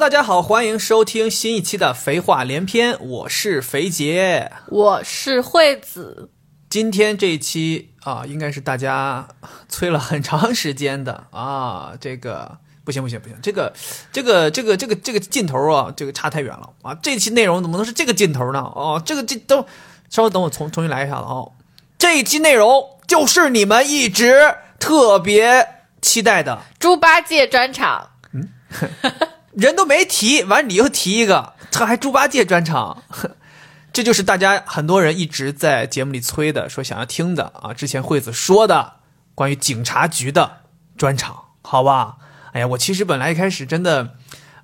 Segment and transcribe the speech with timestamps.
[0.00, 6.30] 大家好，欢迎收听新一期的《肥话连篇》，我是肥杰，我是惠子。
[6.70, 9.28] 今天这一期啊，应该是大家
[9.68, 13.74] 催了很长时间的啊，这个不行不行不行，这个
[14.10, 16.94] 这个这个这个这个劲头啊，这个差太远了啊！
[17.02, 18.60] 这期内容怎么能是这个劲头呢？
[18.60, 19.66] 哦，这个这都
[20.08, 21.52] 稍微等我重重新来一下子哦。
[21.98, 25.68] 这一期内容就是你们一直特别
[26.00, 28.12] 期待的猪八戒专场。
[29.60, 33.02] 人都没提，完你又提一个，这还猪八戒专场，
[33.92, 37.74] 这就是大家很多人一直在节目里催的，说想要听的啊。
[37.74, 38.94] 之前惠子说的
[39.34, 40.62] 关于警察局的
[40.96, 42.16] 专场，好吧？
[42.52, 44.14] 哎呀，我其实本来一开始真的，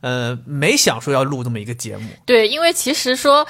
[0.01, 2.09] 呃，没想说要录这么一个节目。
[2.25, 3.47] 对，因为其实说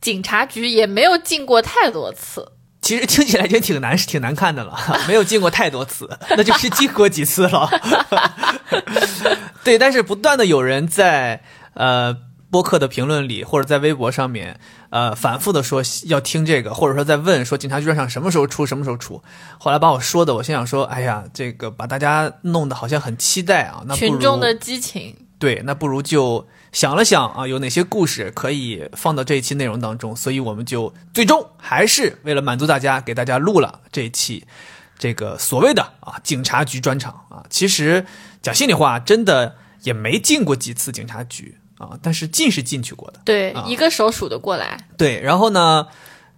[0.00, 2.52] 警察局也没有进过太多次。
[2.84, 4.76] 其实听起来就挺难，是挺难看的了，
[5.08, 6.06] 没有进过太多次，
[6.36, 7.66] 那就是进过几次了。
[9.64, 12.14] 对，但是不断的有人在呃
[12.50, 14.60] 播客的评论里，或者在微博上面，
[14.90, 19.22] 呃反复的说要听这个，或者说在问说警察局长什么时候出，什么时候出。
[19.56, 25.16] 后来把我说的，我心想说，哎呀，这个把大家弄得好像很期待啊，那群众的激情。
[25.38, 34.44] 对，那不如就想了想啊，有哪些故事可以放到这一期内容当中，所以我们就最终还是为了满足大家，给大家录了这一期
[34.98, 37.46] 这个所谓的啊警察局专场啊。
[37.48, 38.04] 其实
[38.42, 44.76] 讲心里话，真的也没进过几次警察局啊，但是进是进去过的，对，一个手数得过来。
[44.98, 45.86] 对，然后呢，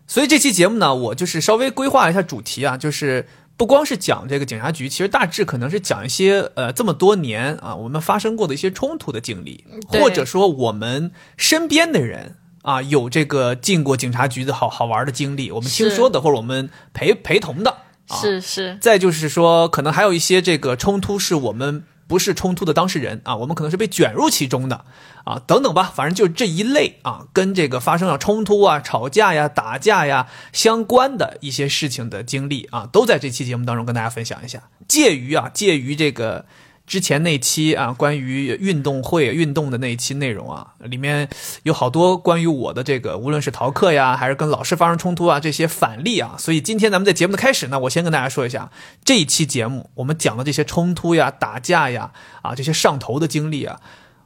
[0.07, 3.27] 所以这期节目呢，我就是稍微规划一下主题啊，就是。
[3.57, 17.79] 不光是讲这个警察局，其实大致可能是讲一些呃这么多年啊我们发生过的一些冲突的经历，或者说我们身边的人啊有这个进过警察局的好好玩的经历，我们听说的或者我们陪陪同的，
[18.21, 18.79] 是是。
[18.81, 21.85] 再就是说，可能还有一些这个冲突是我们。
[22.07, 24.85] 不是冲突的当事人啊，我们可能是被卷入其中的
[25.25, 34.63] 啊，等等吧，反正就这一类啊，跟这个发生了冲突啊、吵架呀、打架呀相关的一些事情的经历啊，都在这期节目当中跟大家分享一下。
[34.87, 36.47] 介于啊，介于这个。
[36.87, 41.29] 之前那期啊，关于运动会运动的那一期内容啊，里面
[41.65, 46.37] 有好多关于我的这个，无论是逃课呀，还是跟老师发生冲突啊，这些反例啊。
[46.39, 48.71] 所以今天咱们在节目的开始呢，我先跟大家说一下，
[49.05, 53.81] 这一期节目我们讲的这些冲突呀、打架呀啊，这些上头的经历啊，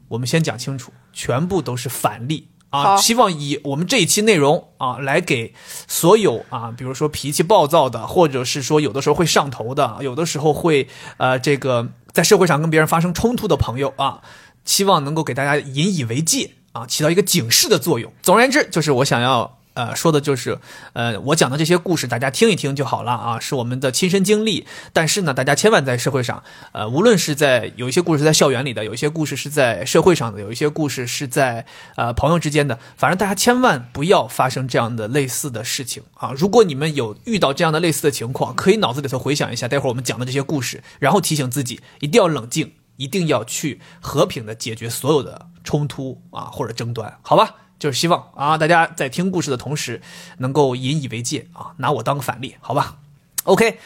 [0.09, 2.49] 我们先讲清楚，全部都是反例。
[2.71, 5.53] 啊，希望以我们这一期内容啊，来给
[5.87, 10.89] 所有啊，比如说脾气暴躁的，或者是说有的时候会上头的，有的时候会
[11.19, 14.23] 呃，这个在社会上跟别人发生冲突的朋友啊，
[14.65, 18.13] 希望能够给大家引以为戒啊，起到一个警示的作用。
[18.23, 19.60] 总而言之，就是我想要。
[19.75, 20.59] 呃，说的就是，
[20.93, 24.67] 呃，我讲的这些故事，大家听一听就好了啊，是我们的亲身经历。
[24.93, 26.43] 但是呢，大家千万在社会上，
[26.73, 31.65] 呃，无论是在有一些故事在校园里的，有一些故事是在社会上的，有一些故事是在
[31.97, 36.33] 呃朋友之间的，反正大家千万不要发生这样的类似的事情啊。
[36.37, 47.55] 如果你们有遇到这样的类似的情况，可以脑子里头回想一下，待会儿我们讲的这些故事，然后提醒自己一定要冷静，一定要去和平的解决所有的冲突啊或者争端，好吧？
[47.81, 50.01] 就是希望啊，大家在听故事的同时，
[50.39, 52.97] 能够引以为戒啊，拿我当个反例，好吧
[53.45, 53.81] ？OK，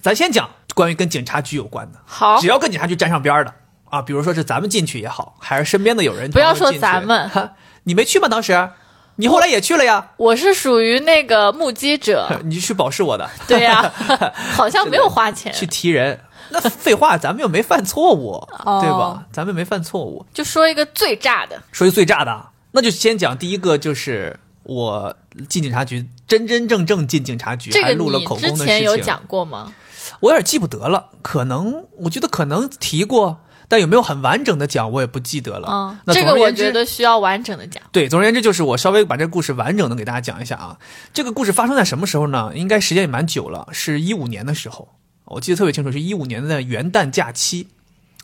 [0.00, 3.54] 咱先讲关于跟警察局有关的，好，只要跟警察局沾上边的
[3.88, 7.30] 啊，比如说是咱们进去也好，还是身边的有人，不要说咱们，
[7.84, 8.28] 你没去吗？
[8.28, 8.70] 当时
[9.16, 10.10] 你后来也去了呀？
[10.18, 13.90] 我是属于那个目击者， 你去保释我的，对呀，
[14.54, 16.20] 好像没有花钱去提人，
[16.50, 18.46] 那废话，咱们又没犯错误，
[18.82, 19.24] 对吧？
[19.32, 22.50] 咱们没犯错误，就说一个最炸的，说一个最炸的。
[22.78, 25.16] 那就先讲第一个，就是我
[25.48, 28.58] 进警察局，真真正正进警察局，还录了口供的事情。
[28.58, 29.74] 之前有讲过吗？
[30.20, 35.68] 我有点记不得了，可能我觉得可能提过，但有没有很完整的讲，我也不记得了。
[35.68, 37.82] 嗯，这个我觉得需要完整的讲。
[37.90, 40.78] 对，总而言之，就是我稍微把这个故事完整的给大家讲一下啊。
[41.12, 42.52] 这个故事发生在什么时候呢？
[42.54, 44.90] 应该时间也蛮久了，是一五年的时候，
[45.24, 47.66] 我记得特别清楚，是一五年的元旦假期。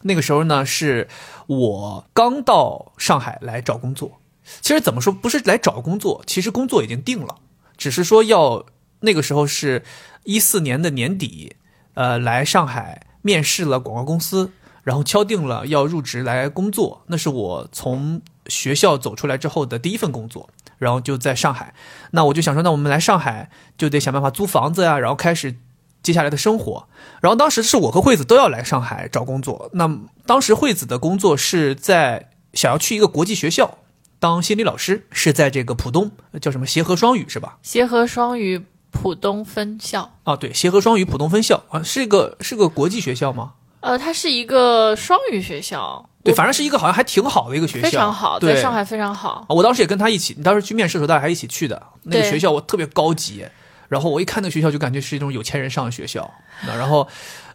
[0.03, 1.09] 那个时候呢，是
[1.47, 4.21] 我刚到上海来找工作。
[4.61, 7.37] 其实怎么说，不是来找工作，其实工作已经定了，
[7.77, 8.67] 只是说要
[9.01, 9.83] 那个时候是
[10.25, 11.57] 一四年的年底，
[11.95, 14.53] 呃，来上海面试了广告公司，
[14.83, 17.03] 然后敲定了要入职来工作。
[17.07, 20.49] 那是我从学校走出来之后的第一份工作，
[20.79, 21.75] 然后就在上海。
[22.11, 25.57] 那我就想说，那我们来上海就得想办法租房子呀，然后开始
[26.03, 26.89] 接下来的生活。
[27.23, 29.71] 然后当时是我和惠子都要来上海找工作。
[29.73, 29.91] 那
[30.27, 33.79] 当时惠子的工作是在想要去一个国际学校。
[34.25, 36.11] 当心理老师是在这个浦东
[36.41, 37.59] 叫什么协和双语是吧？
[37.63, 43.53] 协和双语浦东分校啊，对，协和双语浦东分校啊，是一个是个国际学校吗？
[43.81, 49.45] 呃，它是一个双语学校，对，反正是一个好像还挺好的一个学校，非常好，对在上海非常好。
[49.47, 51.83] 啊我当时也跟他一起，你当时去面试的时候，大家还一起去的。
[52.05, 53.45] 那个学校我特别高级，
[53.89, 56.33] 然后我一看那个学校就感觉是一种有钱人上的学校。
[56.67, 57.07] 然后，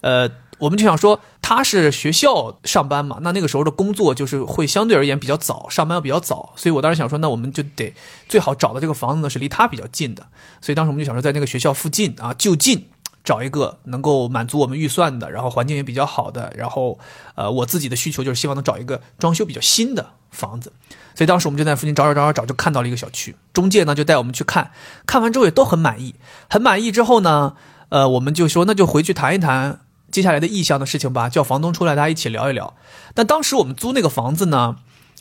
[0.01, 7.93] 呃，我们就想说他是学校上班嘛，那那个时候的工作就是会相对而言比较早，上班要比较早，所以我当时想说，那我们就得
[8.27, 10.27] 最好找的这个房子呢是离他比较近的，
[10.61, 12.85] 所以当时我们就想说在那个学校附近啊就近。
[13.21, 16.97] 找一个能够满足我们预算的，然后环境也比较好的，然后，
[17.35, 20.71] 呃，我自己的需求就是希望能找一个装修比较新的房子，
[21.13, 23.35] 所以当时我们就在附近找找找找找，就看到了一个小区。
[23.53, 24.71] 中介呢就带我们去看，
[25.05, 26.15] 看完之后也都很满意，
[26.49, 27.55] 很满意之后呢，
[27.89, 32.75] 呃，我们就说那就回去谈一谈接下来的意向的事情吧，叫房东出来，大家一起聊一聊。
[33.13, 34.77] 但当时我们租那个房子呢，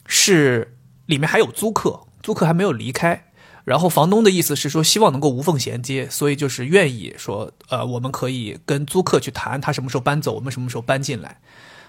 [0.06, 0.76] 是
[1.06, 3.25] 里面还有租客，租客还没有离开。
[3.64, 11.38] 然后房东的意思是说，希望能够无缝衔接，所以就是愿意说，呃，我们可以跟租客去谈他什么时候搬走，我们什么时候搬进来。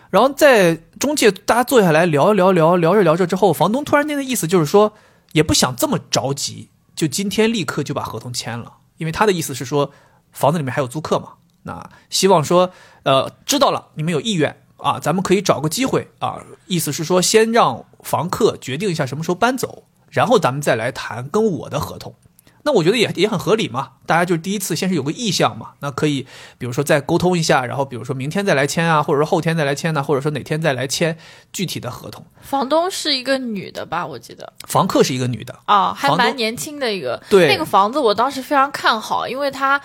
[0.10, 4.94] 然后在中介大家坐下来聊一聊聊聊着聊着之后，房东突然间的意思就是说，
[5.32, 9.94] 也不想这么着急，就今天立刻就把合同签了，因为他的意思是说，
[10.34, 12.72] 房子里面还有租客嘛，那希望说，
[13.04, 22.16] 呃，知道了你们有意愿啊，咱们可以找个机会啊，意思是说先让房客决定一下什么时候搬走，然后咱们再来谈跟我的合同。
[22.64, 26.28] 那我觉得也也很合理嘛，大家就是第一次先是有个意向嘛，那可以
[26.58, 31.18] 比如说再沟通一下，然后比如说明天再来签啊，或者说后天再来签呢、或者说哪天再来签
[31.54, 32.26] 具体的合同。
[32.42, 34.06] 房东是一个女的吧？
[34.06, 37.24] 我记得房客是一个女的，啊，还蛮年轻的一个。
[37.30, 39.80] 对那个房子我当时非常看好，因为它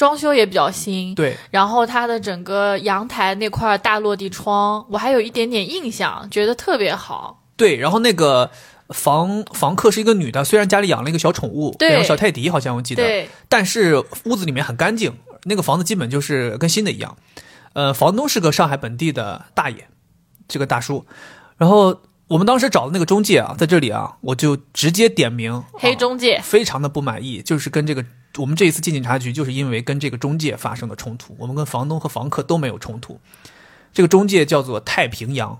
[0.00, 7.42] 装修也比较新，对然后它的整个阳台那块大落地窗，我还有一点点印象，觉得特别好。
[7.54, 8.50] 对，然后那个
[8.88, 15.12] 房房客是一个女的，虽然家里养了一个小宠物，对那种小泰迪，好像我记得，对，但是屋子里面很干净，
[15.44, 17.18] 那个房子基本就是跟新的一样。
[17.74, 19.86] 呃，房东是个上海本地的大爷，
[20.48, 21.04] 这个大叔。
[21.58, 28.02] 然后我们当时找的那个中介啊，在这里啊，我就直接点名，啊黑中介，非常的不满意，就是跟这个
[28.36, 31.34] 我们这一次进警察局，就是因为跟这个中介发生了冲突。
[31.38, 33.20] 我们跟房东和房客都没有冲突。
[33.92, 35.58] 这个中介叫做太平洋，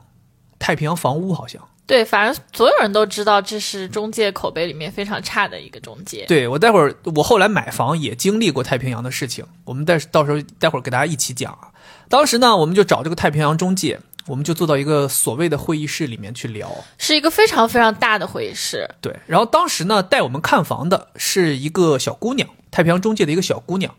[0.58, 1.60] 太平洋房屋好像。
[1.86, 6.24] 对，反正所有人都知道这是中介口碑里面非常差的一个中介。
[6.28, 11.72] 对我待会儿我后来买房也经历过太平洋的事情，我们待到时候待会儿给大家一起讲啊。
[12.08, 16.72] 当时呢，我们就找这个太平洋中介，我们就坐到一个所谓的会议室里面去聊。
[16.96, 23.94] 是一个非常非常大的会议室，对，然后当时呢，带我们看房的是一个小姑娘，太平洋中介的一个小姑娘，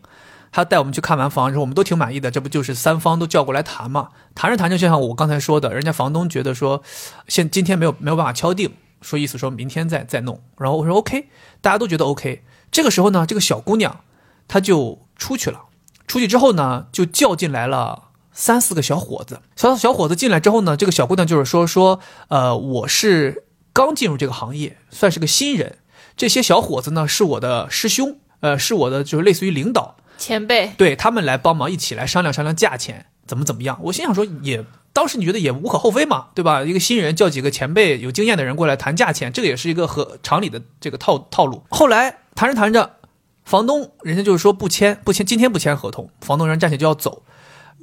[0.50, 4.08] 她带我们去看完房之后，我们都挺满意的，这不就是三方都叫过来谈嘛？
[4.34, 6.82] 谈着谈着，就像我刚才说的，人家房东觉得说，
[7.28, 11.28] 现今天没有没有办法敲定，说意思说明天再再弄，然后我说 OK，
[11.60, 12.42] 大家都觉得 OK。
[12.70, 14.00] 这个时候呢，这个小姑娘
[14.48, 15.60] 她就出去了，
[16.06, 18.04] 出去之后呢，就叫进来了。
[18.34, 23.44] 三四个小伙子，小小伙子进来之后呢，这个小姑娘就是说说，呃，我是
[23.74, 25.76] 刚进入这个行业，算是个新人。
[26.16, 33.80] 这些小伙子呢是我的师兄，呃，是我的就是类似于领导，前辈对他们来帮忙一起来商量商量价钱怎么怎么样。
[33.84, 34.62] 我心想说也。
[34.94, 36.62] 当时你觉得也无可厚非嘛，对吧？
[36.62, 41.62] 一个新人叫几个前辈有经验的人过来谈价钱，这个也是一个合常理的这个套套路。
[41.70, 42.96] 后来谈着谈着，
[43.42, 47.22] 房东人家就是说不签不签，今天不签合同，房东人站起来就要走。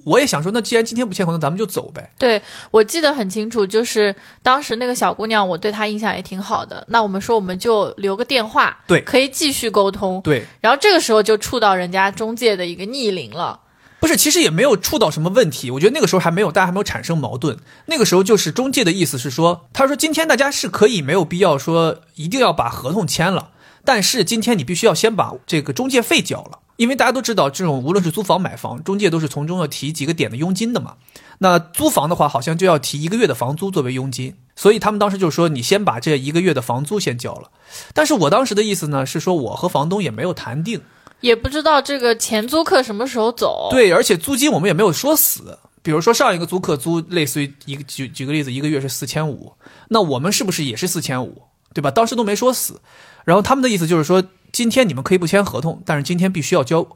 [0.06, 2.12] 我也想说，那既然今天不签合同，咱们就走呗。
[2.18, 2.42] 对
[2.72, 6.86] 我记得很清楚，就是当时那个小姑娘，我对她印象也挺好的。
[6.90, 10.22] 那我们说，我们就留个电话，对可以继续沟通。
[10.24, 13.60] 对，然后这个时候就触到人家中介的一个逆鳞了。
[14.00, 15.70] 不是，其实也没有触到什么问题。
[15.70, 17.58] 我觉得那个时候还没有，大家还没有产生矛盾。
[17.88, 23.50] 那个时候就是中介的意思是说，他说今天大家是可以没有必要说一定要把合同签了，
[23.86, 30.96] 但是今天你必须要先把这个中介费交了，因为大家都知道，这种无论是租房买房，中介都是从中要提几个点的佣金的嘛。
[31.40, 37.50] 那租房的话，好像就要提一个月的房租作为佣金，所以他们当时就说你先把这一个月的房租先交了。
[37.94, 40.82] 但是我当时的意思呢是说，我和房东也没有谈定。
[41.22, 43.70] 也不知道这个前租客什么时候走。
[43.72, 45.58] 对，而且租金我们也没有说死。
[45.82, 49.54] 比如说上一个租客租类似于一个举举个例子，一个月是四千五，
[49.88, 51.44] 那我们是不是也是四千五？
[51.74, 51.90] 对吧？
[51.92, 52.82] 当时都没说死。
[53.30, 56.88] 然后他们的意思就是说，今天你们可以不签合同，但是今天必须要交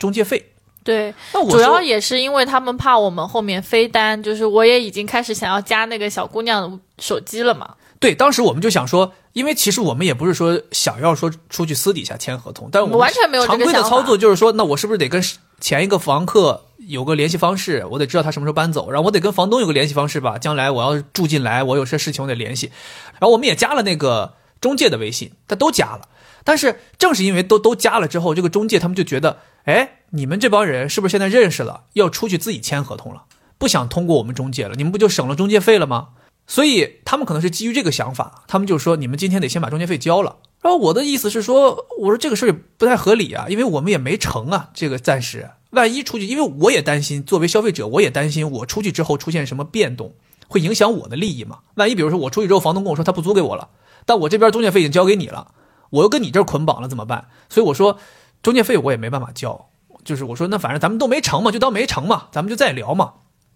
[0.00, 0.50] 中介费。
[0.82, 7.76] 对，那我主要也是因为他们怕我们后面飞单，就是我也已经开始想要加那个小姑娘的手机了嘛。
[8.00, 15.22] 对，当时我们就想说，因为其实我们也不是说想要说出去私底下签合同，但是我们完全没有这个常规的操作就是说，那我是不是得跟
[15.60, 22.70] 前一个房客有个联系方式，我得知道他什么时候搬走，然后我得跟房东有个联系方式吧，将来我要住进来，我有些事情我得联系，
[23.12, 24.34] 然后我们也加了那个
[24.66, 26.08] 中介的微信，他都加了，
[26.42, 33.22] 但是正是因为都都加了之后，这个中介他们就觉得，哎，你们这帮人是不是现在认识了，要出去自己签合同了，
[33.58, 36.08] 不想通过我们中介了，你们不就省了中介费了吗？
[36.48, 40.38] 所以他们可能是基于这个想法，他们就说你们今天得先把中介费交了。
[40.62, 50.14] 然后我的意思是说，我说这个事儿也不太合理啊，因为我们也没成啊，这个暂时万一出去，因为我也担心，作为消费者，我也担心我出去之后出现什么变动，
[50.48, 51.58] 会影响我的利益嘛。
[51.74, 53.68] 万一比如说我出去之后，房东跟我说他不租给我了，
[54.06, 55.48] 但我这边中介费已经交给你了，
[55.90, 57.26] 我又跟你这儿捆绑了怎么办？
[57.50, 57.98] 所以我说
[58.42, 59.68] 中介费我也没办法交，
[60.04, 63.12] 就是我说那反正咱们都没成嘛，就当没成嘛，咱们就再聊嘛。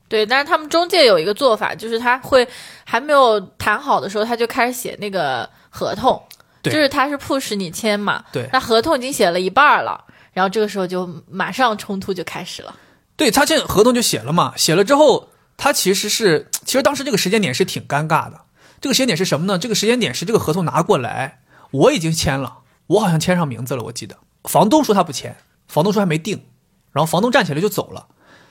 [0.08, 2.46] 对，但是他们中介有一个做法，就是他会
[2.84, 6.20] 还没有谈好的时候，他就开始写那个合同，
[6.60, 12.74] 对就是他是 push 你签嘛，对那合同已经写了一半了，然后这个时候就马上冲突就开始了。
[13.14, 18.40] 对他这合同就写了嘛，写了之后，他其实是，其实当时这个时间点是挺尴尬的。
[18.80, 19.58] 这个时间点是什么呢？
[19.58, 24.16] 这个时间点是这个合同拿过来，我已经签了，我好像签上名字了，我记得。
[24.44, 25.36] 房东说他不签，
[25.68, 26.44] 房东说还没定，
[26.92, 28.08] 然后房东站起来就走了。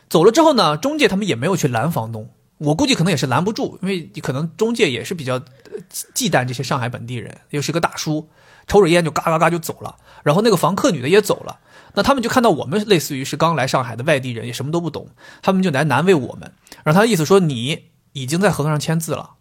[0.07, 8.29] 走了之后呢，中介他们也没有去拦房东，我估计可能也是拦不住，因为你可能中介也是比较忌忌惮这些上海本地人，又是个大叔，
[8.67, 9.95] 抽着烟就嘎嘎嘎就走了。
[10.21, 11.59] 然后那个房客女的也走了，
[11.95, 15.09] 那他们就看到我们类似于是刚来上海的外地人，也什么都不懂，
[15.41, 16.53] 他们就来难为我们。
[16.83, 19.31] 然后他的意思说你已经在合同上签字了，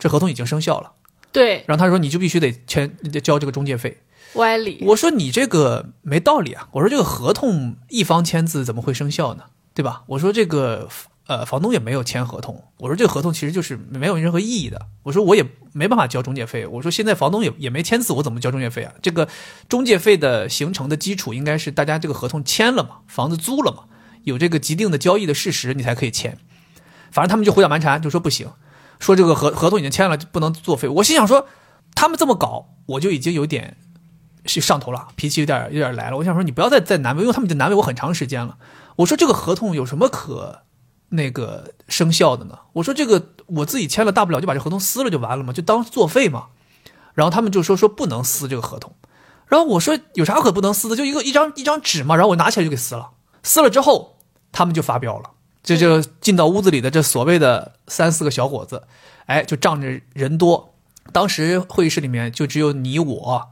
[0.00, 0.90] 这合同已经生效了。
[1.30, 3.98] 对，然后他说你就必须得签得交这个中介费。
[4.34, 4.82] 歪理。
[4.86, 6.68] 我说你这个没道理啊！
[6.72, 9.44] 我说这个合同一方签字怎么会生效呢？
[9.72, 10.02] 对吧？
[10.08, 10.88] 我说这个
[11.26, 14.86] 呃房东也没有签合同，我说这个合同其实就是没有任何意义的。
[15.04, 16.66] 我说我也没办法交中介费。
[16.66, 18.92] 我说现在房东也也没签字，我怎么交中介费啊？
[19.00, 19.28] 这个
[19.68, 23.84] 中介费的形成的基础应该是大家这个合同签了嘛，房子租了嘛，
[24.24, 26.36] 有这个既定的交易的事实，你才可以签。
[27.12, 28.48] 反正他们就胡搅蛮缠，就说不行，
[29.00, 30.86] 说这个合合同已经签了，就不能作废。
[30.86, 31.48] 我心想说，
[31.96, 33.76] 他们这么搞，我就已经有点
[34.46, 36.16] 是上头了，脾气有点有点来了。
[36.18, 38.58] 我想说，你不要再再难为，因为他们已经难为我很长时间了。
[38.96, 40.62] 我说这个合同有什么可
[41.08, 42.58] 那个生效的呢？
[42.74, 46.46] 我说这个我自己签了，大不了就把这合同撕了就完了嘛，就当作废嘛。
[47.14, 48.94] 然后他们就说说不能撕这个合同，
[49.46, 50.94] 然后我说有啥可不能撕的？
[50.94, 52.14] 就一个一张一张纸嘛。
[52.14, 53.10] 然后我拿起来就给撕了，
[53.42, 54.18] 撕了之后
[54.52, 55.30] 他们就发飙了。
[55.62, 58.82] 这就进到屋子里的这所谓的三四个小伙子，
[59.26, 60.74] 哎，就仗着人多，
[61.12, 63.48] 当时会议室里面就只有你我，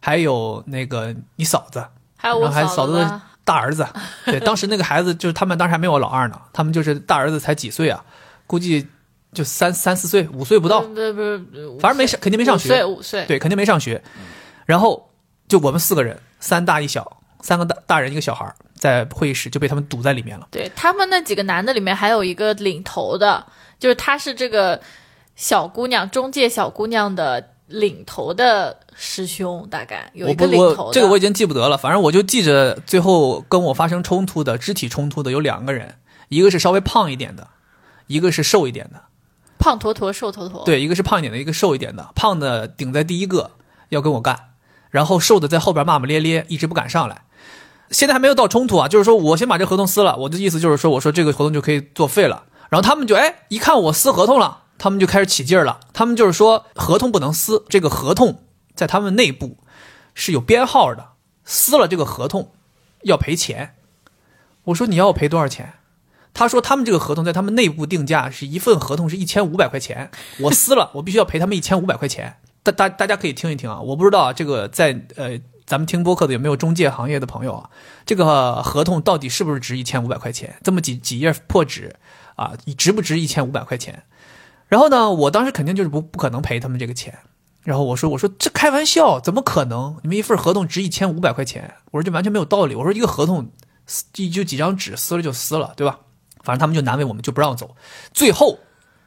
[0.00, 3.86] 还有那个你嫂子，还有我然后还嫂子的大儿子。
[4.26, 8.04] 对，当时那个孩子就是他们当时还没有老二呢，他们就是大儿子才几岁啊，
[8.46, 8.86] 估计
[9.32, 11.40] 就三三四岁，五岁不到，不是不是，
[11.80, 14.02] 反正没上，肯定没上五岁学，五岁，对，肯定没上学。
[14.66, 15.10] 然后
[15.48, 20.48] 就我们四个人，三大一小，三个大大人一个小孩儿，在会议室就被他们堵在里面了。
[20.50, 23.44] 对他们那几个男的里面还有一个领头的，
[23.78, 24.80] 就是他是这个
[25.36, 30.92] 小姑娘中介小姑娘的领头的师兄，大概有一个领头的。
[30.92, 35.96] 这个我已经记不得了，反正我就记着最后跟我发生冲突的肢体冲突的有两个人，
[36.28, 37.48] 一个是稍微胖一点的，
[38.06, 39.02] 一个是瘦一点的。
[39.58, 40.64] 胖坨坨瘦坨坨。
[40.64, 42.10] 对，一个是胖一点的，一个瘦一点的。
[42.14, 43.52] 胖的顶在第一个
[43.88, 44.50] 要跟我干，
[44.90, 47.22] 然后瘦的在后边骂骂咧咧，一直不敢上来。
[47.92, 52.44] 现在还没有到冲突啊，就是说我先把这合同撕了，我的意思就是说，我说这个合同就可以作废了。
[52.70, 55.78] 然后他们就哎一看我撕合同了，他们就开始起劲儿了。
[55.92, 58.42] 他们就是说合同不能撕，这个合同
[58.74, 59.58] 在他们内部
[60.14, 61.10] 是有编号的，
[61.44, 62.52] 撕了这个合同
[63.02, 63.74] 要赔钱。
[64.64, 65.74] 我说你要我赔多少钱？
[66.34, 72.38] 他说他们这个合同在他们内部定价是一份合同是一千五百块钱，我撕了，我必须要赔他们一千五百块钱。
[72.62, 75.38] 大大大家可以听一听啊，我不知道啊，这个在呃
[75.72, 77.70] 咱们听播客的有没有中介行业的朋友啊？
[78.04, 80.56] 这个合同到底是不是值一千五百块钱？
[80.62, 81.96] 这么几几页破纸
[82.36, 84.02] 啊，值不值一千五百块钱？
[84.68, 87.20] 然后呢，我当时肯定就是不不可能赔他们这个钱。
[87.62, 89.96] 然后我说我说这开玩笑，怎么可能？
[90.02, 92.74] 你们一份合同值一千五百块钱，我说这完全没有道理。
[92.74, 93.50] 我说一个合同
[93.86, 96.00] 撕就几张纸撕了就撕了，对吧？
[96.42, 97.74] 反正他们就难为我们，就不让走。
[98.12, 98.58] 最后，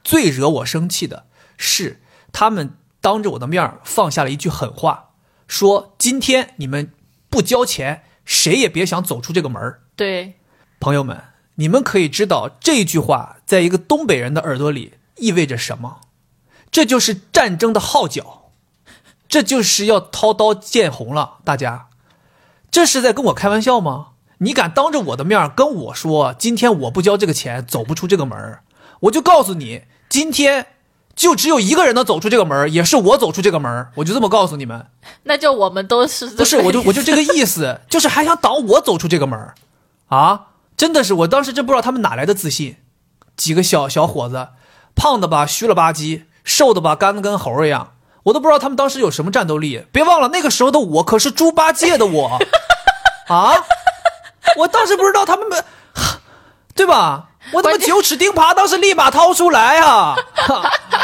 [0.04, 5.05] 最惹我生气的是，他们当着我的面放下了一句狠话，
[5.48, 6.92] 说今天你们
[7.30, 9.82] 不交钱，谁也别想走出这个门儿。
[9.96, 10.36] 对，
[10.80, 11.22] 朋友们，
[11.56, 16.02] 你们可以知道这句话在一个东北人的耳朵里意味着什么？
[16.72, 18.52] 这就是战争的号角，
[19.28, 21.38] 这就是要掏刀见红了。
[21.46, 21.88] 大家，
[22.70, 24.10] 这是在跟我开玩笑吗？
[24.40, 28.64] 你敢当着我的面跟我说，今天我不交这个钱，走不出这个门儿
[29.02, 30.68] 我就告诉你，今天
[31.16, 34.86] 就只有一个人能走出这个门也是我走出这个门我就这么告诉你们。
[35.24, 39.40] 那就我们都是不是，我就我就这个意思， 就是还想挡我走出这个门
[40.10, 40.48] 啊！
[40.76, 42.78] 真的是，我当时真不知道他们哪来的自信。
[43.38, 44.50] 几个小小伙子，
[44.94, 47.94] 胖的吧虚了吧唧，瘦的吧干的跟猴一样，
[48.24, 49.86] 我都不知道他们当时有什么战斗力。
[49.94, 52.40] 别忘了那个时候的我可是猪八戒的我
[53.28, 53.54] 啊！
[54.58, 55.64] 我当时不知道他们们，
[56.76, 57.30] 对吧？
[57.54, 60.16] 我他妈九齿钉耙当时立马掏出来啊！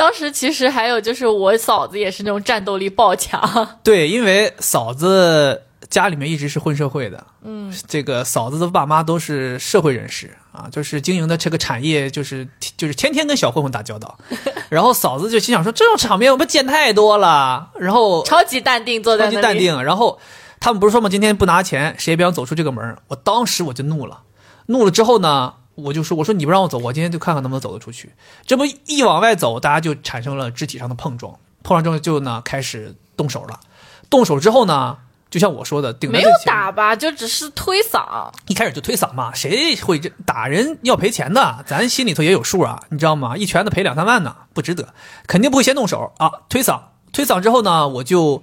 [0.00, 3.38] 当时其实还有就是我嫂子也是那种战斗力爆强，
[3.84, 14.16] 对，因为嫂子家里面一直是混社会的，嗯，这个嫂子的爸妈都是社会人士啊，就是经营的这个产业，就是就是天天跟小混混打交道。
[14.70, 17.68] 然后嫂子就心想说，这种场面我们见太多了。
[17.78, 19.82] 然后超级淡定坐在那里，超级淡定。
[19.82, 20.18] 然后
[20.60, 22.96] 他们不是说嘛，今天不拿钱，谁也别想走出这个门。
[23.08, 24.22] 我当时我就怒了，
[24.68, 25.52] 怒了之后呢，
[25.82, 28.12] 我就说，我说你不让我走，我今天就看看能不能走得出去。
[28.46, 33.60] 这不一往外走，大家就产生了肢体上的碰撞，碰撞之后就呢开始动手了。
[34.08, 34.98] 动手之后呢，
[35.30, 38.30] 就像我说的，顶在没有打吧，就只是推搡。
[38.48, 41.64] 一开始就推搡嘛，谁会这打人要赔钱的？
[41.66, 43.36] 咱心里头也有数啊，你知道吗？
[43.36, 44.92] 一拳子赔两三万呢，不值得，
[45.26, 46.30] 肯定不会先动手啊。
[46.48, 46.80] 推搡，
[47.12, 48.42] 推搡之后呢，我就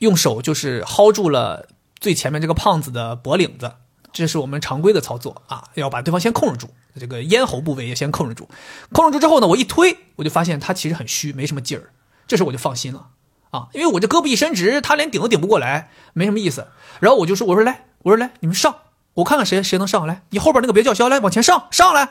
[0.00, 1.68] 用手就是薅住了
[2.00, 3.72] 最前面这个胖子的脖领子，
[4.16, 8.48] 这是我们常规的操作啊，要把对方先控制住，这个咽喉部位也先控制住。
[8.90, 11.90] 控制住之后呢，我一推，我就发现他其实很虚，没什么劲儿，
[12.26, 13.08] 这时候我就放心了。
[13.50, 16.68] 啊，因为我这胳膊一伸直，他连顶都顶不过来，没什么意思。
[16.98, 18.74] 然后我就说：“我说来，我说来，你们上，
[19.14, 20.22] 我看看谁谁能上来。
[20.30, 22.08] 你后边那个别叫嚣，来往前上，上来。”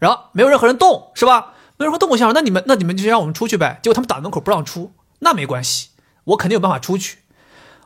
[0.00, 1.54] 然后没有任何人动，是吧？
[1.76, 3.78] 没有任何动，我想，那你们那你们就让我们出去呗。
[3.82, 5.90] 结果他们打门口不让出，那没关系，
[6.24, 7.18] 我肯定有办法出去。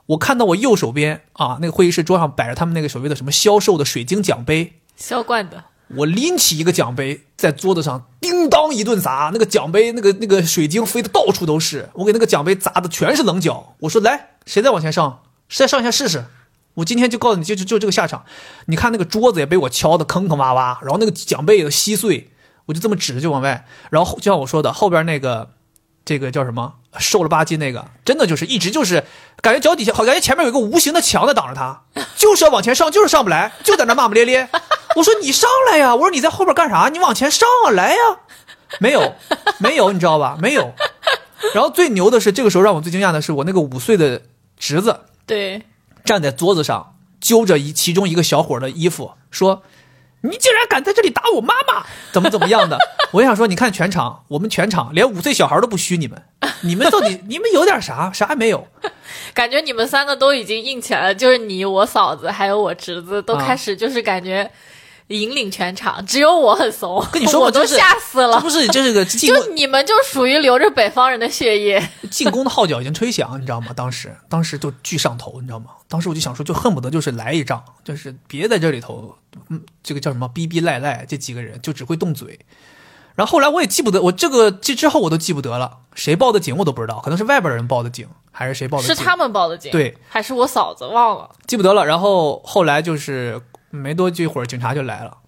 [0.08, 5.64] 我看到我右手边啊，那个会议室桌上摆着他们那个所谓的什么销售的水晶奖杯，销冠的，
[5.96, 13.74] 我拎起一个奖杯，在桌子上叮当一顿砸，那个奖杯那个那个水晶飞的到处都是，我给那个奖杯砸的全是棱角。
[13.80, 16.24] 我说来，谁再往前上，谁再上一下试试。
[16.74, 18.24] 我今天就告诉你，就就就这个下场。
[18.66, 22.30] 你看那个桌子也被我敲的坑坑洼洼，然后那个奖杯也都稀碎，
[22.64, 23.66] 我就这么指着就往外。
[23.90, 25.50] 然后就像我说的，后边那个
[26.08, 29.04] 这个叫什么瘦了吧唧那个，真的就是一直就是
[29.42, 31.82] 感觉脚底下好，感觉前面有一个无形的墙在挡着他，
[32.16, 34.48] 就是要往前上，就是上不来，就在那骂骂咧咧。
[34.96, 35.94] 我说你上来呀！
[35.94, 36.88] 我说你在后边干啥？
[36.88, 37.98] 你往前上啊，来呀！
[38.80, 39.16] 没有，
[39.58, 40.38] 没有，你知道吧？
[40.40, 40.72] 没有。
[41.52, 44.22] 然后最牛的是，这个时候让我最惊讶的是，我那个五岁的
[44.56, 45.60] 侄子对，
[46.06, 49.62] 站在桌子上，揪着一其中一个小伙的衣服，说
[50.22, 52.78] ：“你竟然敢在这里打我妈妈，怎么怎么样的？”
[53.12, 56.22] 我想说，你看全场，我们全场连五岁小孩都不虚你们，
[56.62, 58.12] 你们到底 你们有点啥？
[58.12, 58.66] 啥也没有。
[59.32, 64.50] 感觉你们三个都已经硬起来了，就是你、我嫂子还有我侄子都啊开始就是感觉
[65.08, 67.04] 引领全场，只有我很怂。
[67.10, 68.50] 跟 你说我都吓死了这不。
[68.50, 73.72] 是这是个进攻就你们就属于流着北方人的血液， 进攻的号角已经吹响，你知道吗？
[73.74, 75.70] 当时当时就巨上头，你知道吗？
[75.88, 79.16] 当时我就想说，就恨不得就是来一仗，就是别在这里头，
[79.48, 82.38] 嗯，这个叫什么逼逼赖赖，这几个人就只会动嘴。
[83.14, 91.28] 然后后来我也记不得，我这个这之后我都记不得了，谁报的警我都不知道，可能是外边人报的警，还是谁报的警，是他们报的警，对，还是我嫂子忘了？
[91.46, 91.84] 记不得了。
[91.84, 95.18] 然后后来就是没多一会儿，警察就来了，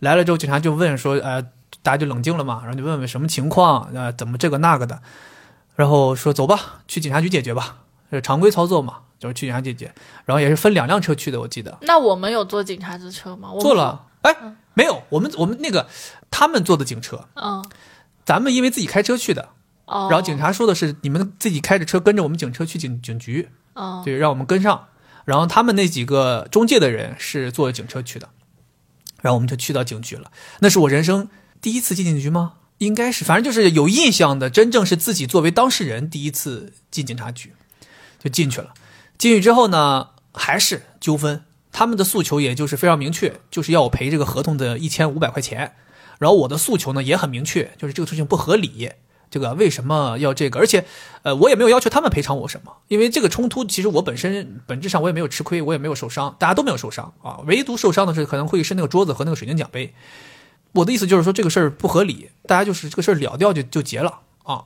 [0.00, 1.42] 来了之后警察就问说，呃，
[1.82, 4.86] 大家就冷静了嘛，然后就问问什么情况，呃，怎么这个那个。
[4.86, 5.00] 的，
[5.74, 7.78] 然后说走吧，去警察局解决吧，
[8.10, 9.94] 这常规操作嘛，就是去警察局解决。
[10.24, 11.76] 然后也是分两辆车去的，我记得。
[11.82, 13.50] 那我们有坐警察的车吗？
[13.52, 14.34] 我坐，了，哎，
[14.74, 15.86] 没有，我们我们那个
[16.30, 17.64] 他们坐的警车，嗯，
[18.24, 19.50] 咱们因为自己开车去的，
[19.84, 24.86] 哦，然后警察说的是你们自己开着车跟着我们警车去警警局，哦，对，让我们跟上。
[25.26, 28.30] 然后他们那几个中介的人是坐警车去的，
[29.20, 30.32] 然后我们就去到警局了。
[30.60, 31.28] 那是我人生
[31.60, 32.54] 第一次进警局吗？
[32.78, 37.52] 应该是，反正就是有印象的，真正是自己作为当事人第一次进警察局，
[38.22, 38.72] 就进去了。
[39.18, 45.74] 进去之后呢，还是纠纷，他们的诉求也就是非常明确，就是要我赔这个合同的一千五百块钱。
[46.18, 48.90] 然后我的诉求呢也很明确，就是这个事情不合理，
[49.30, 50.60] 这个为什么要这个？
[50.60, 50.84] 而且，
[51.22, 59.92] 呃，我也没有要求他们赔偿我什么，因为这个冲突其实我本身本质上我也没有吃亏，我也没有受伤，大家都没有受伤啊，唯独受伤的是可能会是那个桌子和那个水晶奖杯。
[60.72, 64.64] 我的意思就是说这个事儿不合理，大家就是这个事儿了掉就就结了啊。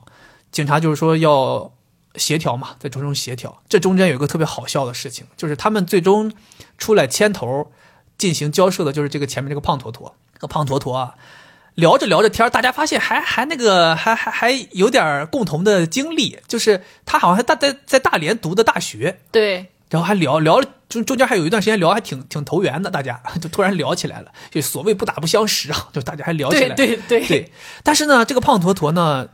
[0.51, 1.71] 警察就是说要
[2.15, 3.61] 协调嘛，在中中协调。
[3.67, 6.31] 这中间有一个特别好笑的事情，就是他们最终
[6.77, 7.71] 出来牵头
[8.17, 11.15] 进行交涉的，就是这个前面这个胖坨坨，这个胖坨坨啊。
[11.81, 26.75] 聊着聊着天儿，大家发现还还那个还还还有点儿共同的经历，就是他好像还大在在大连读的大学，对，然后还聊聊中中间还有一段时间聊还挺挺投缘的，大家就 突然聊起来了，就所谓不打不相识啊， 就大家还聊起对来。
[26.75, 27.51] 对对对，
[27.83, 29.27] 但是呢，这个胖坨坨呢，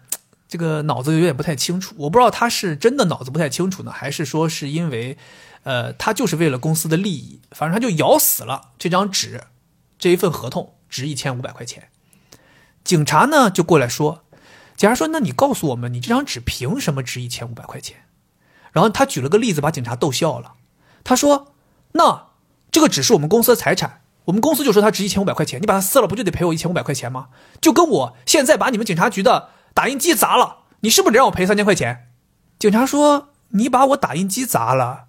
[0.47, 5.17] 这个脑子有点不太清楚，我不知道他是真的脑子不太清楚呢，还是说是因为，
[5.63, 9.41] 呃，他就是为了公司的利益，反正他就咬死了这张纸，
[9.99, 11.89] 这一份合同值一千五百块钱。
[12.87, 14.23] 警察呢就过来说，
[14.77, 18.05] 警察说：“那你告诉我们，你这张纸凭什么值一千五百块钱？”
[18.71, 20.53] 然后他举了个例子，把警察逗笑了。
[21.03, 21.53] 他说
[21.91, 22.27] ：“那
[22.71, 27.27] 这个纸是我们公司的财产，我们公司就说它值一千五百块钱，你把它撕了，不就得赔我一千五百块钱吗？
[27.59, 32.07] 就跟我现在把你们警察局的打印机砸了，你是不是得让我赔三千块钱？
[32.57, 35.07] 警察说你把我打印机砸了，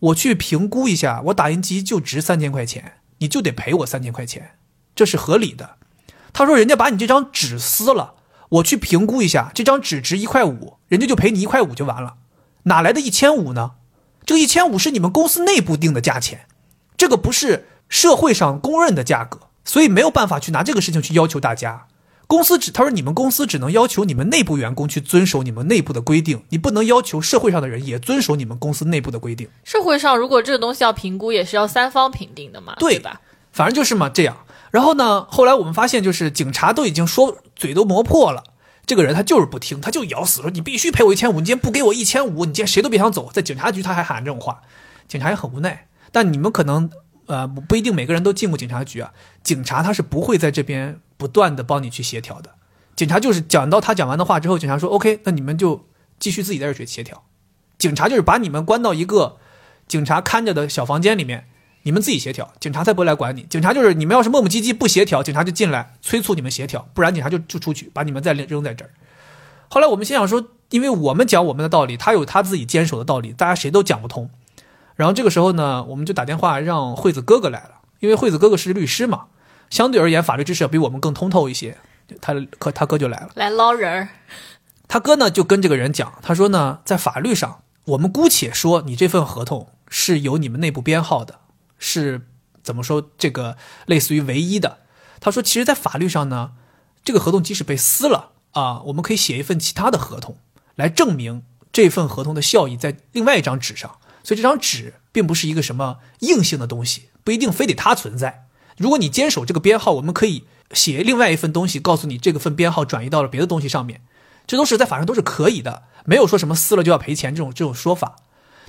[0.00, 4.58] 我去评估一下，我打印机就值三千块钱，你就得赔我三千块钱，
[4.96, 5.76] 这是合理的。
[6.32, 8.14] 他说人家把你这张纸撕了，
[8.48, 12.14] 我去评估一下，这张纸值一块五，人家就赔你一块五就完了，
[12.64, 13.72] 哪来的一千五呢？
[14.24, 16.46] 这个一千五是你们公司内部定的价钱，
[16.96, 21.86] 这个不是社会上公认的价格，所以没有办法去拿这个事情去要求大家。
[22.28, 29.46] 公司只他说你们公司只能要求你们内部员工去遵守你们内部的规定，你不能要求社会上的人也遵守你们公司内部的规定。
[29.64, 33.20] 社会上如果这个东西要评估，也是要三方评定的嘛，对吧？
[33.52, 34.34] 反正就是嘛这样。
[34.72, 38.42] 然后呢，后来我们发现，就是警察都已经说嘴都磨破了，
[38.86, 43.30] 这个人他就是不听，他就咬死说你必须赔我一千五，你今天不给我一千五，你今天谁都别想走。
[43.30, 44.62] 在警察局他还喊这种话，
[45.06, 45.88] 警察也很无奈。
[46.10, 46.90] 但你们可能
[47.26, 49.12] 呃不一定每个人都进过警察局啊，
[49.44, 52.54] 警察他是不会在这边不断的帮你去协调的。
[52.96, 55.86] 警察就是讲到他讲完的话之后，警察说 OK，那你们就
[56.18, 57.24] 继续自己在这去协调。
[57.78, 59.36] 警察就是把你们关到一个
[59.86, 61.46] 警察看着的小房间里面，
[61.82, 63.42] 你们自己协调，警察才不会来管你。
[63.42, 68.90] 警察就是你们要是磨磨唧唧不协调，警察就进来催促你们协调，不然警察就就出去把你们再扔在这儿。
[69.68, 74.30] 后来我们心想说，因为我们讲我们的道理，他有他自己坚守的道理，大家谁都讲不通。
[74.94, 79.24] 然后这个时候呢，我们就打电话让惠子哥哥来了，因为惠子哥哥是律师嘛，
[79.70, 81.78] 相对而言法律知识要比我们更通透一些。
[82.20, 84.08] 他可他哥就来了，来捞人。
[84.86, 91.38] 他哥呢就跟这个人讲，他说呢，在法律上，我们姑且说你这份合同是有你们内部编号的，
[91.82, 92.28] 是
[92.62, 94.78] 怎么说这个类似于唯一的。
[95.18, 96.52] 他说，其实，在法律上呢，
[97.04, 100.38] 这个合同即使被撕了啊，我们可以写一份其他的合同
[100.76, 101.42] 来证明
[101.72, 103.98] 这份合同的效益在另外一张纸上。
[104.22, 108.46] 所以这张纸并不是一个什么硬性的东西，不一定非得它存在。
[108.78, 110.44] 如果你坚守这个编号，我们可以。
[110.74, 114.00] 写另外一份东西，告诉你这个份编号转移到了别的东西上面，
[114.46, 118.16] 这都是在法上都是可以的，没有说什么撕了就要赔钱这种这种说法，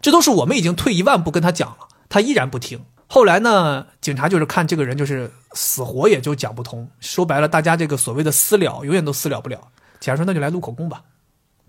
[0.02, 2.84] 这都是我们已经退一万步跟他讲了，他依然不听。
[3.14, 9.70] 后来呢，警察就是看这个人就是死活也就讲不通，说白了，大家这个所谓的私了永远都私了不了。
[10.00, 11.04] 警察说那就来录口供吧，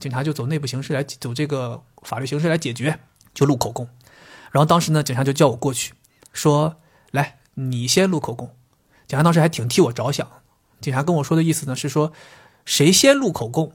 [0.00, 2.98] 警察就走内部形式来走这个法律形式来解决，
[3.34, 3.86] 就录口供。
[4.52, 5.92] 然后当时呢，警察就叫我过去，
[6.32, 6.76] 说
[7.10, 8.48] 来你先录口供。
[9.06, 10.26] 警察当时还挺替我着想，
[10.80, 12.14] 警察跟我说的意思呢是说，
[12.64, 13.74] 谁先录口供，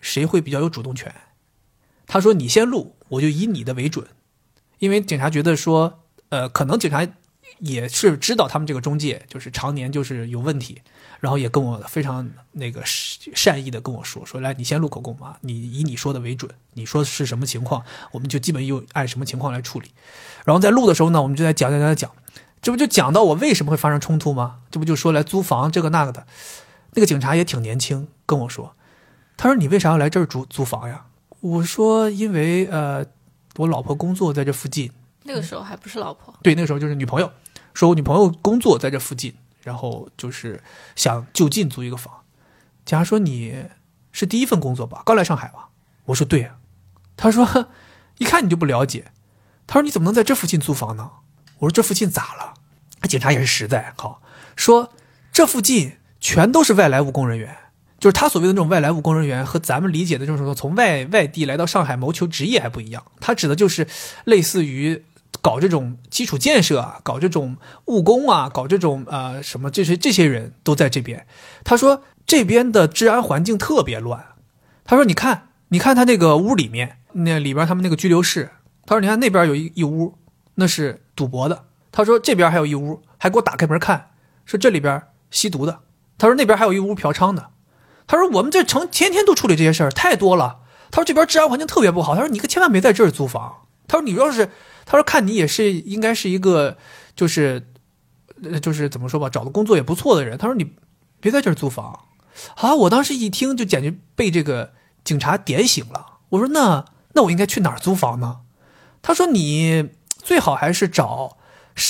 [0.00, 1.14] 谁会比较有主动权。
[2.06, 4.06] 他说你先录，我就以你的为准，
[4.78, 5.99] 因为警察觉得说，
[6.30, 7.06] 呃，可能警察
[7.58, 10.80] 也是知道他们这个中介就是常年就是有问题，
[11.20, 19.90] 然后也跟我非常那个善意的跟我说，说来你先录口供嘛，你以你说的为准，你说是什么情况，我们就基本又按什么情况来处理。
[20.44, 22.10] 然后在录的时候呢，我们就在讲讲讲讲。
[22.62, 24.58] 这不就讲到我为什么会发生冲突吗？
[24.70, 26.26] 这不就说来租房这个那个的，
[26.92, 28.76] 那个警察也挺年轻，跟我说，
[29.36, 31.06] 他说你为啥要来这儿租租房呀？
[31.40, 33.04] 我说因为呃，
[33.56, 34.92] 我老婆工作在这附近。
[35.24, 36.34] 那个时候还不是老婆。
[36.42, 37.32] 对，那个时候就是女朋友，
[37.74, 40.62] 说我女朋友工作在这附近，然后就是
[40.96, 42.12] 想就近租一个房。
[42.84, 43.66] 警察说你
[44.12, 45.02] 是第一份工作吧？
[45.04, 45.68] 刚来上海吧？
[46.06, 46.50] 我说对。
[47.16, 47.68] 他说
[48.18, 49.12] 一看你就不了解。
[49.66, 51.10] 他说你怎么能在这附近租房呢？
[51.58, 52.54] 我说这附近咋了？
[53.08, 54.22] 警察也是实在，好
[54.56, 54.92] 说
[55.32, 57.56] 这附近全都是外来务工人员，
[57.98, 63.04] 就是他所谓的那种外来务工人员和咱们理解的这种什么从外外地来到上海谋求职业还不一样。
[63.20, 63.86] 他指的就是
[64.24, 65.04] 类似于
[65.40, 71.26] 搞这种基础建设啊，搞这种务工啊，搞这种呃什么这些这些人都在这边。
[71.64, 74.24] 他说这边的治安环境特别乱。
[74.84, 78.50] 他说你看，你看他那个屋里面，那里边他们那个拘留室。
[78.86, 80.14] 他说你看那边有一一屋。
[80.56, 81.64] 那是赌博的。
[81.90, 84.10] 他说这边还有一屋，还给我打开门看，
[84.44, 85.78] 说这里边吸毒的。
[86.18, 87.48] 他说那边还有一屋嫖娼的。
[88.06, 90.58] 他说我们这城天天都处理这些事儿，太多了。
[90.90, 92.14] 他说这边治安环境特别不好。
[92.14, 93.62] 他说你可千万别在这儿租房。
[93.88, 94.50] 他说你要是，
[94.90, 96.76] 他说看你也是应该是一个
[97.14, 97.70] 就是，
[98.60, 100.36] 就是怎么说吧，找的工作也不错的人。
[100.36, 100.72] 他说你
[101.20, 102.06] 别在这儿租房。
[102.56, 104.72] 啊，我当时一听就简直被这个
[105.04, 106.18] 警察点醒了。
[106.30, 108.40] 我说那那我应该去哪儿租房呢？
[109.00, 109.90] 他说你。
[110.22, 111.38] 最好还是找，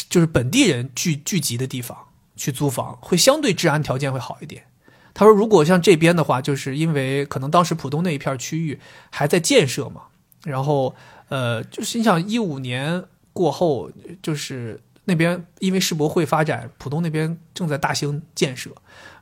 [0.09, 1.99] 就是本地人聚聚集的地方
[2.37, 4.67] 去租房，会相对治安条件会好一点。
[5.13, 8.79] 他说，如果像这边的话，就是因为可能当时浦东那一片区域
[9.11, 10.03] 还在建设嘛，
[10.45, 10.95] 然后
[11.31, 13.91] 呃，就是你想一五年过后，
[14.23, 18.71] 就是那边因为世博会发展，浦东那边正在大兴建设，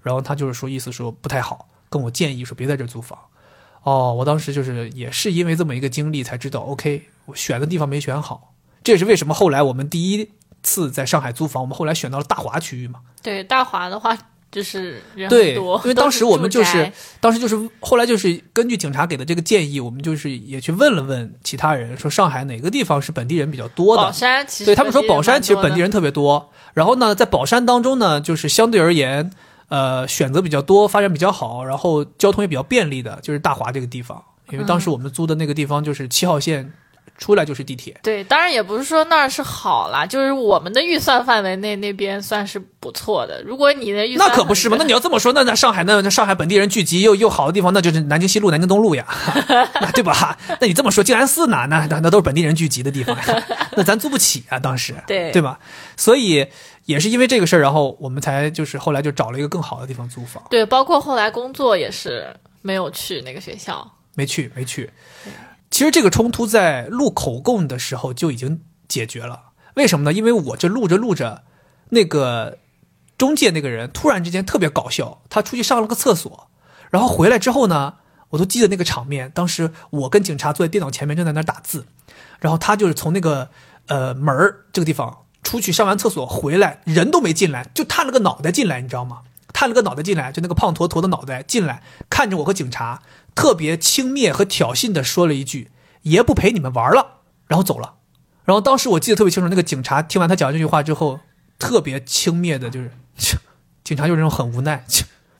[0.03, 3.18] 然后他就是说意思说不太好，跟我建议说别在这租房。
[3.85, 8.55] 哦，我当时就是也是因为这么一个经历才知道，OK，我选的地方没选好。
[8.83, 10.31] 这也是为什么后来我们第一
[10.62, 13.01] 次在上海租房，我们后来选到了大华区域嘛？
[13.23, 14.16] 对，大华的话
[14.51, 24.11] 就是人对，因为当时我们就是当时就是后来就是根据警察给的这个建议，我们就是也去问了问其他人，说上海哪个地方是本地人比较多的宝。
[24.11, 26.51] 山其实对他们说，宝山其实本地人特别多。
[26.73, 29.31] 然后呢，在宝山当中呢，就是相对而言，
[29.69, 34.23] 呃，选择比较多，发展比较好，然后交通也比较便利的，就是大华这个地方。
[34.51, 36.73] 因为当时我们租的那个地方就是七号线，
[37.16, 37.99] 出来就是地铁。
[38.03, 43.42] 对，当然也不是说那儿是好啦，就是我们的预算范围内那边算是不错的。
[43.42, 44.77] 如果你的预算那可不是嘛？
[44.79, 49.07] 那你要这么说，那那上海那那上海本地人聚集又又好的地方，那就是南京西路、南京东路呀，
[49.81, 50.38] 那对吧？
[50.61, 53.44] 那你这么说，静安寺哪那那那都是本地人聚集的地方呀，
[53.77, 55.59] 那咱租不起啊，当时对对吧？
[55.97, 56.47] 所以
[56.85, 63.87] 也是因为这个事儿，然后我们才就是后来就找了一个更好的地方租房，对，包括后来工作也是没有去那个学校。
[64.14, 64.90] 没去没去。
[65.70, 70.12] 其实这个冲突在录口供的时候就已经解决了，为什么呢？
[70.12, 71.44] 因为我这录着录着，
[71.90, 72.59] 那个
[73.16, 76.48] 中介那个人突然之间特别搞笑，他出去上了个厕所，
[76.90, 77.94] 然后回来之后呢，
[78.31, 79.31] 我都记得那个场面。
[79.35, 81.87] 当时我跟警察坐在电脑前面正在那打字，
[82.40, 83.50] 然后他就是从那个
[83.87, 89.22] 呃门儿这个地方出去上完厕所回来，人都没进来，就探了个脑袋进来，你知道吗？
[89.52, 93.02] 探了个脑袋进来，就那个胖坨坨的脑袋进来，看着我和警察，
[93.38, 95.70] 特别轻蔑和挑衅的说了一句
[96.03, 97.94] ：“爷不陪你们玩了。”然后走了。
[98.44, 101.20] 然后当时我记得特别清楚，那个警察听完他讲这句话之后，
[101.57, 102.90] 特别轻蔑的，就是，
[103.85, 104.85] 警察就是那种很无奈。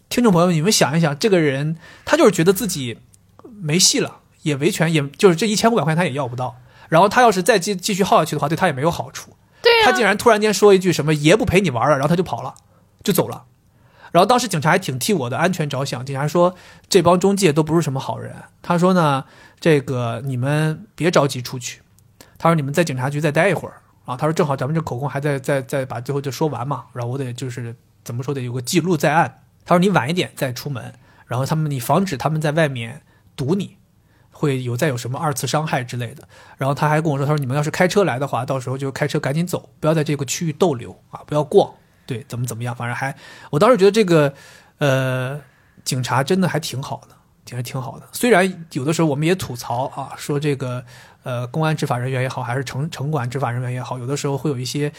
[0.09, 2.99] 听众朋友们，你们想一想，这个人他就是觉得自己
[3.43, 6.55] 没戏了，也维权，也就是这一千五百块钱他也要不到。
[6.89, 9.35] 然后他要是再继继续耗下去的话，对他也没有好处。
[9.61, 12.55] 对呀、他竟然突然间说一句什么“爷不陪你玩了”，然后他就跑了，
[13.03, 13.47] 就走了。
[14.13, 16.55] 然后当时警察还挺替我的安全着想，警察说
[16.89, 18.35] 这帮中介都不是什么好人。
[18.63, 19.25] 他说呢，
[19.61, 21.83] 这个你们别着急出去，
[22.39, 24.17] 他说你们在警察局再待一会儿啊。
[24.17, 29.43] 他说正好咱们这口供还在在在把最后就说完嘛，然后我得就是怎么说得有个记录在案。
[29.65, 30.95] 他说你晚一点再出门，
[31.27, 33.03] 然后他们你防止他们在外面
[33.37, 33.77] 堵你。
[34.31, 36.23] 会有再有什么二次伤害之类的，
[36.59, 41.75] 然后他还跟我说，他说你们要是开车来的话，到时候就开车赶紧走，不要在这个区域逗留啊，不要逛，
[42.09, 43.15] 对，怎么怎么样，反正还，
[43.51, 44.33] 我当时觉得这个，
[44.79, 45.39] 呃，
[45.85, 48.09] 警察真的还挺好的，其实挺好的。
[48.13, 50.83] 虽然有的时候我们也吐槽啊，说这个，
[51.23, 54.91] 呃，公安执法人员也好，还是城城管执法人员也好，有的时候会有一些，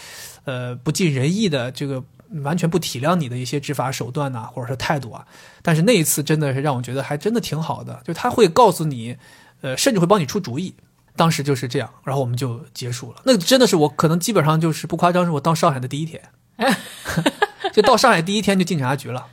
[0.46, 2.04] 呃，不尽人意的这个
[2.44, 5.26] 完全不体谅你的一些执法手段呐、或者是态度啊。
[5.64, 9.18] 但是那一次真的是让我觉得还真的挺好的，就他会告诉你，
[9.62, 10.76] 呃，甚至会帮你出主意。
[11.16, 13.22] 当时就是这样，然后我们就结束了。
[13.26, 16.22] 那真的是我可能基本上就是不夸张，是我到上海的第一天，
[17.74, 19.26] 就到上海第一天就进警察局了。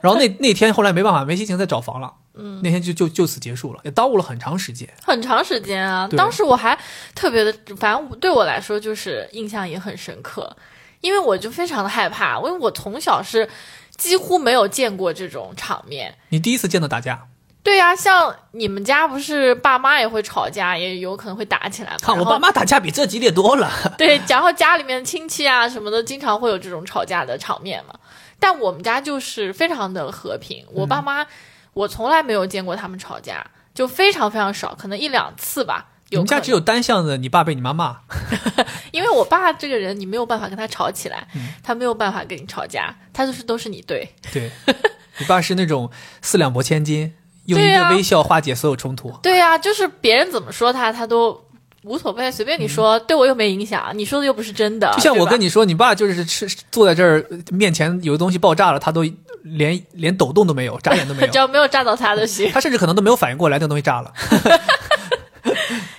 [0.00, 2.12] 然后那那天后来没办法，没心情再找房了。
[2.34, 4.88] 嗯，那天就就就此结束了，也耽误了很长时间。
[5.02, 6.06] 很长时间啊。
[6.16, 6.78] 当时我还
[7.14, 10.56] 特别的，反正对我来说就是印象也很深刻，
[11.00, 13.48] 因为我就非常的害怕，因为我从小是
[13.96, 16.14] 几乎没有见过这种场面。
[16.28, 17.26] 你第一次见到打架，
[17.68, 21.98] 对呀、像你们家不是爸妈也会吵架，也有可能会打起来吗？
[22.00, 23.70] 看我爸妈打架比这激烈多了。
[23.98, 27.92] 对，然后家里面亲戚啊什么的，经常会有这种吵架的场面嘛。
[28.40, 31.26] 但我们家就是非常的和平，我爸妈、
[31.74, 35.88] 我从来没有见过他们吵架，就非常非常少，可能一两次吧。
[36.08, 37.98] 有可能你们家只有单向的，你爸被你妈骂。
[38.92, 44.14] 因为我爸这个人，你没有办法跟他吵起来，嗯他没有办法跟你吵架，他就是都是你对。
[44.32, 44.50] 对，
[45.20, 45.90] 你爸是那种
[46.22, 47.12] 四两拨千斤，
[47.48, 49.12] 用一个微笑化解所有冲突。
[49.22, 51.38] 对呀、就是别人怎么说他，他都
[51.82, 54.88] 无所谓，随便你说，对我又没影响，你说的又不是真的。
[54.90, 59.04] 嗯就像我跟你，说，你爸就是吃坐在这儿，面前有个东西爆炸了，他都
[59.42, 61.38] 连连抖动都没有，眨眼都没有 只。
[61.38, 62.50] 要没有炸到他就行。
[62.52, 64.12] 他甚至可能都没有反应过来，那个东西炸了。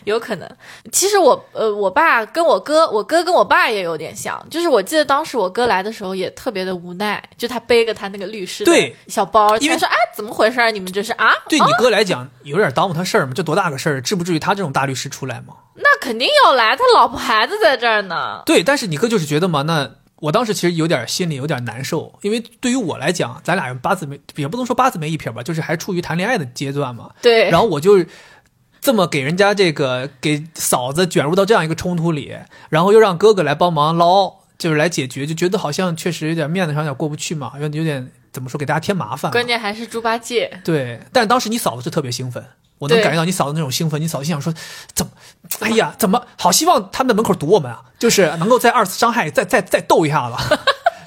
[0.03, 0.49] 有可能。
[0.91, 10.71] 其实我呃，我爸跟我哥，我哥跟我爸也有点像，就是我记得当时我哥来的时候也特别的无奈，就他背个他那个律师的对小包，因为他说哎怎么回事儿？
[10.71, 11.31] 你们这是啊？
[11.47, 15.53] 对你哥来讲，有点耽误他事儿嘛，这多大个事儿，至不至于他这种大律师出来吗？
[15.75, 18.43] 那肯定要来，他老婆孩子在这儿呢。
[18.45, 27.09] 对，但是你哥就是觉得嘛，那我当时其实有点心里有点难受，因为对于我来讲，咱俩八字没也不能说八字没一撇吧，就是还处于谈恋爱的阶段嘛。
[27.21, 28.03] 对，然后我就
[28.81, 32.35] 这么给人家这个给嫂子卷入到这样一个冲突里，
[32.69, 39.31] 然后又让哥哥来帮忙捞，就是来解决，就觉得好像确实有点面子上有点过不去嘛，有有点怎么说给大家添麻烦。
[39.31, 40.61] 关键还是猪八戒。
[40.63, 42.43] 对，但当时你嫂子是特别兴奋，
[42.77, 44.01] 我能感觉到你嫂子那种兴奋。
[44.01, 44.53] 你嫂子心想说，
[44.93, 45.11] 怎么，
[45.59, 50.57] 哎呀，怎么好希望他们在门口堵我们啊，就是能够在二次伤害，再再再斗一下子。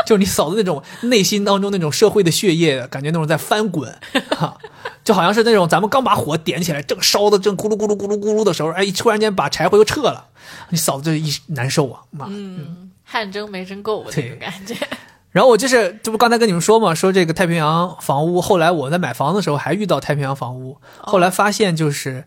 [0.06, 3.94] 就是你嫂子那种内心当中那种社会的血液，感觉那种在翻滚，
[4.36, 4.56] 哈，
[5.04, 10.26] 就好像是那种咱们刚把火点起来，正烧的正咕噜咕噜咕噜咕噜的时候，哎，突然间把柴火又撤了，
[10.70, 12.26] 你嫂子就一难受啊，妈。
[12.28, 14.74] 嗯汗蒸没蒸够的那对种感觉。
[15.32, 22.24] 然后我就是，这不刚才跟你们说嘛，说这个太平洋房屋，后来我在买房的时候还遇到太平洋房屋，后来发现就是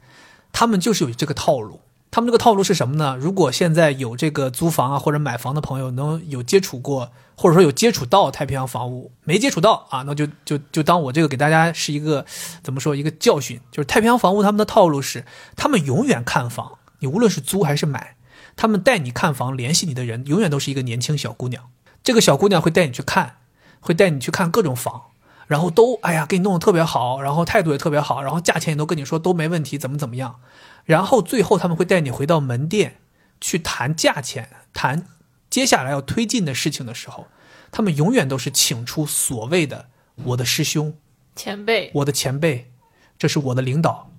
[0.52, 1.80] 他们就是有这个套路。
[2.12, 3.18] 他们这个套路是什么呢？
[3.20, 12.26] 如果现在有这个租房啊或者买房的朋友能有接触过，或者说有接触到太平洋房屋，没接触到啊，那就就就当我这个给大家是一个
[12.64, 18.16] 怎么说一个教训，就是太平洋房屋他们的套路是，他们永远看房，你无论是租还是买，
[18.56, 21.64] 他们带你看房联系你的人永远都是一个年轻小姑娘。
[22.04, 23.38] 这个小姑娘会带你去看，
[23.80, 25.02] 会带你去看各种房，
[25.48, 30.40] 然后都哎呀给你弄得特别好，然后态度也特别好，然后价钱也都跟你说都没问题，怎么怎么样，
[30.86, 32.98] 然后最后他们会带你回到门店
[33.42, 35.08] 去谈价钱，谈
[35.56, 37.28] 接下来要推进的事情的时候，
[37.72, 39.88] 他们永远都是请出所谓的
[40.26, 40.94] 我的师兄、
[41.34, 42.74] 前辈，我的前辈，
[43.18, 44.12] 这是我的领导，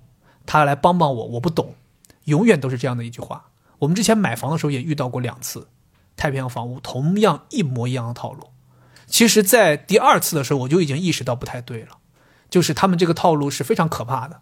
[0.47, 1.75] 他来帮帮我，我不懂，
[2.23, 3.51] 永远都是这样的一句话。
[3.77, 5.67] 我们之前买房的时候也遇到过两次，
[6.15, 8.49] 太平洋房屋同样一模一样的套路。
[9.05, 11.99] 其实，在第二次的时候，我就已经意识到不太对了，
[12.49, 14.41] 就是他们这个套路是非常可怕的。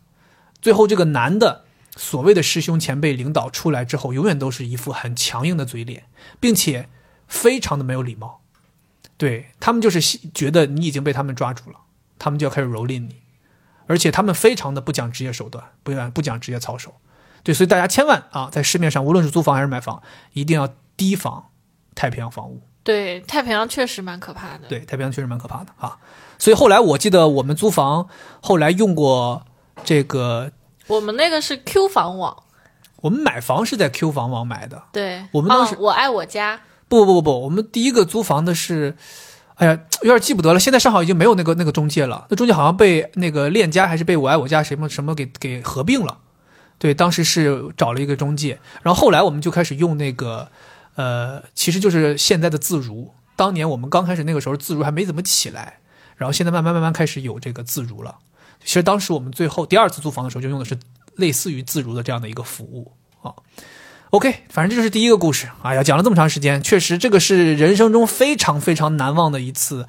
[0.61, 1.64] 最后，这个男的
[1.95, 6.05] 所谓的师兄、前辈、领导出来之后，永远都是一副很强硬的嘴脸，
[6.39, 6.89] 并且
[7.27, 8.41] 非常的没有礼貌。
[9.17, 10.01] 对他们就是
[10.33, 11.79] 觉得你已经被他们抓住了，
[12.19, 13.21] 他们就要开始蹂躏你，
[13.87, 16.95] 而且他们非常的不讲职业手段，不讲不讲职业操守。
[17.41, 20.03] 对，所以大家千万啊，在市面上无论是租房还是买房，
[20.33, 21.51] 一定要提防
[21.93, 22.61] 太平洋房屋。
[22.83, 24.67] 对太平洋确实蛮可怕的。
[24.67, 25.97] 对，太平洋确实蛮可怕的啊。
[26.37, 28.09] 所以后来我记得我们租房
[28.41, 29.45] 后来用过
[29.83, 30.51] 这个，
[30.87, 32.43] 我们那个是 Q 房网，
[32.97, 34.83] 我们买房是在 Q 房网买的。
[34.91, 38.95] 对，我们当时哦我爱我家，不不不不，我们第一个租房的是，
[39.55, 40.59] 哎呀，有点记不得了。
[40.59, 46.19] 现在上海已经没有那个那个中介了，那中介好像被那个链家还是被我爱我家什么什么给给合并了。
[46.77, 50.49] 对，当时是找了一个中介，然后后来我们就开始用那个，
[50.95, 53.13] 呃，其实就是现在的自如。
[53.37, 55.79] 当年我们刚开始那个时候，自如还没怎么起来，
[56.17, 58.17] 然后现在慢慢慢慢开始有这个自如了。
[58.65, 60.77] 其实当时我们最后第二次租房的时候，就用的是
[61.15, 63.31] 类似于自如的这样的一个服务啊。
[64.09, 65.49] OK，反正这就是第一个故事。
[65.61, 69.87] 哎呀，讲了这么长时间，确实这个是人生中非常非常难忘的一次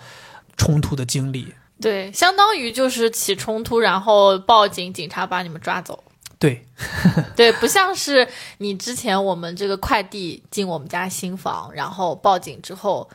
[0.57, 1.55] 冲突的经历。
[1.81, 6.03] 对，相当于就是起冲突，然后报警，警察把你们抓走。
[6.39, 6.67] 对，
[7.37, 13.09] 对，不像是你之前我们这个快递进我们家新房，然后报警之后，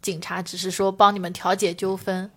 [0.00, 2.30] 警察只是说帮你们调解纠纷。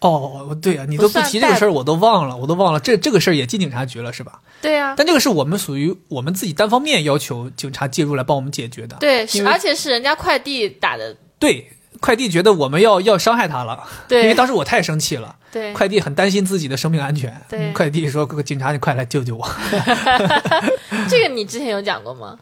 [0.00, 2.80] 哦，对啊，你都不提这个事儿，我都忘了，我都忘了。
[2.80, 4.40] 这这个事儿也进警察局了，是吧？
[4.62, 8.96] 对呀、但这个是我们属于我们自己单方面要求警察介入来帮我们解决的。
[9.00, 17.40] 对，是而且是人家快递打的，对，快递觉得我们要要伤害他了，对因为当时我太生气了，对快递很担心自己的生命安全。
[17.48, 19.46] 对嗯快递说：“警察，你快来救救我。
[21.08, 22.38] 这个你之前有讲过吗？”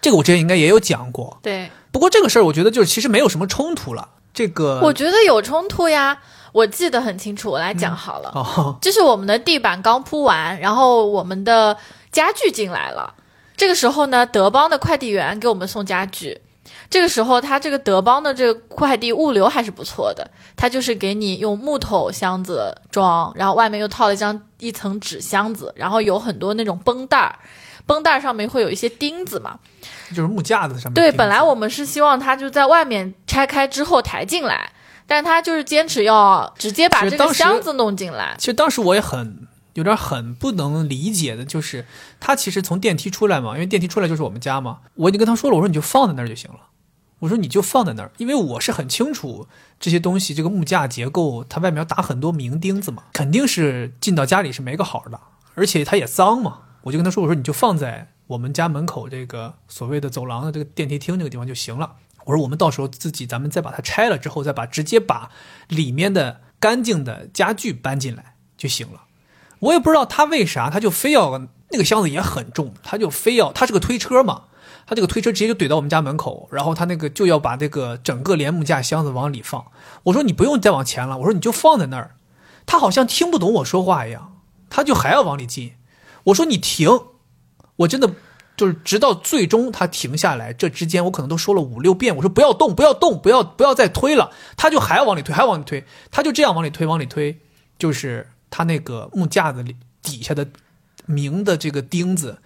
[0.00, 4.08] 这个我之前应该也有讲过，对，不过这个事儿我觉得就是其实没有什么冲突了。
[4.34, 6.18] 这个我觉得有冲突呀，
[6.52, 8.30] 我记得很清楚，我来讲好了。
[8.34, 11.76] 哦，就是我们的地板刚铺完，然后我们的
[12.10, 13.14] 家具进来了。
[13.56, 16.40] 这个时候呢，德邦的快递员给我们送家具。
[16.88, 27.38] 这个时候，他这个德邦的这个快递物流还是不错的，他就是给你用木头箱子装，然后外面又套了一张一层纸箱子，然后有很多那种绷带儿，
[27.86, 29.58] 绷带儿上面会有一些钉子嘛。
[30.10, 34.70] 就是木架子上面对，本来我们是希望他就在外面拆开之后抬进来，
[35.12, 38.34] 但他就是坚持要直接把这个箱子弄进来。
[38.38, 41.84] 其实当时我也很有点很不能理解的，就是
[42.18, 46.60] 他其实从电梯出来嘛，因为电梯出来就是我们家嘛，我已经跟他说了，我说你就放在那儿就行了，
[47.18, 49.46] 我说你就放在那儿，因为我是很清楚
[49.78, 55.20] 这些东西这个木架结构，它外面要打很多明钉子嘛，肯定是进到家里是没个好的，
[55.54, 61.96] 而且它也脏嘛，我就跟他说，我说你就放在我们家门口这个所谓的走廊的这个电梯厅这个地方就行了。
[62.24, 65.30] 我说我们到时候自己咱们再把它拆了之后，再把直接把
[65.68, 69.02] 里面的干净的家具搬进来就行了。
[69.60, 71.38] 我也不知道他为啥，他就非要
[71.70, 74.44] 那个箱子也很重，他就非要他是个推车嘛，
[74.86, 79.66] 他这个推车直接就怼到我们家门口，然后他那个就要把这个整个连木架箱子往里放。
[80.04, 82.16] 我说你不用再往前了，我说你就放在那儿。
[82.66, 85.74] 他好像听不懂我说话一样，他就还要往里进。
[86.24, 86.88] 我说你停，
[87.76, 88.14] 我真的
[88.62, 97.40] 就是直到最终他停下来，这之间我可能都说了五六遍，我说不要动，不要动，不要不要再推了，他就还往里推，还往里推，他就这样往里推，往里推，
[97.76, 99.64] 就是他那个木架子
[100.00, 100.46] 底下的
[101.06, 102.38] 明的这个钉子，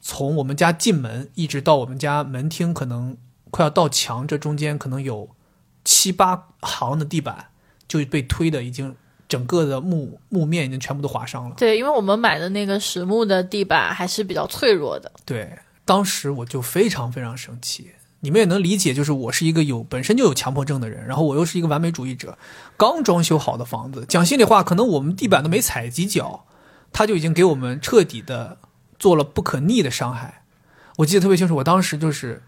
[0.00, 3.14] 从我们家进门一直到我们家门厅，可能
[3.50, 5.28] 快要到墙，这中间可能有
[5.84, 7.48] 七八行的地板
[7.86, 8.96] 就被推的已经
[9.28, 11.54] 整个的木木面已经全部都划伤了。
[11.58, 15.12] 对，因为我们买的那个实木的地板还是比较脆弱的。
[15.24, 22.38] 对，当时我就非常非常生气，你们也能理解，就是我是一个有本身就有强迫症的人，然后我又是一个完美主义者。
[22.76, 26.44] 刚装修好的房子，讲心里话，可能我们地板都没踩几脚，
[26.92, 28.56] 他就已经给我们彻底的
[28.98, 30.42] 做了不可逆的伤害。
[30.96, 32.42] 我记得特别清楚，我当时就是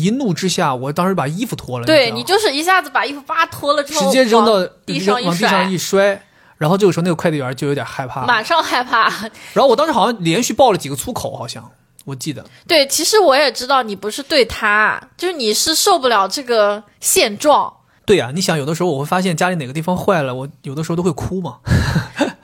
[0.00, 6.22] 一怒之下，我当时把衣服脱了，对你就是一下子把衣服扒脱了之后，直接扔到地上往地上，一摔，
[6.56, 9.08] 然后这个时候那个快递员就有点害怕，马上害怕。
[9.52, 11.70] 然后我当时好像连续爆了几个粗口，好像
[12.04, 12.44] 我记得。
[12.66, 17.72] 对，其实我也知道你不是对他，就是你是受不了这个现状。
[18.06, 21.58] 对呀、你想有的时候我会发现家里哪个地方坏了，我有的时候都会哭嘛。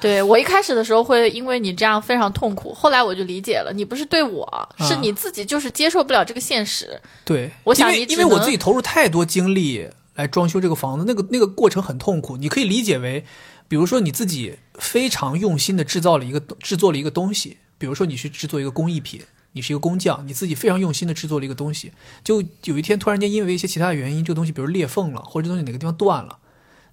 [0.04, 7.00] 对我一开始的时候会因为你这样非常痛苦，后来我就理解了，你不是对我，是你自己就是接受不了这个现实。
[7.24, 12.36] 对，我想因为你因为我自己投入太多精力来装修这个房子，那个那个过程很痛苦。
[12.36, 13.24] 你可以理解为，
[13.66, 21.92] 比如说你自己非常用心的制造了一个制作了一个东西，比如说你去制作一个工艺品，你是一个工匠，你自己非常用心的制作了一个东西，
[22.22, 26.40] 就有一天突然间因为一些其他的原因，这个东西比如裂缝了，或者这东西哪个地方断了，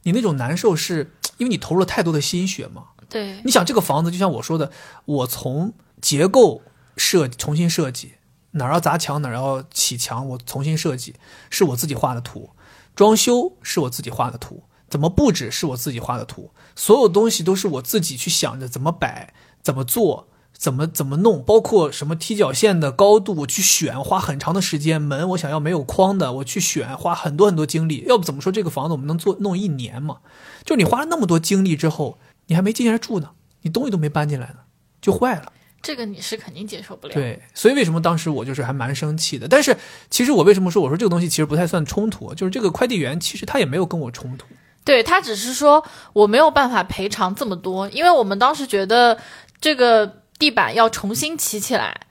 [0.03, 2.85] 你那种难受是因为你投入了太多的心血嘛。
[3.11, 4.71] 对，你想这个房子，就像我说的，
[5.03, 6.61] 我从结构
[6.95, 8.13] 设重新设计，
[8.51, 11.15] 哪儿要砸墙，哪儿要起墙，我重新设计，
[11.49, 12.51] 是我自己画的图；
[12.95, 28.05] 装修是我自己画的图，怎么布置是我自己画的图，所有东西都是我自己去想着怎么摆、怎么做、怎么怎么弄，包括什么踢脚线的高度，我去选，花很长的时间；门我想要没有框的，我去选，花很多很多精力。
[28.07, 30.19] 要不怎么说这个房子我们能做弄一年嘛？
[30.63, 32.19] 就你花了那么多精力之后，
[32.51, 33.29] 你还没进来住呢，
[33.61, 34.57] 你东西都没搬进来呢，
[35.01, 35.53] 就坏了。
[35.81, 37.13] 这个你是肯定接受不了。
[37.13, 39.47] 对，所以为什么当时我就是还蛮生气的？
[39.47, 39.77] 但是
[40.09, 44.45] 其实我为什么说我说这个东西其实不太算冲突，就是这个快递员其实他也没有跟我冲突。
[44.83, 45.81] 对他只是说
[46.11, 49.17] 我没有办法赔偿这么多，因为我们当时觉得
[49.61, 52.01] 这个地板要重新起起来，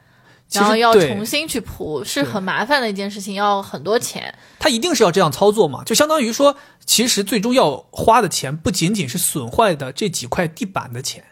[0.52, 4.34] 然后要重新去铺，是很麻烦的一件事情，要很多钱。
[4.58, 5.84] 他一定是要这样操作嘛？
[5.84, 11.24] 就相当于说，其实最终要花的钱不仅仅是损坏的这几块地板的钱，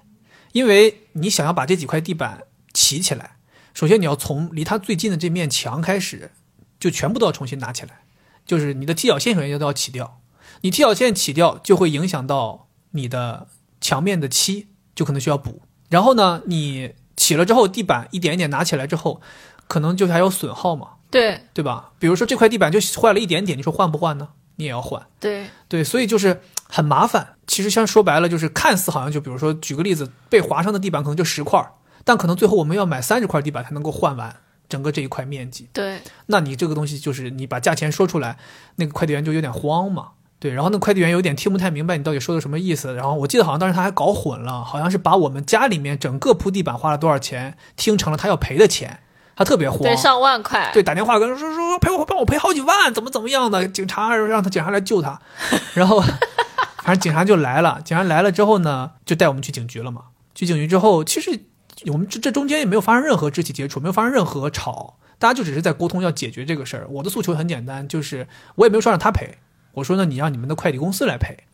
[0.53, 3.37] 因为你想要把这几块地板起起来，
[3.75, 6.31] 首先你要从离它最近的这面墙开始，
[6.79, 8.03] 就全部都要重新拿起来，
[8.47, 10.21] 就是你的踢脚线首先都要起掉，
[10.61, 13.49] 你踢脚线起掉就会影响到你的
[13.81, 15.63] 墙面的漆，就可能需要补。
[15.89, 19.21] 然后呢，你起了之后，地板一点一点拿起来之后，
[19.67, 20.93] 可能就还有损耗嘛。
[21.11, 21.93] 对对吧？
[21.99, 24.29] 比如说这块地板就坏了一点点，你说换不换呢？
[24.57, 27.35] 你也要换，对对，所以就是很麻烦。
[27.47, 31.65] 其实像说白了，就是看似好像就比如说举个例子，被划伤的地板可能就十块，
[32.05, 34.37] 但可能最后我们要买三十块地板才能够换完
[34.69, 35.69] 整个这一块面积。
[35.73, 38.37] 对那你这个东西就是你把价钱说出来，
[38.77, 40.09] 那个快递员就有点慌嘛。
[40.41, 42.95] 对，然后那快递员有点听不太明白你到底说的什么意思。
[42.95, 49.01] 然后我记得好像当时他还搞混了，好像是把我们家里面整个铺地板花了多少钱听成了他要赔的钱，
[49.35, 49.81] 他特别慌。
[49.81, 50.71] 对，上万块。
[50.73, 55.21] 对，打电话跟说说赔我帮我赔好几万，怎么怎么样的，警察让他警察来救他，
[55.75, 60.03] 然后反正警察就来了，警察来了之后呢，就带我们去警局了嘛。
[60.37, 61.47] 去警局之后，其实
[61.87, 66.87] 我们这这中间也没有发生任何肢体接触，没有发生任何吵，大家就只是在沟通要解决这个事儿。
[66.89, 69.39] 我的诉求很简单，就是我也没有说让他赔，
[69.73, 71.45] 我说呢你让你们的快递公司来赔。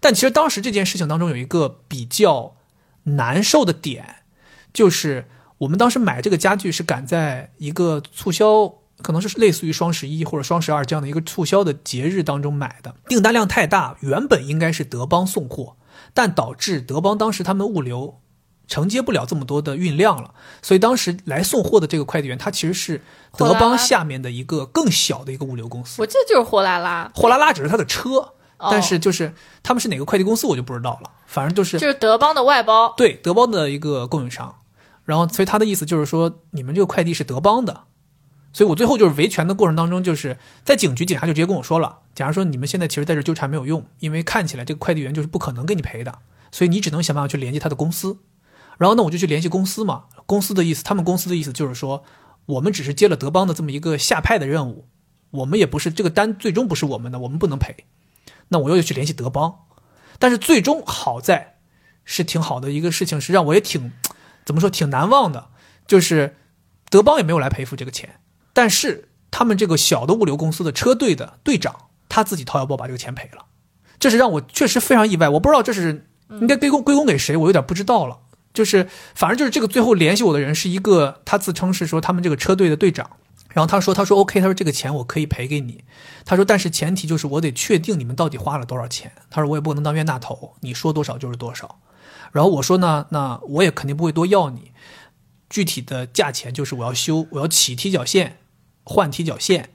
[0.00, 2.56] 但其实当时这件事情当中有一个比较
[3.04, 4.16] 难受的点，
[4.72, 5.26] 就是
[5.58, 8.68] 我们当时买这个家具是赶在一个促销，
[9.00, 15.76] 可能是类似于双十一或者双十二这样的一个促销的节日当中买的，订单量太大，原本应该是德邦送货，
[16.12, 18.20] 但导致德邦当时他们物流
[18.68, 20.32] 承接不了这么多的运量了，
[20.62, 23.02] 所以当时来送货的这个快递员，他其实是
[23.36, 26.00] 德邦下面的一个更小的一个物流公司。
[26.00, 28.18] 我记得就是货拉拉，货拉拉只是他的车，
[28.58, 32.94] 哦但是就是他们是哪个快递公司我就不知道了，反正就是就是德邦的外包。
[32.96, 34.54] 对德邦的一个供应商，
[35.04, 37.82] 然后所以他的意思就是说，你们这个快递是德邦的，
[38.52, 46.18] 所以我最后就是维权的过程当中，就是在警局，警察就直接跟我说了，假如说你们现在其实在这纠缠没有用，因为看起来这个快递员就是不可能给你赔的，
[46.50, 48.18] 所以你只能想办法去联系他的公司，
[48.78, 52.04] 然后呢，我就去联系公司嘛，公司的意思，他们公司的意思就是说，
[52.46, 54.88] 我们只是接了德邦的这么一个下派的任务，
[55.30, 57.84] 我们也不是这个单最终不是我们的，我们不能赔，
[58.48, 59.60] 那我又去联系德邦，
[60.18, 61.58] 但是最终好在
[62.04, 63.92] 是挺好的一个事情，是让我也挺
[64.44, 65.48] 怎么说挺难忘的，
[65.86, 66.36] 就是
[66.90, 68.20] 德邦也没有来赔付这个钱，
[68.52, 73.44] 但是他们这个小的物流公司的车队的队长他自己掏腰包把这个钱赔了，
[74.00, 78.18] 这是让我确实非常意外，我不知道这是应该归功归功给谁，我有点不知道了。
[78.52, 83.10] 就是反正就是这个最后联系我的人是一个，他自称是说他们这个车队的队长，
[83.50, 85.84] 然后他说他说 OK，他说这个钱我可以赔给你，
[86.24, 91.80] 他说但是前提就是我得确定你们到底花了多少钱，他说我也不能当冤大头，你说多少就是多少。
[92.30, 94.72] 然后我说呢，那我也肯定不会多要你，
[95.50, 98.38] 具体的价钱就是我要修，我要起踢脚线，
[98.84, 99.70] 换踢脚线，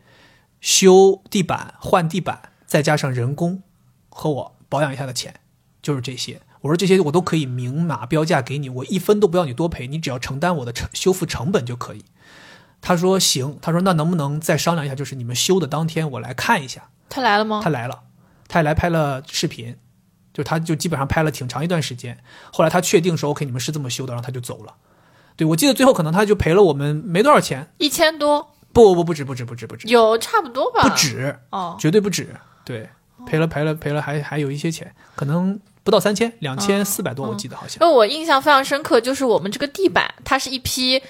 [0.60, 3.62] 修地板、换地板，再加上人工
[4.10, 5.40] 和我保养一下的钱，
[5.82, 6.42] 就是这些。
[6.62, 12.06] 我说这些我都可以明码标价给你，我一分都不要你多赔，你只要承担我的成修复成本就可以。
[12.82, 16.90] 他说行，他说那能不能再商量一下，就是你们修的当天我来看一下。
[17.10, 17.62] 他来了吗？
[17.64, 18.04] 他来了，
[18.48, 19.76] 他也来拍了视频，
[20.34, 22.18] 就他就基本上拍了挺长一段时间。
[22.52, 24.76] 后来他确定说 OK，你们是这么修的，然后他就走了。
[25.36, 30.82] 对我记得最后可能他就赔了我们没多少钱，一千多，不不不止不止不止不止，有差不多吧？
[30.82, 32.36] 不止，哦，绝对不止。
[32.66, 32.90] 对，
[33.26, 37.78] 赔了赔了赔了，还还有一些钱，可能不到三千，两千四百多，我记得好像。
[37.80, 41.02] 因为我印象非常深刻，就是我们这个地板，它是一批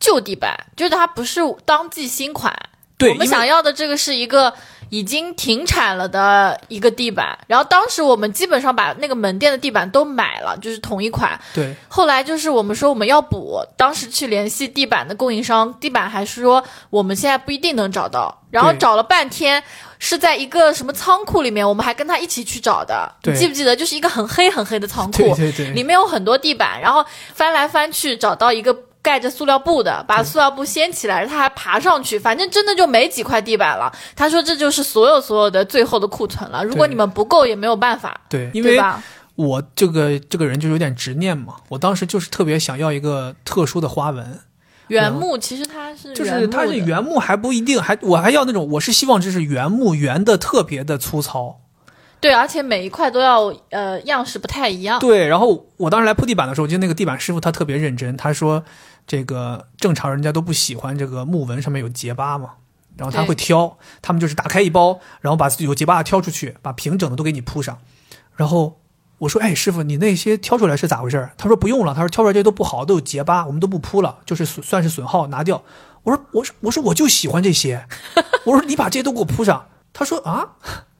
[0.00, 2.50] 旧地板，就是它不是当季新款。
[2.96, 4.54] 对，我们想要的这个是一个
[4.92, 11.40] 已经停产了的一个地板，然后当时我们基本上把那个门店的地板都买了，就是同一款。
[11.54, 19.64] 对，后来就是我们说我们要补，当时去联系地板的供应商，地板还是说我们现在不一定能找到，然后找了半天
[19.98, 23.74] 是在一个什么仓库里面，我们还跟他一起去找的，你记不记得？
[23.74, 28.76] 就是一个很黑很黑的仓库，对对对里面有很多地板，然后翻来翻去找到一个。
[29.02, 33.92] 盖着塑料布的，把塑料布掀起来，他还爬上去，反正真的就没几块地板了。
[34.14, 38.80] 他说这就是所有所有的最后的库存了，如果你们不够也没有办法，对，因为？
[39.34, 44.40] 我这个这个人就有点执念嘛，我当时就是特别想要一个特殊的花纹，
[44.88, 51.60] 原木其实它是就是它是的原木还不一定，还我还要那种，我是希望这是原木圆的特别的粗糙。
[52.20, 55.00] 对，而且每一块都要呃样式不太一样。
[55.00, 58.62] 对，然后我当时来铺地板的时候，我记得那个地板师傅他特别认真，他说
[59.06, 62.50] 这个正常人家都不喜欢这个木纹上面有结疤嘛，
[62.96, 67.78] 然后他会挑，他们就是打开一包，然后把有结疤的挑出去，把平整的都给你铺上。
[68.36, 68.80] 然后
[69.18, 71.30] 我说，哎，师傅，你那些挑出来是咋回事？
[71.36, 75.62] 他说不用了，他说挑出来这些都不好，都有结疤，我们都不铺了，就是损算是损耗拿掉。
[76.02, 77.86] 我说，我说，我说我就喜欢这些，
[78.44, 79.66] 我说你把这些都给我铺上。
[79.92, 80.56] 他说啊，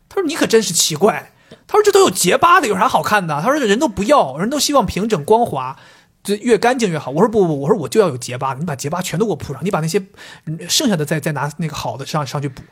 [0.09, 1.33] 他说你可真是奇怪。
[1.67, 3.41] 他说这都有结疤的，有啥好看的？
[3.43, 5.77] 他说人都不要，人都希望平整光滑，
[6.23, 7.11] 这越干净越好。
[7.11, 10.03] 我说不不不，我说我就要有结疤的，你把结疤全都给我铺上，你把那些
[10.69, 12.63] 剩下的再再拿那个好的上上去补。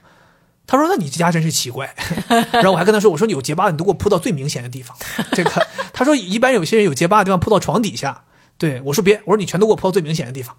[0.66, 1.92] 他说：“那你这家真是奇怪。
[2.52, 4.96] ”然后我还跟他说：“我说你有结疤，你都给我铺到最明显的地方。”
[5.32, 5.50] 这个
[5.92, 8.22] 他说一般有些人有结疤的地方铺到床底下。
[8.56, 10.56] 对我说别，我说你全都给我铺到最明显的地方。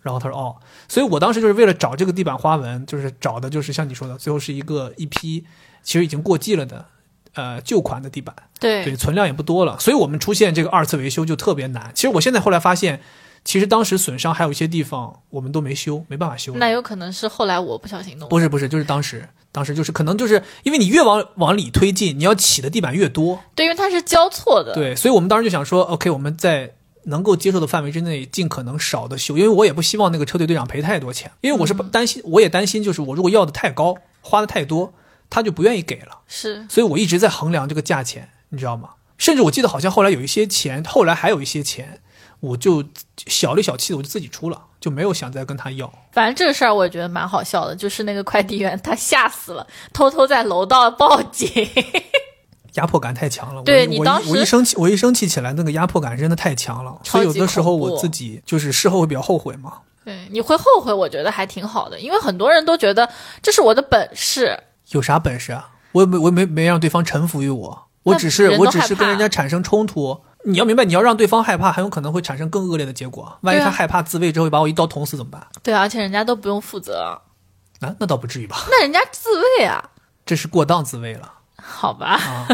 [0.00, 0.56] 然后他说：“哦，
[0.88, 5.44] 所以我当时就是为了找这个地板花纹，就是找的就是像你说的，最后是一个一批
[5.82, 6.86] 其实已经过季了的
[7.34, 11.90] 呃旧款的地板。”对对，存量也不多了，所以我们出现这个二次维修就特别难。
[11.94, 13.00] 其实我现在后来发现，
[13.42, 16.54] 其实当时损伤还有一些地方我们都没修，没办法修。
[16.56, 18.26] 那有可能是后来我不小心弄的。
[18.26, 24.74] 不是不是，就是当时，当时就是可能就是因为你越往往里推进，你要起的地板越多，对，因为它是交错的。
[24.74, 26.74] 对，所以我们当时就想说，OK，我们在
[27.04, 34.92] 能够接受的范围之内，尽可能少的修，因为我也不希望那个车队队长赔太多钱，因为我是担心，我也担心，就是我如果要的太高，花的太多，
[35.30, 36.18] 他就不愿意给了。
[36.26, 38.90] 是所以我一直在衡量这个价钱，你知道吗？
[39.16, 42.00] 甚至我记得好像后来有一些钱，后来还有一些钱，
[42.40, 42.84] 我就
[43.26, 45.92] 小里小气的我就自己出了，就没有想再跟他要。
[46.12, 51.48] 反正这个事儿我觉得蛮好笑的，就是那个快递员他吓死了，偷偷在楼道报警。
[52.74, 59.78] 压迫感太强了，对你当时我一生气，我一生气起来，那个压迫感真的太强了，所以有的时候我自己就是事后会比较后悔嘛。
[60.04, 63.10] 对，你会后悔，我觉得还挺好的，因为很多人都觉得
[63.42, 64.58] 这是我的本事。
[64.90, 65.70] 有啥本事啊？
[65.92, 70.20] 我也没我也没没让对方臣服于我，我只是我只是跟人家产生冲突。
[70.44, 73.38] 你要明白，你要让对方害怕，很有可能会产生更恶劣的结果。
[73.42, 75.46] 万一他害怕自卫之后把我一刀捅死怎么办？
[75.62, 77.20] 对，而且人家都不用负责，
[77.80, 78.56] 那那倒不至于吧？
[78.70, 79.28] 那人家自
[79.58, 79.90] 卫啊，
[80.24, 81.30] 这是过当自卫了
[81.62, 82.06] 好吧？
[82.14, 82.48] 啊！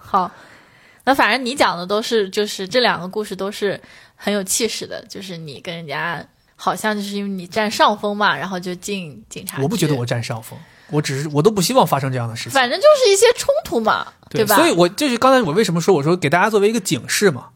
[0.00, 0.30] 好，
[1.02, 3.80] 那反正你讲的都是，就是这两个故事都是
[4.14, 6.24] 很有气势的，就是你跟人家
[6.54, 9.62] 好像就是因为你占上风嘛，然后就进警察局。
[9.64, 10.56] 我不觉得我占上风，
[10.92, 14.54] 我只是我都不希望发生这样的事情，反正就是一些冲突嘛，对吧？
[14.54, 17.48] 所以我就是刚才我为什么说我说给大家作为一个警示嘛，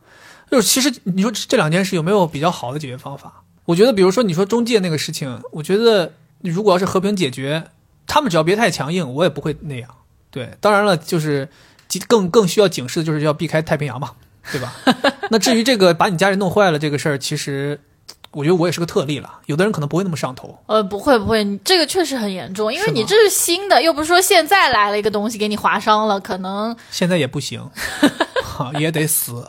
[0.50, 3.42] 就是其实你说这两件事有没有比较好的解决方法？
[3.66, 7.64] 我觉得，比如说你说中介那个事情，我觉得你如果要是和平解决，
[8.06, 9.90] 他们只要别太强硬，我也不会那样。
[10.30, 11.48] 对，当然了，就是
[12.06, 14.12] 更更需要警示的就是要避开太平洋嘛，
[14.52, 14.72] 对吧？
[15.30, 17.80] 那至于这个把你家人弄坏了这个事儿，其实
[18.36, 20.58] 我觉得我也是个特例了，有的人可能不会那么上头。
[20.66, 27.66] 呃，不会不会，你这个确实很严重，因为你这是新的，又不是说现在来了一个东西给你划伤了，可能现在也不行，
[28.44, 29.48] 哈 也得死。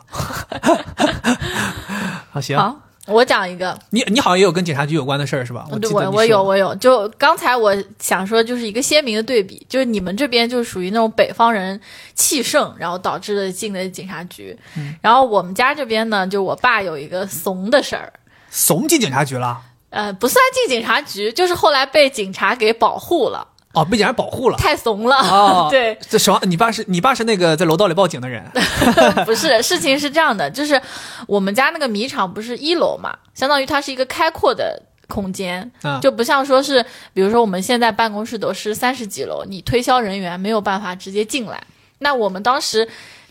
[2.31, 2.77] 好，行，好。
[3.07, 5.65] 我讲一个，你你好像也有跟警察局有关的事儿是吧？
[5.69, 11.79] 对记得你说我我有我有，就刚才我想说，就是一个鲜明的对比，就是你们这边就属于那种北方人
[12.15, 18.11] 气盛，然后导致的进的警察局，嗯然后我们家这边呢，就我爸有一个怂的事儿，
[18.49, 19.61] 怂进警察局了。
[19.89, 23.47] 呃，不算进警察局，就是后来被警察给保护了。
[23.73, 24.57] 哦，被警察保护了。
[24.57, 25.15] 太怂了。
[25.17, 26.39] 哦， 对，这什么？
[26.43, 28.43] 你爸是你爸是那个在楼道里报警的人？
[29.25, 30.81] 不是，事情是这样的，就是
[31.27, 36.83] 我们家那个米厂不是一楼嘛，相当于它是一个开阔的空间，嗯就不像说是，
[37.13, 41.61] 比如说我们现在办公室都是三十几楼，你推销人员没有办法直接进来。
[41.99, 42.87] 那我们当时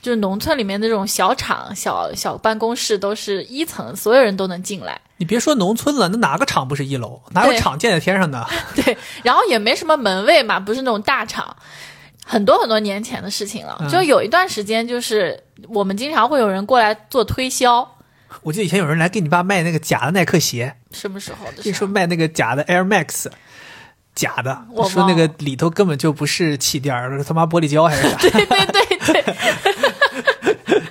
[0.07, 5.00] 就是农村里面那种小厂、小小办公室都是一层，所有人都能进来。
[5.16, 7.20] 你别说农村了，那哪个厂不是一楼？
[7.32, 8.46] 哪有厂建在天上的？
[8.76, 11.57] 对，然后也没什么门卫嘛，不是那种大厂。
[12.24, 17.96] 很多很多年前的事情了，嗯就有一段时间，就是我们经常会有人过来做推销，
[18.42, 21.78] 我记得以前有人来给你爸卖那个假的耐克鞋，什么时候的跟你事？
[21.80, 23.26] 说卖那个假的 Air Max，
[24.14, 26.94] 假的，我说那个里头根本就不是气垫
[27.26, 28.16] 他妈玻璃胶还是啥？
[28.22, 29.74] 对对对对，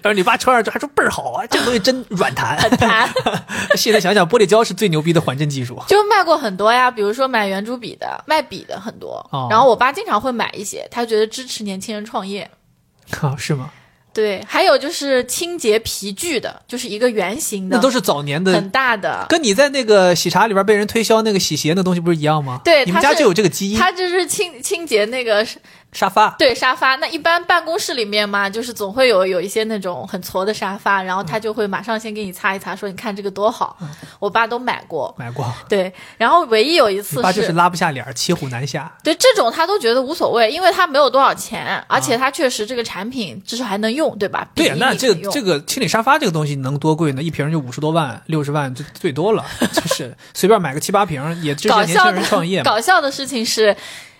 [0.06, 2.56] 然后你爸穿上之后还说倍儿好啊，这个东西真软弹。
[2.60, 3.10] 很弹。
[3.76, 5.82] 现在想想，玻璃胶是最牛逼的缓震技术。
[5.88, 9.28] 就卖过很多呀，比如说买圆珠笔的，卖笔的很多。
[9.32, 12.48] 哦然后我爸经常会买一些，他觉得支持年轻人创业。
[13.20, 13.72] 啊，是吗？
[14.14, 19.26] 对，还有就是清洁皮具的，就是一个圆形的，那都是早年的很，大的。
[19.28, 22.62] 跟你在那个喜茶里边被人推销那个洗鞋那东西不是一样吗？
[22.64, 23.78] 对你们家就有这个基因。
[23.78, 25.46] 它就是清清洁那个
[25.96, 33.78] 沙发，对沙发，那一般办公室里面嘛，就是总会有有一些那种很矬的沙发，然后他就会马上先给你擦一擦，说你看这个多好。
[34.20, 35.50] 我爸都买过，买过。
[35.70, 35.92] 对。
[36.18, 38.94] 然后唯一有一次是爸就是拉不下脸儿，骑虎难下。
[39.02, 44.46] 对这种他都觉得无所谓，因为他没有多少钱，而且他确实这个产品至少还能用，对吧？
[44.54, 47.24] 对呀，那这个个这个清理沙发这个东西能多贵呢？
[47.24, 52.64] 一瓶就五十多万、六十万，最最多了， 就是随便买个七八瓶，也支持年轻搞笑的人创业嘛。
[52.70, 53.76] 搞笑的事情是，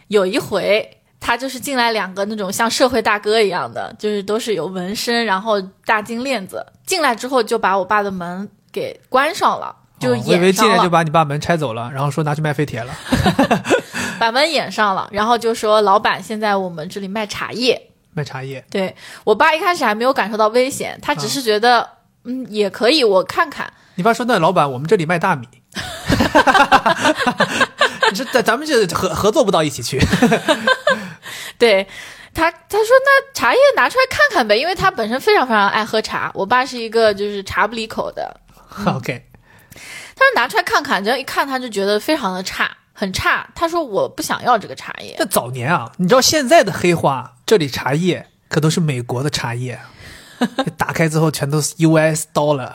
[0.08, 9.76] 有一回他就是进来两个那种像社会大哥一样的，就是都是有纹身，然后大金链子，进来之后就把我爸的门给关上了。
[9.98, 12.94] 就哦我以为进来就把你爸门拆走了，然后说拿去卖废铁了。
[14.20, 17.90] 把门掩上了，然后就说老板现在我们这里卖茶叶。
[18.14, 21.88] 卖茶叶，对我爸一开始还没有感受到危险，他只是觉得、
[22.24, 23.72] 嗯也可以，我看看。
[23.96, 25.48] 你爸说：“那老板，我们这里卖大米。”
[28.12, 30.00] 你说咱咱们这合合作不到一起去。
[31.60, 31.88] 对
[32.34, 36.30] 他，他说那茶叶拿出来看看呗，因为他本身非常非常爱喝茶。
[36.34, 38.42] 我爸是一个就是茶不离口的，
[38.86, 39.26] OK，
[40.16, 43.48] 他说拿出来看看，只要一看他就觉得非常的差，很差。
[43.56, 49.80] 他说我不想要这个茶叶那，早年啊，你知道现在的黑话，这里茶叶可都是美国的茶叶，
[50.78, 52.72] 打开之后全都是 US dollar。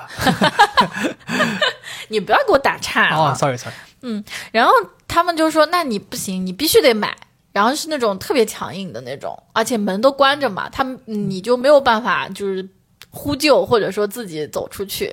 [2.09, 4.73] 你不要给我打岔哦啊！，sorry sorry，嗯然后
[5.07, 7.15] 他们就说那你不行，你必须得买。
[7.53, 12.69] 然后是那种特别强硬的那种，而且门都关着嘛，他们你就没有办法就是
[13.11, 15.07] 呼救或者说自己走出去。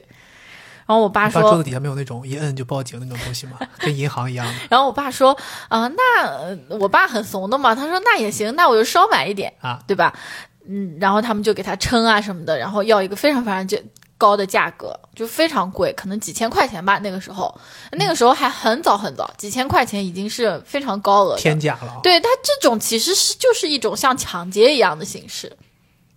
[0.85, 3.59] 然后我爸说，桌子底下没有那种一摁就报警那种东西吗？
[3.79, 4.53] 跟银行一样的。
[4.69, 10.13] 然后我爸说，啊、那、呃我爸很怂的嘛，他说那也行，那我就稍买一点啊，对吧？
[10.65, 13.77] 嗯，然后他们就给他称啊什么的，然后要一个非常非常就
[14.17, 16.99] 高的价格，就非常贵，可能几千块钱吧。
[16.99, 17.53] 那个时候，
[17.91, 21.37] 那个时候还很早很早，几千块钱已经是非常高额。
[21.37, 21.99] 天价了啊！
[22.01, 25.49] 对它这种其实是就是一种像抢劫一样的形式，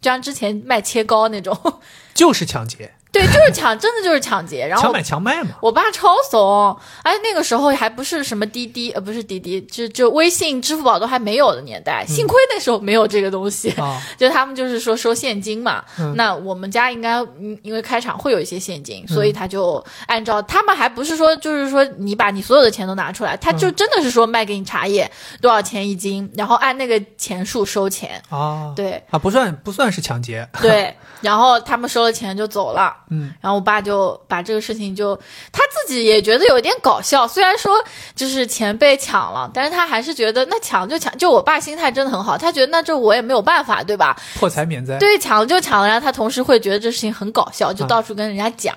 [0.01, 1.57] 就像之前卖切糕那种，
[2.15, 4.67] 就是抢劫，对，就是抢，真的就是抢劫。
[4.67, 5.51] 然后强买强卖嘛。
[5.61, 13.71] 我爸超怂，哎，那个时候还不是什么滴滴，呃，不是滴滴，就就微信、支付宝都还没有的年代，幸亏那时候没有这个东西。
[13.73, 35.17] 啊，就他们就是说收现金嘛，嗯那我们家应该嗯因为开场会有一些现金，所以他就按照他们还不是说就是说你把你所有的钱都拿出来，他就真的是说卖给你茶叶多少钱一斤，然后按那个钱数收钱，啊对啊，不算不算是抢劫，对，然后他们收了钱就走了，嗯，然后我爸就把这个事情就
[35.53, 37.73] 他自己也觉得有点搞笑，虽然说
[38.15, 44.17] 就是钱被抢了，但是他还是觉得那抢就抢，就我爸心态真的很好，他觉得那这我也没有办法，对吧？
[44.39, 44.97] 破财免灾。
[44.99, 48.75] 对，抢了就抢了，然后他同时会觉得这事情很搞笑，就到处跟人家讲。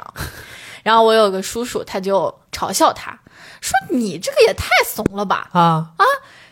[0.82, 3.18] 然后我有个叔叔，他就嘲笑他
[3.62, 5.48] 说：“你这个也太怂了吧！
[5.54, 5.62] 啊
[5.96, 6.04] 啊，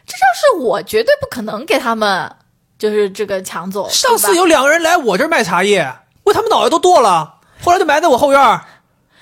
[0.05, 2.33] 这要是我，绝对不可能给他们
[2.79, 8.65] 就是这个抢走。”上次有两个人来我这儿卖茶叶，我他们脑袋都剁了，后来就埋在我后院儿。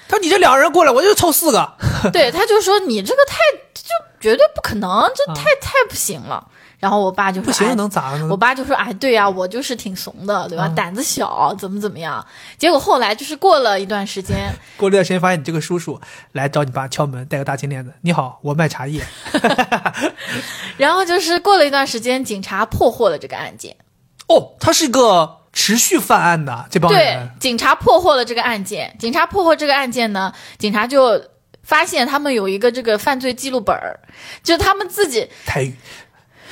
[0.08, 1.74] 他说你这两个人过来，我就凑四个。
[2.12, 3.36] 对，他就说你这个太
[3.74, 6.48] 就绝对不可能，这太、太不行了。
[6.80, 8.26] 然后我爸就说：“不行哎能咋呢？
[8.32, 10.66] 我爸就说：“哎，对呀、我就是挺怂的，对吧？
[10.66, 12.26] 嗯胆子小，怎么怎么样？”
[12.58, 16.00] 结果后来就是过了一段时间， 过了一段时间，发现你这个叔叔
[16.32, 17.92] 来找你爸敲门，带个大金链子。
[18.00, 19.06] 你好，我卖茶叶。
[20.78, 23.76] 然后就是过了一段时间，警察破获了这个案件。
[24.30, 28.96] 哦，他是一个持续犯案的这帮对人。，警察破获了这个案件。
[28.98, 31.22] 警察破获这个案件呢，警察就
[31.64, 34.00] 发现他们有一个这个犯罪记录本儿，
[34.42, 35.70] 就他们自己太，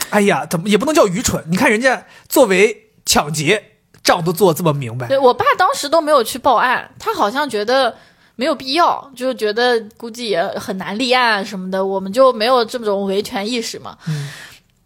[0.09, 1.41] 哎呀，怎么也不能叫愚蠢？
[1.47, 3.63] 你看人家作为抢劫，
[4.03, 5.07] 账都做这么明白。
[5.07, 7.95] 对我爸当时都没有去报案，他好像觉得
[8.35, 13.97] 没有必要，就觉得估计也很难立案什么的，我们就没有这种维权意识嘛。
[14.09, 14.29] 嗯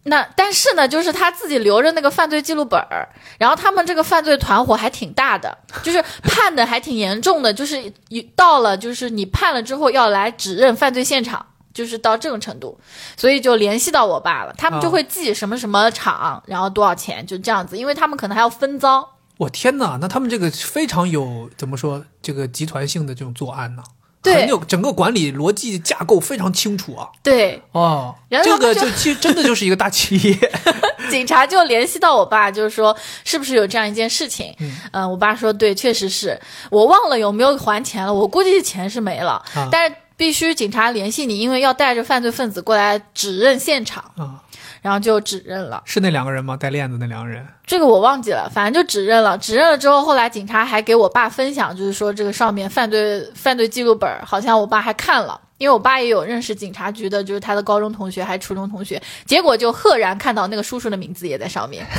[0.03, 11.45] 那但是呢，就是他自己留着那个犯罪记录本儿，然后他们这个犯罪团伙还挺大的，就是判的还挺严重的，就是一到了就是你判了之后要来指认犯罪现场。
[11.73, 12.77] 就是到这种程度，
[13.15, 19.01] 所以就联系到我爸了，他们就会记什么什么场，然后多少钱，就这样子，因为他们可能还要分赃，
[19.37, 23.83] 我天哪，那他们这个非常有怎么说这个集团性的这种作案呢？
[23.85, 27.09] 对很有整个管理逻辑架构非常清楚啊。
[27.23, 30.51] 对，哦，然后这个就就其实真的就是一个大企业。
[31.09, 32.95] 警察就联系到我爸，就是说
[33.25, 34.55] 是不是有这样一件事情？
[34.91, 36.39] 嗯、我爸说对，确实是。
[36.69, 39.67] 我忘了有没有还钱了，我估计钱是没了，啊。
[39.71, 44.39] 但是必须警察联系你，因为要带着犯罪分子过来指认现场，啊，
[44.81, 45.81] 然后就指认了。
[45.85, 46.57] 是那两个人吗？
[46.57, 47.45] 戴链子那两个人。
[47.65, 49.37] 这个我忘记了，反正就指认了。
[49.37, 61.85] 指认了之后，后来警察还给我爸分享，就是说这个上面犯罪犯罪记录本，好像我爸还看了，因为我爸也有认识警察局的，就是他的高中同学还是初中同学，结果就赫然看到那个叔叔的名字也在上面。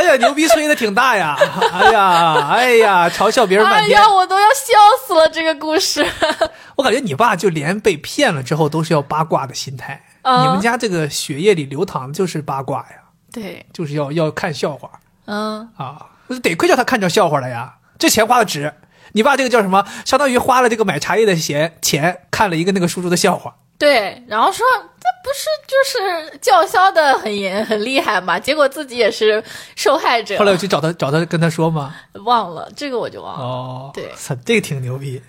[0.00, 1.36] 哎呀，牛逼吹的挺大呀！
[1.74, 3.98] 哎呀，哎呀，嘲笑别人半天。
[3.98, 4.72] 哎呀，我都要笑
[5.06, 5.28] 死了！
[5.28, 6.04] 这个故事，
[6.76, 10.02] 我感觉你爸就连被骗了之后都是要八卦的心态。
[10.22, 12.96] 嗯你们家这个血液里流淌的就是八卦呀，
[13.32, 14.90] 对，就是要要看笑话
[15.26, 16.06] 嗯，啊！
[16.42, 18.72] 得亏叫他看着笑话了呀，这钱花的值。
[19.12, 19.84] 你爸这个叫什么？
[20.06, 23.56] 相当于花了这个买茶叶的钱钱，看了一个那个叔叔的笑话。
[23.80, 29.42] 对，然后说这不是就是叫嚣的很严很厉害嘛，结果自己也是
[29.74, 30.44] 受害者后。
[30.44, 31.96] 来我去找他，找他跟他说嘛。
[32.26, 33.42] 忘了这个我就忘了。
[33.42, 34.12] 哦，对，
[34.44, 35.22] 这个挺牛逼。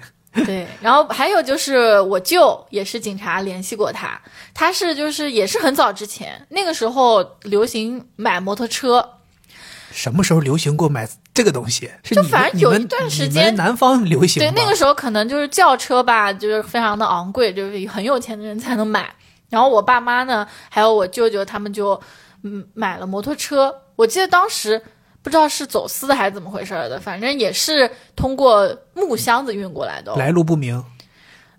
[0.46, 4.22] 对，然后还有就是我舅也是警察联系过他，
[4.54, 9.18] 他是就是也是很早之前，那个时候流行买摩托车，
[9.92, 11.90] 什么时候流行过买这个东西？
[12.04, 19.10] 是就反正有一段时间南方流行对，那个时候可能就是轿车吧，就是非常的昂贵，就是很有钱的人才能买。
[19.50, 22.00] 然后我爸妈呢，还有我舅舅他们就
[22.44, 23.74] 嗯买了摩托车。
[23.96, 24.82] 我记得当时
[25.22, 30.16] 不知道是走私的还是怎么回事儿的，反正也是通过木箱子运过来的哦。
[30.18, 30.84] 来路不明。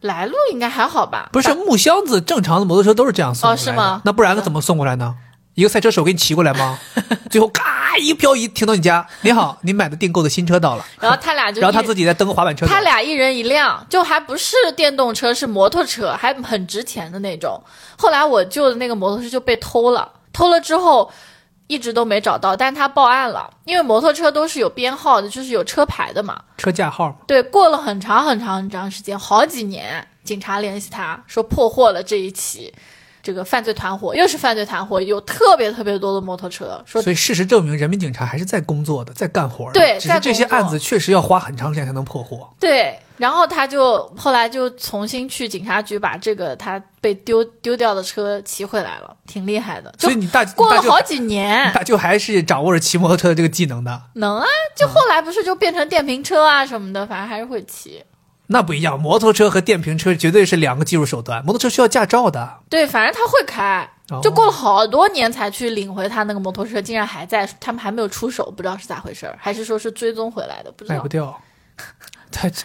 [0.01, 1.31] 来路应该还好吧？
[1.33, 3.55] 不是木箱子，正常的摩托车都是这样送的。
[3.55, 5.15] 哦是吗那不然怎么送过来呢？
[5.55, 6.79] 一个赛车手给你骑过来吗？
[7.31, 12.67] 最后咔一漂移停到你家，你好，你买的订购的新车到了，然后他俩就然后他自己再蹬个滑板车。
[12.67, 17.63] 他俩一人一辆，就还不是电动车，是摩托车，还很值钱的那种。
[17.99, 21.11] 后来我舅的那个摩托车就被偷了，偷了之后
[21.67, 26.41] 一直都没找到，但是他报案了，因为摩托车都是有编号的，就是有车牌的嘛。
[26.57, 32.73] 车架号，对，过了很长很长很长时间，好几年，警察联系他说破获了这一起。
[33.23, 39.73] 这个犯罪团伙又是犯罪团伙，有特别特别多的摩托车，说所以事实证明，人民警察还是在工作的，在干活的。
[39.75, 42.53] 对在只是这些案子确实要花很长时间才能破获。
[42.59, 49.95] 对，然后他就后来就重新去警察局把这个他被丢丢掉的车骑回来了，挺厉害的。
[49.99, 54.03] 所以你大过了好几年你，大舅还是掌握着骑摩托车的这个技能的。
[54.15, 54.47] 能啊，
[54.77, 58.03] 就后来不是就变成电瓶车啊什么的，反正还是会骑。
[58.53, 61.45] 那不一样，摩托车和电瓶车绝对是两个技术手段。
[61.45, 71.09] 摩托车需要驾照的，对，反正他会开，哦就过了好多年才去领回他那个摩托车，竟然还在，他们还没有出手，不知道是咋回事儿，还是说是追踪回来的，不知道卖不。
[71.09, 71.41] 掉。
[72.31, 72.65] 太这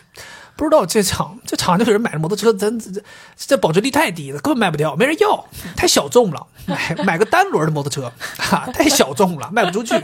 [0.56, 3.02] 不知道这厂这厂这个人买的摩托车，咱这这
[3.36, 6.48] 这保值率太低了，根本卖不掉，没人要， 太小众了。
[6.66, 9.98] 买买个单轮的摩托车，哈，太小众了， 卖不出去。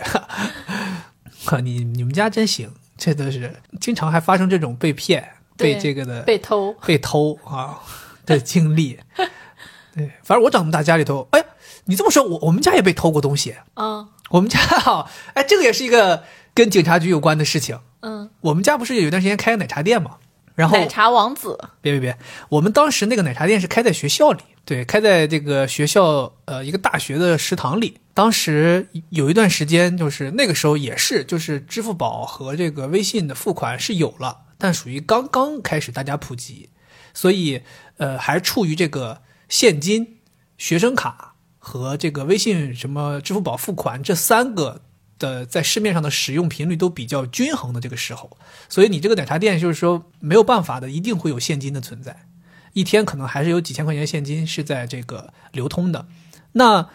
[1.45, 5.27] 哈，你你们家真行，这都是经常还发生这种被骗、
[5.57, 7.81] 被这个的被偷，被偷啊
[8.25, 8.99] 的经历。
[9.95, 11.43] 对，反正我长这么大家里头，哎，
[11.85, 13.55] 你这么说，我我们家也被偷过东西。
[13.75, 16.23] 嗯我们家 啊，哎，这个也是一个
[16.55, 17.79] 跟警察局有关的事情。
[18.01, 20.17] 嗯，我们家不是有一段时间开个奶茶店嘛？
[20.55, 22.17] 然后奶茶王子，别别别，
[22.49, 27.99] 我们当时那个奶茶店是开在学校里，对，开在这个学校呃一个大学的食堂里。
[28.13, 36.69] 当时有一段时间，就是那个时候也是，就是支付宝和这个微信的付款是有了，但属于刚刚开始大家普及，
[37.13, 37.63] 所以
[37.97, 40.19] 呃还处于这个现金、
[40.57, 44.81] 学生卡和这个微信什么支付宝付款这三个
[45.19, 48.37] 的在市面上的使用频率都比较均衡的这个时候，
[48.69, 52.25] 所以你这个奶茶店就是说没有办法的，一定会有现金的存在，
[52.71, 56.07] 一天可能还是有几千块钱现金是在这个流通的。
[56.53, 56.87] 那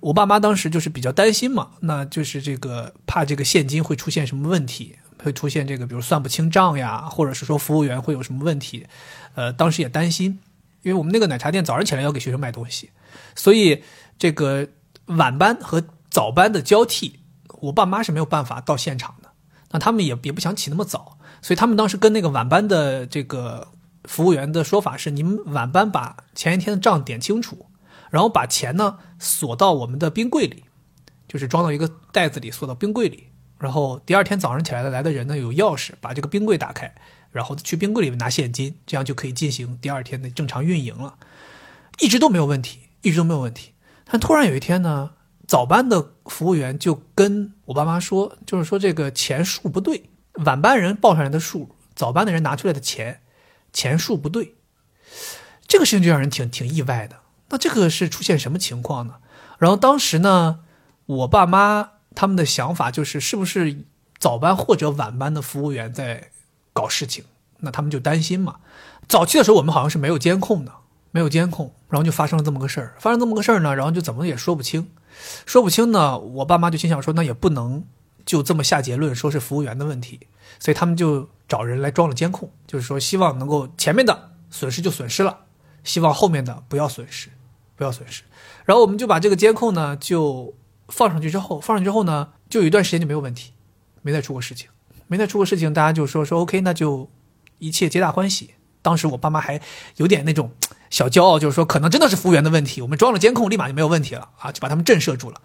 [0.00, 8.86] 我爸妈当时就是比较担心嘛，那就是这个怕这个现金会出现什么问题，会出现这个比如算不清账呀，或者是说服务员会有什么问题，
[9.34, 10.40] 呃，当时也担心。
[10.82, 12.88] 因为我们那个奶茶店早上起来要给学生卖东西，
[13.36, 13.82] 所以
[14.18, 14.66] 这个
[15.04, 17.20] 晚班和早班的交替，
[17.60, 19.28] 我爸妈是没有办法到现场的。
[19.72, 23.68] 那他们也也不想起那么早，所以他们当时跟那个晚班的这个
[24.04, 27.66] 服务员的说法是：你们晚班把前一天的账点清楚，
[28.08, 30.64] 然后把钱呢锁到我们的冰柜里，
[31.28, 33.29] 就是装到一个袋子里，锁到冰柜里。
[33.60, 36.94] 然后第二天早上起来的来的人呢，有钥匙把这个冰柜打开，
[37.30, 41.18] 然后去冰柜里面拿现金，这样就可以进行第二天的正常运营了。
[41.98, 43.74] 一直都没有问题，一直都没有问题。
[44.06, 45.10] 但突然有一天呢，
[45.46, 50.04] 早班的服务员就跟我爸妈说，就是说这个钱数不对，
[50.46, 53.20] 晚班人报上来的数，早班的人拿出来的钱，
[53.74, 54.54] 钱数不对。
[55.68, 57.16] 这个事情就让人挺挺意外的。
[57.50, 59.16] 那这个是出现什么情况呢？
[59.58, 60.60] 然后当时呢，
[61.04, 61.90] 我爸妈。
[62.14, 63.84] 他们的想法就是，是不是
[64.18, 66.30] 早班或者晚班的服务员在
[66.72, 67.24] 搞事情？
[67.60, 68.56] 那他们就担心嘛。
[69.08, 70.72] 早期的时候，我们好像是没有监控的，
[71.10, 72.94] 没有监控，然后就发生了这么个事儿。
[72.98, 74.90] 发生这么个事儿呢，然后就怎么也说不清，
[75.46, 76.18] 说不清呢。
[76.18, 77.84] 我爸妈就心想说，那也不能
[78.24, 80.20] 就这么下结论，说是服务员的问题，
[80.58, 85.40] 所以他们就找人来装了监控，就是说希望能够前面的损失就损失了，
[85.84, 87.28] 希望后面的不要损失，
[87.76, 88.22] 不要损失。
[88.64, 90.54] 然后我们就把这个监控呢就。
[90.90, 93.52] 放上去之后，放上去之后呢，就有一段时间就没有问题，
[94.02, 94.68] 没再出过事情，
[95.06, 97.10] 没再出过事情，大家就说说 OK，那就
[97.58, 98.50] 一切皆大欢喜。
[98.82, 99.60] 当时我爸妈还
[99.96, 100.52] 有点那种
[100.88, 105.40] 小骄傲，就是说可能真的是服务员的问题，我们装了监控，立马就没有问题了啊，就把他们震慑住了。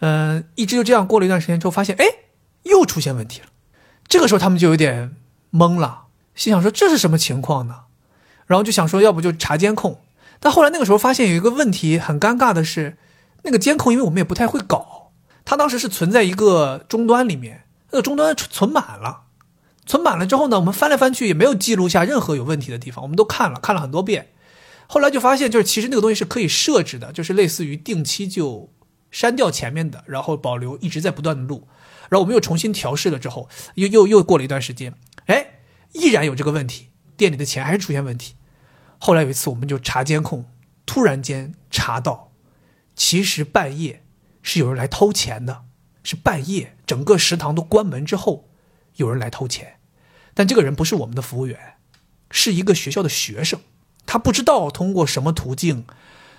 [0.00, 2.04] 嗯，一直就这样过了一段时间之后，发现哎，
[2.64, 3.46] 又出现问题了。
[4.08, 5.14] 这个时候他们就有点
[5.52, 6.04] 懵了，
[6.34, 7.82] 心想说这是什么情况呢？
[8.46, 10.00] 然后就想说要不就查监控，
[10.40, 12.98] 但后来那个时候发现有一个问题，很尴尬的是。
[13.44, 15.12] 那个监控，因为我们也不太会搞，
[15.44, 19.24] 它当时是存在一个终端里面，那个终端存满了，
[19.86, 24.32] 存满了之后呢，我们翻来翻去也没有记录下任何有问题的地方，我们都看了看了很多遍，
[24.86, 28.72] 后来就发现，就是其实那个东西是可以设置的，就是类似于定期就
[29.10, 31.68] 删掉前面的，然后保留一直在不断的录，
[32.08, 34.94] 然后我们又重新调试了之后，又又又过了一段时间，
[35.26, 35.60] 哎，
[35.92, 38.34] 依然有这个问题，店里的钱还是出现问题，
[38.98, 40.46] 后来有一次我们就查监控，
[40.86, 42.30] 突然间查到。
[42.94, 44.04] 其实半夜
[44.42, 45.64] 是有人来偷钱的，
[46.02, 48.48] 是半夜整个食堂都关门之后，
[48.96, 49.78] 有人来偷钱，
[50.32, 51.74] 但这个人不是我们的服务员，
[52.30, 53.60] 是一个学校的学生，
[54.06, 55.86] 他不知道通过什么途径，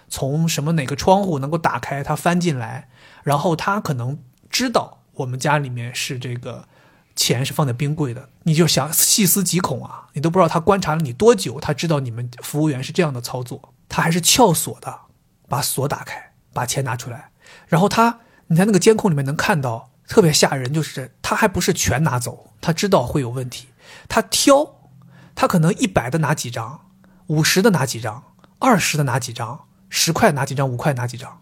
[0.08, 2.89] 从什么哪个窗户能够打开，他翻进来，
[3.24, 6.68] 然后他可能知道我们家里面是这个
[7.16, 15.01] 钱是放在冰柜的，你就想细思极恐啊，你都不知道他观察了你多久，他知道你们服务员是这样的操作，他还是撬锁的，
[15.49, 16.34] 把锁打开。
[16.56, 17.32] 把钱拿出来，
[17.68, 23.68] 然后他你在那个监控里面能看到特别吓人，就是他还不是全拿走，他知道会有问题，
[24.08, 24.89] 他挑，
[25.36, 26.80] 他可能一百的拿几张，
[27.28, 28.24] 五十的拿几张，
[28.60, 31.41] 二十的拿几张，十块拿几张，五块拿几张，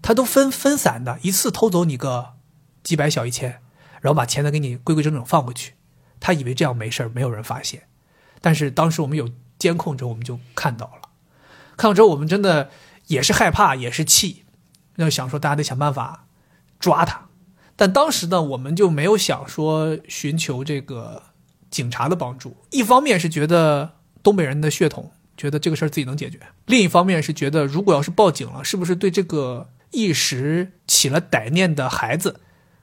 [0.00, 2.32] 他都分分散的，一次偷走你个
[2.82, 3.60] 几百小一千，
[4.00, 5.74] 然后把钱再给你规规整整放回去，
[6.18, 7.82] 他以为这样没事没有人发现，
[8.40, 11.10] 但是当时我们有监控之后，我们就看到了，
[11.76, 12.70] 看到之后我们真的
[13.08, 14.43] 也是害怕，也是气。
[14.96, 16.26] 要想说，大家得想办法
[16.78, 17.28] 抓他，
[17.76, 21.22] 但当时呢，我们就没有想说寻求这个
[21.70, 22.56] 警察的帮助。
[22.70, 23.92] 一方面是觉得
[24.22, 32.40] 东北人的血统，觉得这个事儿自己能解决；另一方面是觉得，如果要是报警了，是不是对这个一时起了歹念的孩子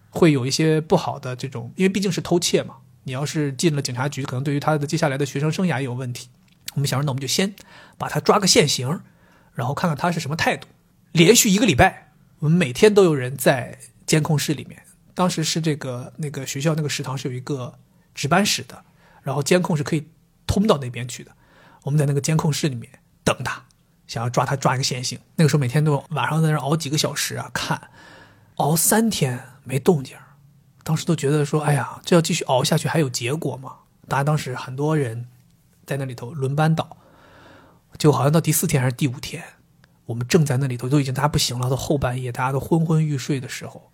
[0.10, 1.72] 会有一些不好的这种？
[1.76, 6.28] 因为毕竟是偷窃嘛，你要是进了警察局，可能对于他的接下来的学生生涯也有问题。
[6.74, 7.54] 我们想着，那我们就先
[7.98, 9.02] 把他抓个现行，
[9.54, 10.68] 然后看看他是什么态度。
[11.12, 14.84] 连续一个礼拜，我们每天都有人在监控室里面。
[15.14, 17.78] 当时是这个那个学校那个食堂是有一个
[18.16, 18.84] 值班室的，
[19.22, 20.08] 然后监控是可以
[20.48, 21.32] 通到那边去的。
[21.84, 22.90] 我们在那个监控室里面
[23.24, 23.64] 等他，
[24.08, 25.20] 想要抓他抓一个现行。
[25.36, 27.90] 那个时候每天都晚上在那熬几个小时啊，看，
[28.56, 30.18] 熬三天没动静。
[30.84, 33.76] 当时都觉得说，哎呀，这要继续熬下去还有结果吗？
[34.08, 35.28] 大家当时很多人
[35.86, 36.98] 在那里头轮班倒，
[37.98, 39.44] 就好像到第四天还是第五天。
[40.06, 43.92] 我们正在那里头，都已经大家不行了，到后半夜，大家都昏昏欲睡的时候，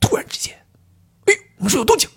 [0.00, 0.66] 突然之间，
[1.26, 2.10] 哎，我们说有动静，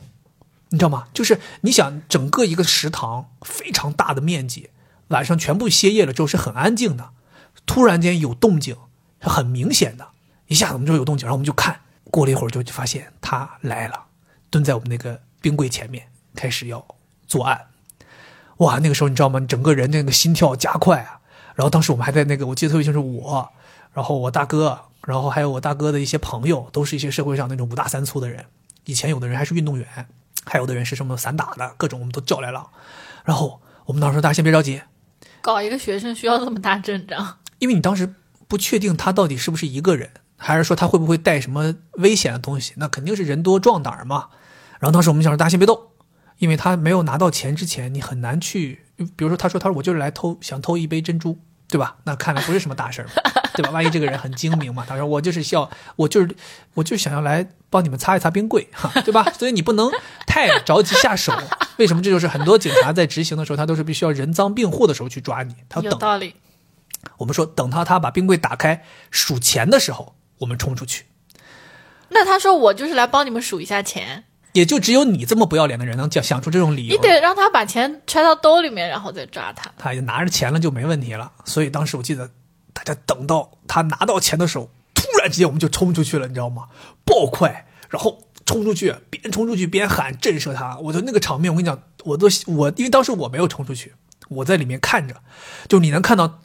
[0.70, 1.08] 你知道吗？
[1.14, 4.72] 就是你想，整个一个食堂非常大的面积，
[5.10, 7.12] 晚上全部歇业了之后是很安静的，
[7.66, 8.76] 突然间有动静，
[9.22, 10.10] 是很明显的，
[10.48, 14.08] 一下子我们就有动静，然后我们就看，过了一会儿就发现他来了，
[14.50, 16.86] 蹲在我们那个冰柜前面，开始要
[17.28, 17.68] 作案，
[18.58, 19.40] 哇，那个时候你知道吗？
[19.40, 21.22] 你整个人那个心跳加快啊。
[21.56, 23.50] 然后当时我们还在那个，我记得特别清楚，我，
[23.94, 28.46] 然后我大哥，然后还有我大哥的一些朋友，都是一些社会上那种五大三粗的人。
[28.86, 29.88] 以前有的人还是运动员，
[30.46, 32.68] 还有的人是什么散打的，各种我们都叫来了。
[33.24, 34.82] 然后我们当时说：“大家先别着急，
[35.42, 37.38] 搞一个学生需要这么大阵仗？
[37.60, 38.14] 因为你当时
[38.48, 44.28] 不确定他到底是不是一个人，还是说他会不会带什么危险的东西，那肯定是人多壮胆嘛。
[44.80, 45.80] 然后当时我们想说，大家先别动，
[46.40, 51.38] 因为他没有拿到钱之前，你很难去，比如说他说他说我就是来偷，想偷一杯珍珠，
[51.68, 51.98] 对吧？
[52.04, 53.08] 那看来不是什么大事儿，
[53.56, 53.72] 对吧？
[53.72, 56.36] 万一这个人很精明嘛，他说我就是要，我就是
[56.76, 59.24] 我就想要来帮你们擦一擦冰柜，哈， 对吧？
[59.38, 59.92] 所以你不能
[60.28, 61.34] 太着急下手。
[61.78, 62.04] 为什么？
[62.04, 65.92] 这就是很多警察在执行的时候，他都是必须要人赃并获的时候去抓你，他要等。
[65.92, 66.36] 有道理。
[67.18, 71.06] 我们说等到他把冰柜打开数钱的时候，我们冲出去。
[72.10, 76.96] 那他说我就是来帮你们数一下钱，也就只有你这么不要脸的人能讲想出这种理由。
[76.96, 79.72] 你得让他把钱揣到兜里面，然后再抓他。
[79.78, 81.32] 他拿着钱了就没问题了。
[81.44, 82.30] 所以当时我记得，
[82.72, 86.68] 大家等到他拿到钱的时候，突然之间我们就冲出去了，你知道吗？
[87.04, 90.78] 爆快，然后冲出去，边冲出去边喊震慑他。
[90.78, 93.94] 我就那个场面，我跟你讲，我都我因为当时我没有冲出去，
[94.30, 95.16] 我在里面看着，
[95.68, 96.40] 就你能看到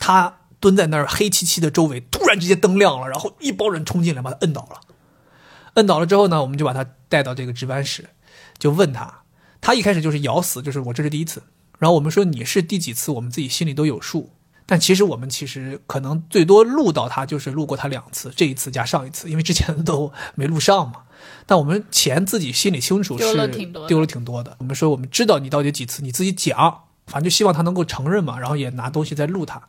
[0.00, 4.80] 他蹲在那儿黑漆漆的周围，突然之间灯亮了，然后一帮人冲进来把他摁倒了。
[5.74, 8.10] 摁倒了之后呢，我们就把他带到这个值班室，
[8.58, 9.22] 就问他，
[9.60, 11.42] 他一开始就是咬死，就是我这是第一次。
[11.78, 14.30] 然后我们说你是第几次，我们自己心里都有数。
[14.64, 21.02] 但其实我们其实可能最多录到他就是录过他两次，这一次加上一次，因为之前都没录上嘛。
[21.46, 24.56] 但我们钱自己心里清楚是丢了挺多的丢了挺多的。
[24.60, 29.60] 我们说我们知道你到底几次，你自己讲，反正就希望他能够承认嘛，然后也拿东西再录他。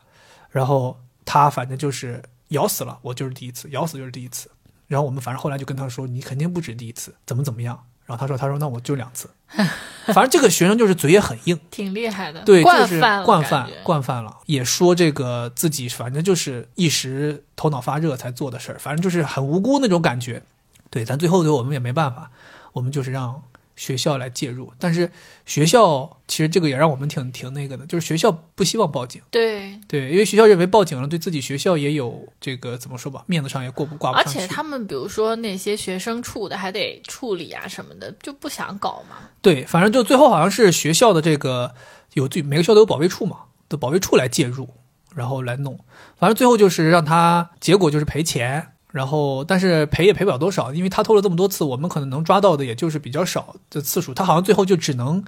[0.51, 4.49] 然后他反正就是咬死了，我就是第一次，咬死就是第一次。
[4.88, 7.84] 然后我们反正后来就跟他说，你肯定不止第一次，怎么怎么样。
[8.06, 9.30] 然后他说，他说那我就两次。
[10.08, 20.44] 反正这个学生就是嘴也很硬，挺厉害的，对，惯就是犯，惯犯惯犯了，也说这个自己反正就是一时头脑发热才做的事儿，反正就是很无辜那种感觉。
[20.90, 22.30] 对，咱最后对我们也没办法，
[22.74, 23.42] 我们就是让
[23.76, 25.12] 学校来介入，但是
[25.46, 29.80] 学校其实这个也让我们挺挺那个的，就是学校不希望报警，对。
[29.88, 34.40] 对，因为学校认为报警了对自己学校也有这个怎么说吧，面子上也过不挂不而上去。
[34.40, 39.18] 且他们比如说那些学生处的还得处理啊什么的，就不想搞嘛。
[39.42, 41.74] 对，反正就最后好像是学校的这个
[42.14, 43.38] 有最每个学校都有保卫处嘛，
[43.70, 44.70] 的保卫处来介入，
[45.16, 45.80] 然后来弄。
[46.18, 54.14] 反正最后就是让他结果就是赔钱，然后但是赔也赔不了多少，因为他偷了这么多次，我们可能能抓到的也就是比较少的次数。
[54.14, 55.26] 他好像最后就只能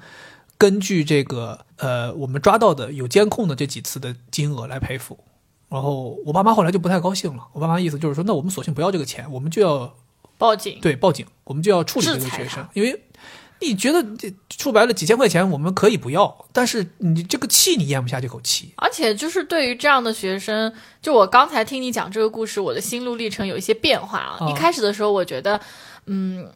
[0.55, 5.17] 根据这个呃我们抓到的有监控的这几次的金额来赔付。
[5.67, 9.95] 然后我爸妈后来就不太高兴了，我爸妈意思就是说，那我们索性不要这个钱，我们就要
[10.37, 13.01] 报警，对，报警，我们就要处理这个学生，因为
[13.61, 18.73] 你觉得这说白了几千块钱我们可以不要，但是你这个气你咽不下这口气。
[18.75, 24.37] 而且就是对于这样的学生，就我刚才听你讲这个故事，我的心路历程有一些变化啊。
[24.39, 25.59] 哦一开始的时候，我觉得，
[26.05, 26.47] 嗯，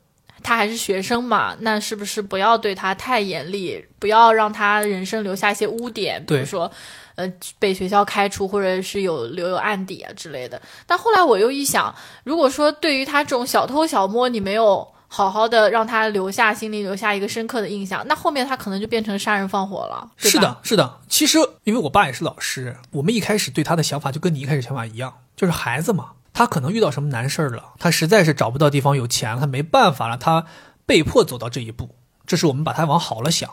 [0.44, 6.70] 他还是学生嘛，那是不是不要对他太严厉，不要让他人生留下一些污点，比如说，
[7.16, 10.62] 呃，被学校开除，或者是有留有案底啊之类的。
[10.86, 11.94] 但后来我又一想，
[12.24, 20.12] 如果说对于他这种小偷小摸，你没有好好的让他留下心里留下一个深刻的印象，那后面他可能就变成杀人放火了。
[20.18, 21.00] 是的，是的。
[21.10, 30.46] 其实因为我爸也是老师，我们一开始对他的想法就跟你一开始想法一样，就是孩子嘛，他可能遇到什么难事儿了，他实在是找不到地方有钱，他没办法了，他
[30.86, 31.96] 被迫走到这一步。
[32.28, 33.50] 这是我们把他往好了想，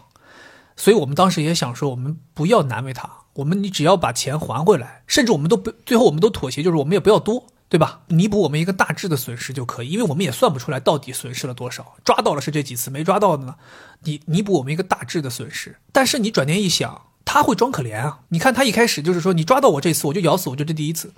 [0.77, 7.47] 所以我们当时也想说，我们不要难为他，我们你只要把钱还回来，甚至我们都不最后我们都妥协，就是我们也不要多。
[7.69, 8.03] 对吧？
[8.07, 11.97] 弥补我们一个大致的损失就可以，因为我们也算不出来到底损失了多少。
[12.05, 13.57] 抓到了是这几次，没抓到的呢，
[14.05, 15.77] 你弥补我们一个大致的损失。
[15.91, 18.21] 但是你转念一想，他会装可怜啊！
[18.29, 21.09] 你看他一开始就是说，你抓到我这次，我就咬死我就这第一次；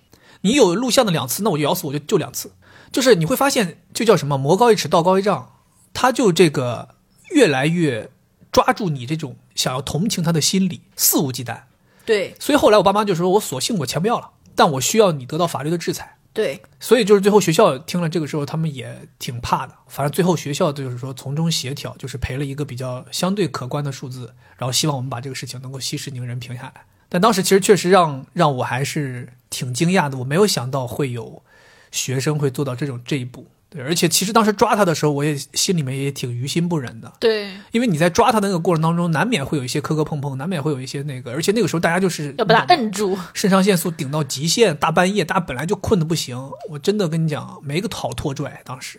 [0.40, 2.53] 你有录像的两次，那我就咬死我就就两次。
[2.90, 5.53] 就是你会发现，就叫什么“魔高一尺，道高一丈”，
[5.92, 6.94] 他就这个
[7.30, 8.11] 越来越
[8.51, 11.64] 抓住你这种想要同情他的心理，肆无忌惮。
[12.07, 19.74] 对所以后来我爸妈就说：“我索性我钱不要了，但我需要你得到法律的制裁。”对，所以就是最后学校听了这个时候，他们也挺怕的。
[19.89, 26.85] 反正最后学校就是说从中协调，就是赔了一个比较相对可观的数字，然后希望我们把这个事情能够息事宁人平下来。
[27.09, 31.43] 但当时其实确实让让我还是挺惊讶的，我没有想到会有
[31.91, 33.49] 学生会做到这种这一步。
[33.71, 43.19] 对，而且其实当时抓他的时候，我也心里面也挺于心不忍的，对，因为你在抓他的那个过程当中，难免会有一些磕磕碰碰，难免会有一些那个，而且那个时候大家就是要把他摁住。
[43.35, 48.62] 肾上腺素顶到极限，大半夜大家本来就困得不行，我真的跟你讲，没个好拖拽。
[48.64, 48.99] 当时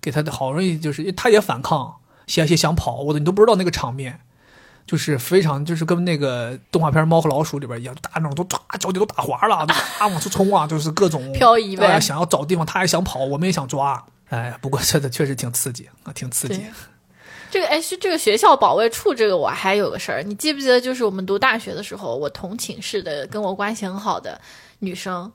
[0.00, 1.94] 给他的好容易就是他也反抗，
[2.26, 4.20] 险些想跑，我的你都不知道那个场面，
[4.86, 9.56] 就是非常就是跟那个动画片《猫和老鼠》里边一样，大家那种都抓脚底都打滑了，
[9.98, 14.02] 啊往出冲啊，就是各种漂移呗哎想要找地方，他也想跑，我们也想抓。
[14.28, 16.64] 哎，不过这的确实挺刺激啊，挺刺激。
[17.50, 20.80] 这个哎，是这个学校保卫处，这个我还有个事儿，你记不记得？
[20.80, 24.40] 就是我们读大学的时候，我同寝室的跟我关系很好的
[24.78, 25.30] 女生，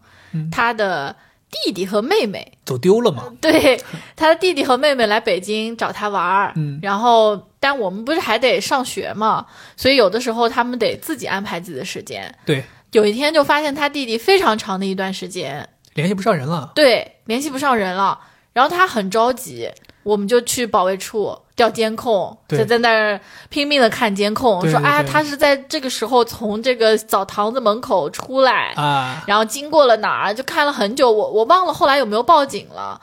[0.52, 1.16] 她的
[1.52, 3.32] 弟弟和妹妹走丢了嘛？
[3.40, 3.80] 对，
[4.16, 7.38] 她的弟弟和妹妹来北京找她玩儿，嗯然后
[7.68, 9.46] 但我们不是还得上学嘛，
[9.76, 12.34] 所以有的时候他们得自己安排自己的时间。
[12.46, 12.64] 对，
[12.94, 16.72] 有一天就发现他弟弟非常长的一段时间，联系不上人了。
[16.74, 18.18] 对，联系不上人了，
[18.54, 19.70] 然后他很着急，
[20.04, 22.60] 我们就去保卫处调监控，对。
[22.60, 33.02] 就在那儿拼命的看监控，说啊，他是在这个时候从这个澡堂子门口出来，啊，然后经过了哪儿，就看了很久，我我忘了后来有没有报警了，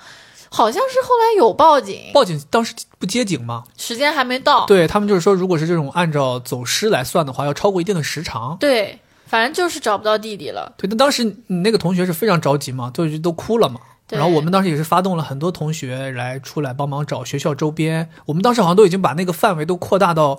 [0.54, 3.64] 好像是后来有报警，报警当时不接警吗？
[3.76, 8.56] 时间还没到，对他们就是说，如果是这种按照走失来算的话，要超过一定的时长。
[8.60, 13.80] 对，反正就是找不到弟弟了，对，那当时你那个同学是非常着急嘛，都都哭了嘛。
[14.10, 18.10] 然后我们当时也是发动了很多同学来出来帮忙找学校周边。
[18.26, 20.38] 我们当时好像都已经把那个范围都扩大到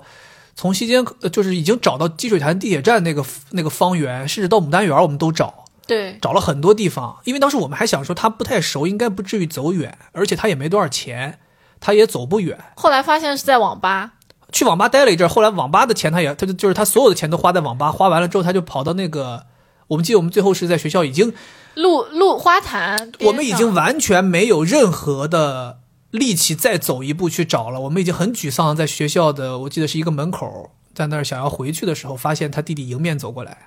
[0.54, 7.18] 从西街，呃就是已经找到积水潭地铁站那个那个方圆，甚至到牡丹园我们都找，对找了很多地方。
[7.24, 11.38] 因为当时我们还想说他不太熟，应该不至于走远，而且他也没多少钱，
[11.80, 12.58] 他也走不远。
[12.74, 14.14] 后来发现是在网吧，
[14.52, 19.46] 去网吧待了一阵儿，后来网吧的钱他也，他就就是他所有的钱都花在网吧，花完了之后他就跑到那个，
[19.88, 21.32] 我们记得我们最后是在学校已经，
[21.74, 25.80] 路路花坛，我们已经完全没有任何的
[26.10, 33.66] 力气再走一步去找了，我们已经很沮丧，在学校的我记得是一个门口，在那儿想要回去的时候，发现他弟弟迎面走过来，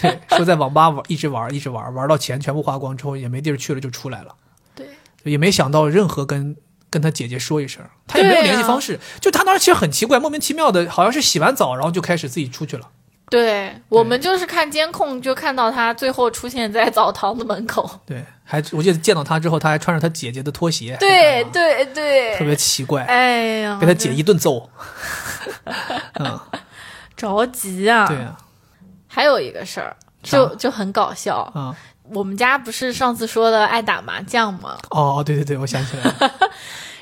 [0.00, 4.34] 对，说在网吧玩一直玩一直玩，玩到钱全部花光之后也没地儿去了就出来了。
[4.74, 4.86] 对。
[5.24, 6.56] 也没想到任何跟
[6.90, 8.98] 跟他姐姐说一声，他也没有联系方式。
[9.20, 12.88] 就他当时其实很奇怪，莫名其妙的，好像是洗完澡然后就开始自己出去了。
[13.30, 17.88] 对我们就是看监控，就看到他最后出现在澡堂子门口。
[18.04, 24.68] 对，还我记得见到他之后，他还穿着他姐姐的拖鞋，对啊对对，特别奇怪，哎呀，被他姐一顿揍。
[26.20, 26.38] 嗯，
[27.16, 28.06] 着急啊！
[28.06, 28.36] 对啊，
[29.14, 31.40] 还有一个事儿，就就很搞笑。
[31.54, 31.76] 啊，
[32.14, 34.78] 我们家不是上次说的爱打麻将吗？
[34.88, 36.30] 哦，对对对，我想起来了，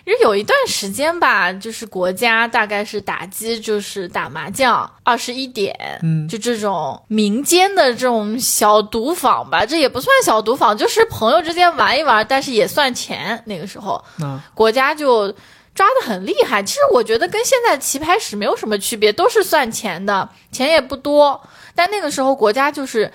[0.05, 13.41] 因 为有一段时间吧，就是国家大概是打击，就是打麻将二十一点，嗯就这种民间的这种小赌坊吧，这也不算小赌坊，就是朋友之间玩一玩，但是也算钱。
[13.47, 15.31] 那个时候，嗯，国家就
[15.75, 16.61] 抓的很厉害。
[16.63, 21.41] 其实我觉得跟现在棋牌室没有什么区别，都是算钱的，钱也不多。
[21.81, 23.11] 但那个时候国家就是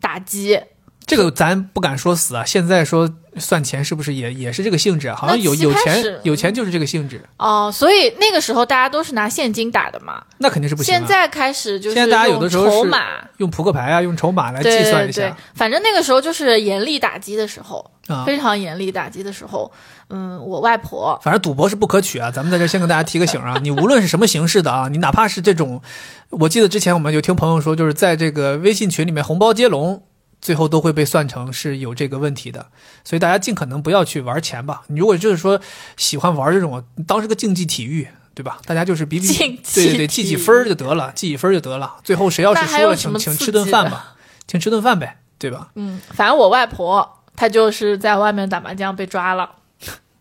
[0.00, 0.62] 打击，
[1.04, 2.44] 这个咱不敢说死啊。
[2.44, 5.16] 现在说算钱是不是也也是这个性质啊？
[5.16, 10.22] 好像有有钱有钱就是这个性质，哦、所以那个时候大家都是拿现金打的嘛。
[10.38, 10.98] 那肯定是不行、啊。
[10.98, 13.04] 现在开始就是现在大家有的时候是用筹码，
[13.38, 18.24] 用扑克牌啊，用筹码来计算一下，反正那个时候就是严厉打击的时候，啊。
[18.24, 19.70] 非常严厉打击的时候。
[20.10, 25.82] 嗯，我外婆反正赌博是不可取啊，咱们在这先跟大家提个醒啊， 你无论是什么形式的啊，你哪怕是这种，
[26.30, 30.02] 我记得之前我们有听朋友说，就是在这个微信群里面红包接龙，
[30.40, 32.66] 最后都会被算成是有这个问题的，
[33.04, 34.82] 所以大家尽可能不要去玩钱吧。
[34.88, 35.60] 你如果就是说
[35.96, 38.08] 喜欢玩这种，当是个竞技体育。
[38.34, 38.60] 对吧？
[38.66, 41.96] 大家就是比比，竞技对对对，记几分就得了，记几分就得了。
[42.04, 44.14] 最后谁要是输了，请请吃顿饭吧，
[44.46, 45.70] 请吃顿饭呗，对吧？
[45.74, 49.56] 嗯，反正我外婆她就是在外面打麻将被抓了，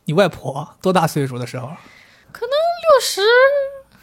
[0.05, 1.67] 你外婆多大岁数的时候？
[2.31, 3.21] 可能六十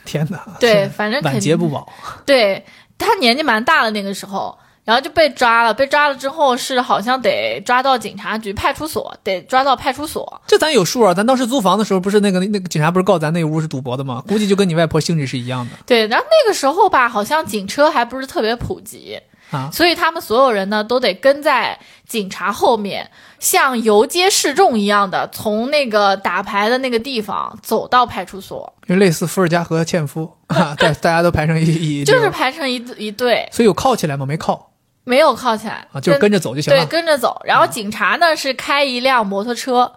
[0.04, 0.46] 天哪！
[0.60, 1.92] 对反正肯晚节不保。
[2.24, 2.64] 对
[2.96, 5.72] 她年纪蛮大了那个时候，然后就被抓了。
[5.72, 10.40] 被抓了之后是好像得抓到警察局、派出所，得抓到派出所。
[10.46, 11.14] 这咱有数啊！
[11.14, 14.22] 咱当时租房的时候，不是那个那个警察不是告咱那屋是赌博的吗？
[14.28, 19.18] 估计就跟你外婆性质是一样的对，然后那个时候吧，好像警车还不是特别普及，
[19.50, 19.70] 啊。
[19.72, 34.26] 所以他们所有人呢都得跟在警察后面，像游街示众一样的从那个打牌的那个地方走到派出所，就类似伏尔加河纤夫啊，对大家都排成一一，就是排成一一队，所以有铐起来吗？
[34.26, 34.70] 没铐
[35.04, 36.86] 没有靠起来啊，就是跟着走就行了对。
[36.88, 37.40] 跟着走。
[37.44, 39.92] 然后警察呢是开一辆摩托车。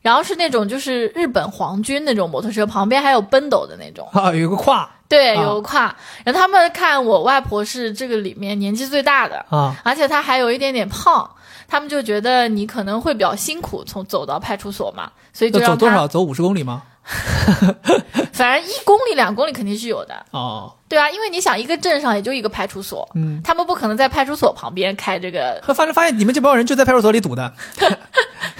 [0.00, 5.94] 然后是那种就是日本皇军那种摩托车，旁边还有奔斗的那种，啊，有个胯对，有个胯。
[6.24, 11.28] 然后他们看我外婆是这个里面年纪最大的，啊，而且她还有一点点胖，
[11.66, 16.06] 他们就觉得你可能会比较辛苦，从走到派出所嘛，所以就走多少？
[16.06, 16.84] 走五十公里吗？
[18.32, 27.52] 反正一公里、两公里肯定是有的，哦，对啊，因为你想一个镇上也就一个派出所，嗯，他们不可能在派出所旁边开这个， 发现发现你们这帮人就在派出所里堵的。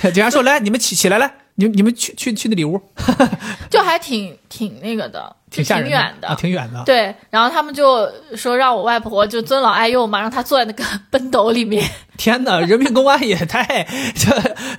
[0.12, 2.80] 警察说：“来，你们起起来来，你你们去去去那里屋，
[3.68, 6.80] 就还挺挺那个的，挺挺远啊，挺远的。
[6.86, 11.85] 对，然后他们就说让我外婆就尊老爱幼嘛，让她坐在那个 奔斗里面。
[12.16, 14.30] 天哪，人民公安也太这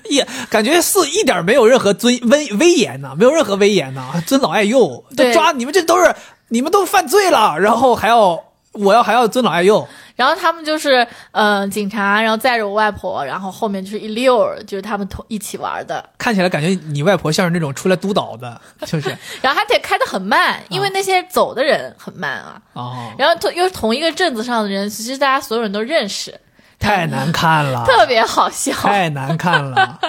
[0.09, 6.15] 也感觉是一点没有任何尊威威严呐，没有任何威严呐，尊老爱幼，对抓你们这都是
[6.47, 8.41] 你们都犯罪了，然后还要
[8.79, 9.87] 我要还要尊老爱幼。
[10.15, 22.61] 然后他们就是，嗯、警察，然后载着我外婆，然后后面就是一溜儿，就是他们同一起玩的，看起来感觉你外婆像是那种出来督导的， 就是然后还得开得很慢，因为那些走的人很慢啊。
[22.73, 26.37] 哦，然后同又是同一个镇子上的人，其实大家所有人都认识，
[26.77, 28.73] 太难看了，特别好笑。
[28.73, 29.99] 太难看了。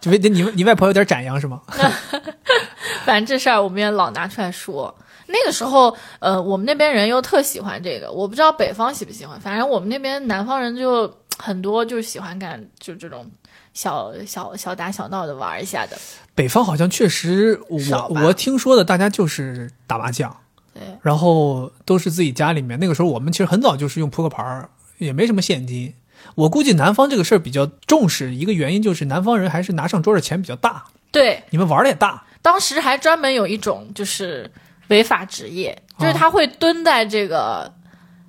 [0.00, 1.60] 就为你你外婆有点展扬是吗？
[3.06, 4.92] 反正这事儿我们也老拿出来说。
[5.30, 13.30] 那个时候，呃，我们那边人又特喜欢这个，我不知道北方喜不喜欢，反正我们那边南方人就很多，就是喜欢干就这种
[13.72, 15.96] 小小小打小闹的玩一下的。
[16.34, 20.34] 北方好像确实，我我听说的大家就是打麻将，
[20.74, 22.78] 对，然后都是自己家里面。
[22.78, 25.94] 那个时候我们其实很早就是用扑克牌儿，也没什么现金。
[26.34, 32.24] 我估计南方这个事儿比较重视，一个原因就是南方人还是拿上桌的钱比较大，对，你们玩的也大。
[32.42, 34.50] 当时还专门有一种就是
[34.90, 37.72] 违法职业，就是他会蹲在这个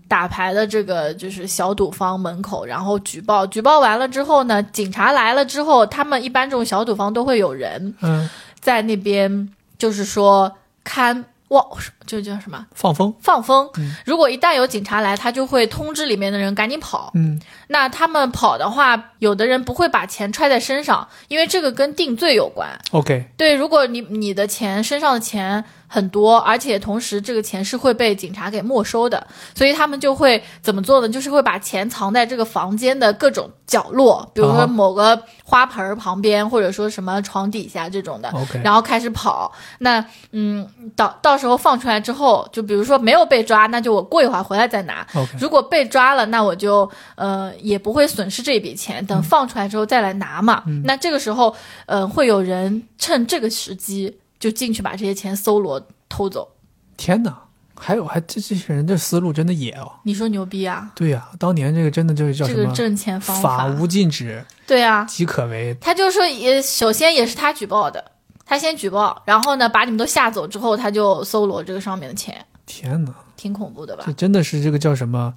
[0.08, 3.46] 打牌的这个就是小赌坊门口，然后举报。
[3.48, 8.30] 举报完了之后呢，警察来了之后，他们一般这种小赌坊都会有人嗯，
[8.60, 10.52] 在那边，就是说
[10.84, 11.66] 看哇，
[12.06, 12.65] 这叫什么？
[12.73, 13.94] 放风，放风嗯。
[14.06, 17.11] 如果一旦有警察来，他就会通知里面的人赶紧跑。
[17.15, 22.69] 嗯，那他们跑的话，有的人不会把钱揣在身上，因为这个跟定罪有关。
[22.91, 31.10] OK，对，如果你你的钱身上的钱很多，而且同时这个钱是会被警察给没收的，所以他们就会怎么做呢？
[31.10, 38.30] 就是会把钱藏在这个房间的各种角落，比如啊说某个花盆儿旁边，或者说什么床底下这种的。
[38.30, 39.52] OK 然后开始跑。
[39.80, 45.06] 那嗯，到到时候放出来之后，就比如说没有被抓，那就我过一会儿回来再拿。
[45.40, 50.64] 如果被抓了，那我就呃也不会损失这笔钱，等放出来之后再来拿嘛。
[50.84, 51.56] 那这个时候，
[51.86, 56.49] 呃，会有人趁这个时机就进去把这些钱搜罗偷走。
[56.98, 57.36] 天哪，
[57.76, 59.91] 还有还这这些人这思路真的野哦。
[60.03, 60.91] 你说牛逼啊？
[60.95, 62.69] 对呀、当年这个真的就是叫这什么？
[62.69, 65.76] 个挣钱方法，法无禁止，对啊，即可为。
[65.82, 68.11] 他就说也首先也是他举报的，
[68.52, 74.11] 他先举报，然后呢把你们都吓走之后，他就搜罗这个上面的钱，天哪，挺恐怖的吧这？
[74.11, 75.34] 真的是这个叫什么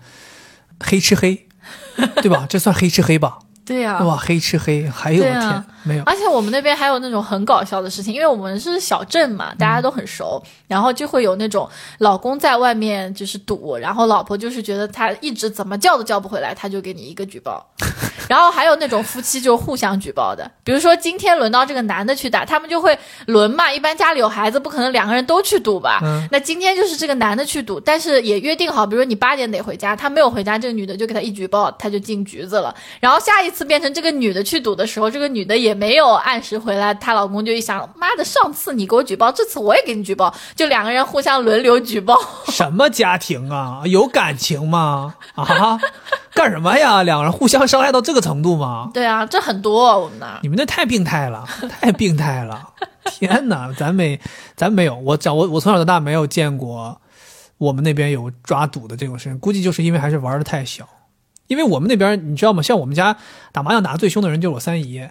[0.81, 1.47] 黑吃黑，
[2.16, 2.45] 对吧？
[2.51, 3.39] 这算黑吃黑吧？
[3.66, 11.69] 对呀、哇，黑吃黑，还有天，啊没有而且我们那边还有那种很搞笑的事情，因为我们是小镇嘛，大家都很熟，然后就会有那种
[11.99, 17.66] 老公在外面就是赌，然后老婆就是觉得他一直怎么叫都叫不回来，他就给你一个举报。
[18.27, 26.01] 然后还有那种夫妻就互相举报的，比如说今天轮到这个男的去打，他们就会轮嘛，一般家里有孩子，不可能两个人都去赌吧？
[26.03, 32.74] 嗯那今天就是这个男的去赌，但是也约定好，比如说你八点得回家，他没有回家，这个女的就给他一举报，他就进局子了。
[32.99, 42.19] 然后下一次变成这个女的去赌的时候，这个女的也没有按时回来，她老公就一想，妈的，上次你给我举报，这次我也给你举报，就两个人互相轮流举报。
[42.49, 43.83] 什么家庭啊？
[43.87, 45.15] 有感情吗？
[45.35, 45.79] 啊，
[46.35, 47.03] 干什么呀？
[47.05, 48.91] 两个人互相伤害到这个程度吗？
[48.93, 50.41] 对啊，这很多、我们那儿。
[50.43, 51.47] 你们那太病态了，
[51.81, 52.71] 太病态了！
[53.07, 54.19] 天哪，咱没，
[54.57, 57.01] 咱没有，我长我我从小到大没有见过
[57.59, 60.89] 我们那边有抓赌的这种事情，估计就是因为还是玩的太小。
[61.55, 62.63] 因为我们那边你知道吗？
[62.63, 63.17] 像我们家
[63.53, 65.09] 打麻将打得最凶的人就是我三姨，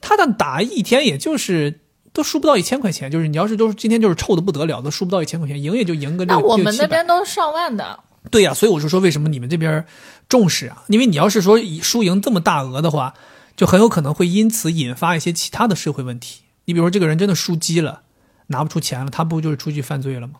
[0.00, 1.80] 她的打一天也就是
[2.12, 6.74] 都输不到一千块钱，就是你要是都是今天就是臭的不得了，都输不到一千块钱，赢也就赢个六那我们。
[6.76, 7.98] 那边都是上万的，
[8.30, 9.84] 对呀、所以我就说为什么你们这边
[10.28, 10.84] 重视啊？
[10.88, 13.14] 因为你要是说输赢这么大额的话，
[13.56, 16.42] 就很有可能会因此引发一些其他的社会问题。
[16.66, 18.02] 你比如说这个人真的输机了，
[18.48, 20.34] 拿不出钱了，他不就是出去犯罪了吗？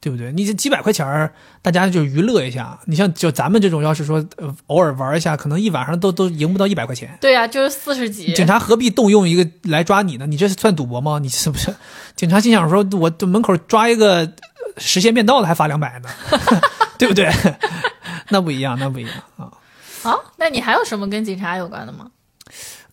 [0.00, 0.32] 对不对？
[0.32, 2.78] 你这几百块钱儿，大家就娱乐一下。
[2.86, 7.18] 你像就咱们这种，要是说、呃、偶尔玩一下，可能一晚上都都赢不到一百块钱。
[7.20, 8.32] 对啊，就是四十几。
[8.32, 10.26] 警察何必动用一个来抓你呢？
[10.26, 11.18] 你这算赌博吗？
[11.20, 11.74] 你是不是？
[12.16, 14.32] 警察心想说，我这门口抓一个呃
[14.78, 16.08] 实现变道的还罚两百呢，
[16.98, 17.30] 对不对？
[18.30, 19.52] 那不一样，那不一样啊。
[20.02, 22.10] 好，那你还有什么跟警察有关的吗？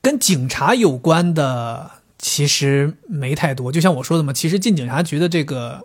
[0.02, 5.84] 跟警察有关的其实没太多，就像我说的嘛，其实进警察局的这个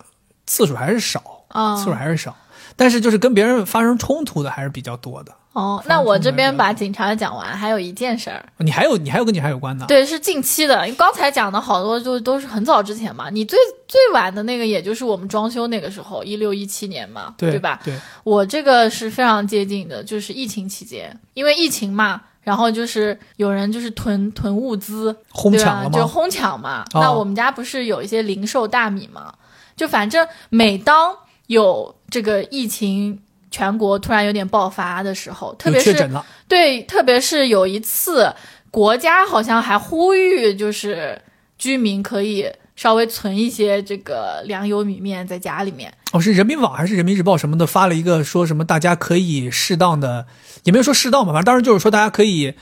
[0.53, 2.37] 次数还是少，啊、次数还是少。
[2.77, 5.33] 但是就是跟别人发生冲突的还是比较多的。
[5.53, 9.87] 哦，那我这边把警察讲完，还有一件事儿，你还有你还有跟警察有关的？
[9.87, 10.85] 对，是近期的。
[10.85, 13.59] 你刚才讲的好多就都是很早之前嘛，你最
[13.89, 17.81] 最晚的那个也就是我们装修那个时候，一六一七年嘛，对吧？
[17.85, 25.87] 对，我这个是非常接近的，就是疫情期间，因为疫情嘛，然后就是有人就是囤囤物资，哄对吧？
[25.93, 26.07] 就？
[26.09, 26.83] 哄抢嘛。
[26.95, 29.35] 哦那我们家不是有一些零售大米嘛？
[29.83, 31.13] 就反正每当
[31.49, 33.19] 有这个疫情
[33.51, 38.33] 全国突然有点爆发的时候，特别是确诊了，对，特别是有一次
[38.71, 41.21] 国家好像还呼吁，就是
[41.59, 45.93] 居民可以稍微存一些这个粮油米面在家里面。
[46.13, 50.25] 哦，是人民网还是人民日报什么的发了一个说什么大家可以适当的，
[50.63, 52.55] 也没有说适当吧，反正当时就是说大家可以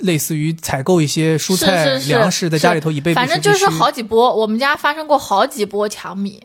[0.00, 3.28] 类似于采购一些蔬菜是是是粮食在家里头以备不反。
[3.28, 6.42] 正就是好几波，我们家发生过好几波抢米。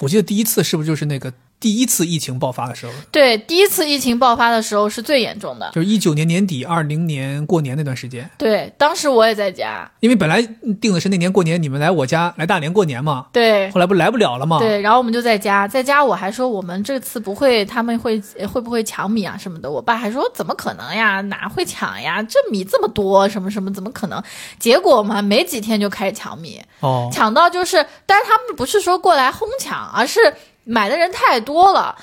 [0.00, 5.70] 我记得第一次是不是就是那个第一次疫情爆发的时候，对，第一次疫情爆发的时候是最严重的。
[5.74, 8.30] 就是一九年年底，二零年过年那段时间。
[8.38, 9.90] 对，当时我也在家。
[10.00, 10.40] 因为本来
[10.80, 13.70] 定的是那年过年你们来我家来大连过年嘛，对。
[13.72, 14.58] 后来不来不了了嘛。
[14.60, 18.20] 对，然后我们就在家，在家我还说我们这次不会，他们会
[18.52, 19.70] 会不会抢米啊什么的。
[19.70, 22.22] 我爸还说怎么可能呀，哪会抢呀？
[22.22, 24.22] 这米这么多，什么什么怎么可能？
[24.60, 30.20] 结果嘛，没几天就开始抢米，哦，抢到就是，但是他们不是说过来哄抢，而是
[30.68, 31.96] 买的人太多了。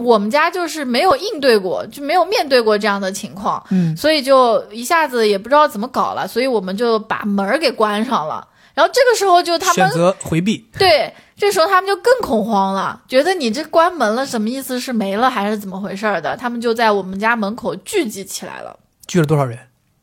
[0.00, 8.46] 我们家就是没有应对过，就没有面对过这样的情况，嗯，所以就一下子也不知道怎么搞了，所以我们就把门儿给关上了。
[8.74, 10.68] 然后这个时候就他们选择回避。
[10.76, 14.80] 对，这时候他们就更恐慌了，觉得你这关门了，什么意思？
[14.80, 16.36] 是没了还是怎么回事儿的？
[16.36, 18.76] 他们就在我们家门口聚集起来了，
[19.06, 19.58] 聚了多少人？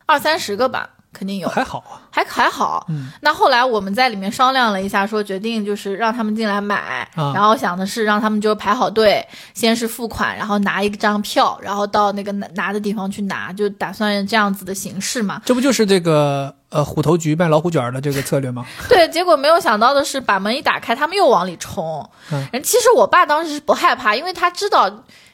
[0.06, 2.04] 二三十个吧，肯定有，还好啊。
[2.10, 2.84] 还还好。
[2.88, 15.40] 嗯，那后来我们在里面商量了一下，说决定就是让他们进来买，啊然后想的是让他们就排好队，先是付款，然后拿一张票，然后到那个拿拿的地方去拿，就打算这样子的形式嘛。
[15.44, 18.66] 这不就是这个呃虎头局卖老虎卷儿的这个策略吗？
[18.88, 22.08] 对，结果没有想到的是，把门一打开，他们又往里冲。
[22.32, 24.88] 嗯人其实我爸当时是不害怕，因为他知道，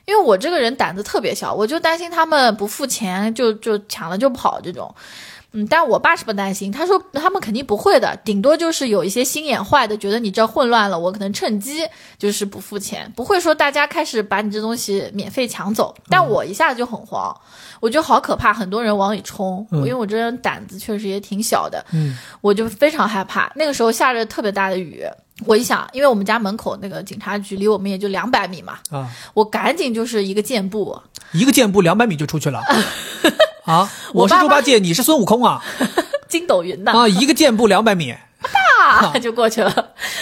[0.04, 4.92] 因为我这个人胆子特别小，我就担心他们不付钱就就抢了就跑这种。
[5.52, 11.86] 嗯，但我爸是不担心，他说他们肯定不会的，顶多就是有一些心眼坏的，觉得你这混乱了，我可能趁机
[12.18, 15.94] 就是不付钱，不会说大家开始把你这东西免费抢走。
[16.08, 17.34] 但我一下子就很慌，
[17.80, 23.52] 我觉得好可怕，很多人往里冲，嗯因为我这人胆子确实也挺小的，嗯，我就非常害怕。
[23.54, 25.04] 那个时候下着特别大的雨，
[25.44, 30.98] 我一想，因为我们家门口那个警察局离我们也就两百米嘛，啊，我赶紧就是一个箭步，
[31.32, 32.62] 一个箭步两百米就出去了。
[33.72, 35.64] 啊，我是猪八戒，你是孙悟空啊！
[36.28, 38.14] 筋斗云呐啊，一个箭步两百米。
[38.82, 39.72] 啊就过去了。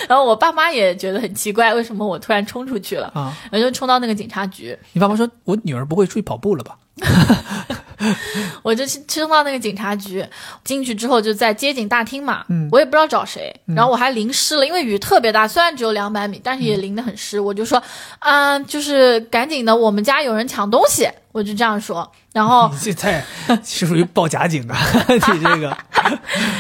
[0.06, 6.76] 然后我爸妈也觉得很奇怪，为什么我突然冲出去了，啊，然后就冲到那个警察局，你爸妈说，我女儿不会出去跑步了吧？
[8.62, 10.24] 我就去冲到那个警察局，
[10.64, 17.40] 进去之后就在接警大厅嘛，嗯我也不知道找谁，然后我还淋湿了，因为雨特别大，虽然只有两百米，但是也淋得很湿。
[17.40, 17.82] 我就说，
[18.20, 22.10] 嗯、就是赶紧的，我们家有人抢东西，我就这样说。
[22.32, 23.24] 然后 你这太
[23.64, 24.74] 是属于报假警的，
[25.08, 25.76] 你这个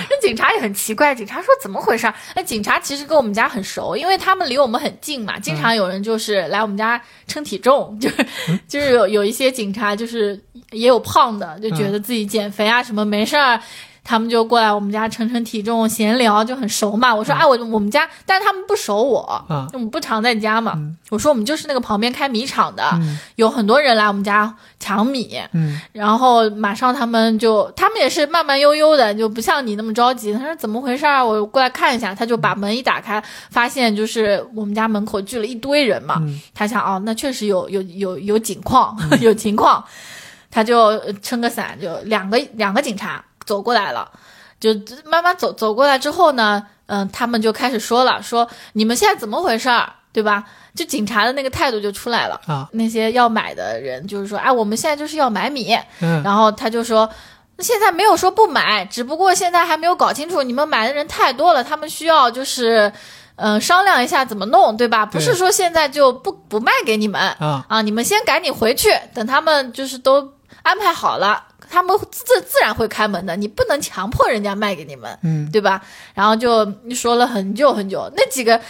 [0.08, 2.14] 那警察也很奇怪，警察说怎么回事儿？
[2.34, 8.26] 那警察其实跟我们家很熟，因为他们离我们很近嘛，经常有人就是来我们家称体重， 就是
[8.68, 10.40] 就是有有一些警察就是
[10.70, 13.60] 也有胖的，就觉得自己减肥啊什么没事儿。
[14.10, 17.14] 他们就过来我们家称称体重，闲聊就很熟嘛。
[17.14, 20.76] 我说啊，我我们家，但是他们不熟我，啊我们不常在家嘛。
[21.10, 30.32] 我说我们就是那个旁边开米厂的，嗯有很多人来我们家抢米，嗯然后马上他们就，他们也是慢慢悠悠的，就不像你那么着急。
[30.32, 31.24] 他说怎么回事儿？
[31.24, 32.12] 我过来看一下。
[32.12, 36.16] 他就把门一打开，发现就是我们家门口聚了一堆人嘛。
[36.20, 39.82] 嗯他想哦，那确实有有有 有情况，有情况，
[40.50, 44.08] 他就呃撑个伞，就两个两个警察走过来了，
[44.60, 44.70] 就
[45.04, 50.44] 慢慢走走过来之后呢，嗯、他们就开始说了，说你们现在怎么回事儿，对吧？
[50.76, 52.40] 就警察的那个态度就出来了。
[52.46, 57.10] 啊那些要买的人就是说，哎，我们现在就是要买米，嗯然后他就说，
[57.58, 62.92] 现在没有说不买，只不过现在还没有搞清楚，你们买的人太多了，他们需要就是，
[63.34, 65.04] 嗯、商量一下怎么弄，对吧？
[65.04, 71.46] 不是说现在就不不卖给你们啊啊，你们先赶紧回去，等他们就是都安排好了。
[71.70, 75.80] 他们自自然会开门的，你不能强迫人家卖给你们，嗯对吧？
[76.12, 78.60] 然后就说了很久很久，那几个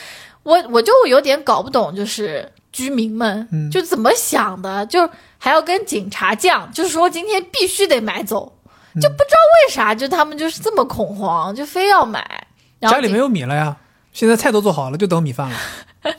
[0.43, 5.09] 我我就有点搞不懂，就是居民们嗯就怎么想的，就
[5.39, 8.53] 还要跟警察犟，就是说今天必须得买走，
[9.01, 12.47] 就不知道为啥，就他们就是这么恐慌，就非要买。
[12.79, 13.77] 然后家里没有米了呀，
[14.13, 15.57] 现在菜都做好了，就等米饭了。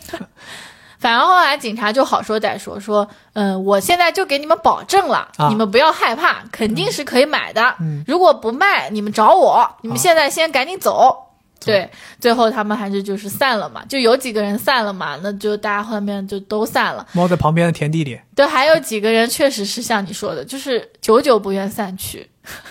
[1.02, 7.76] 反而后来警察就好说歹说，说，嗯，我现在就给你们保证了，啊你们不要害怕，肯定是可以买的。
[7.80, 11.28] 嗯如果不卖，你们找我，你们现在先赶紧走。
[11.64, 11.88] 对，
[12.19, 17.06] 最后他们还是就是散了嘛，就有几个人散了嘛，那就大家后面就都散了。
[17.14, 22.28] 猫在旁边的田地里，对，还有几个人确实是像你说的，就是久久不愿散去。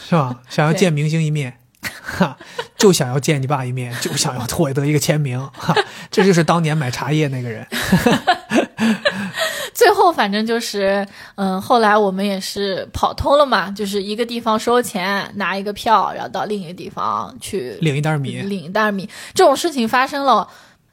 [0.08, 0.40] 是吧？
[0.48, 1.59] 想要见明星一面，
[2.10, 2.36] 哈，
[2.76, 5.74] 就想要见你爸一面，就想要获得一个签名，哈，
[6.10, 7.66] 这就是当年买茶叶那个人。
[9.72, 11.06] 最后反正就是，
[11.36, 19.08] 嗯，后来我们也是跑通了嘛，就是一个地方收钱，拿一个票，然后到另一个地方去领一袋米领一袋米。
[19.34, 20.46] 这种事情发生了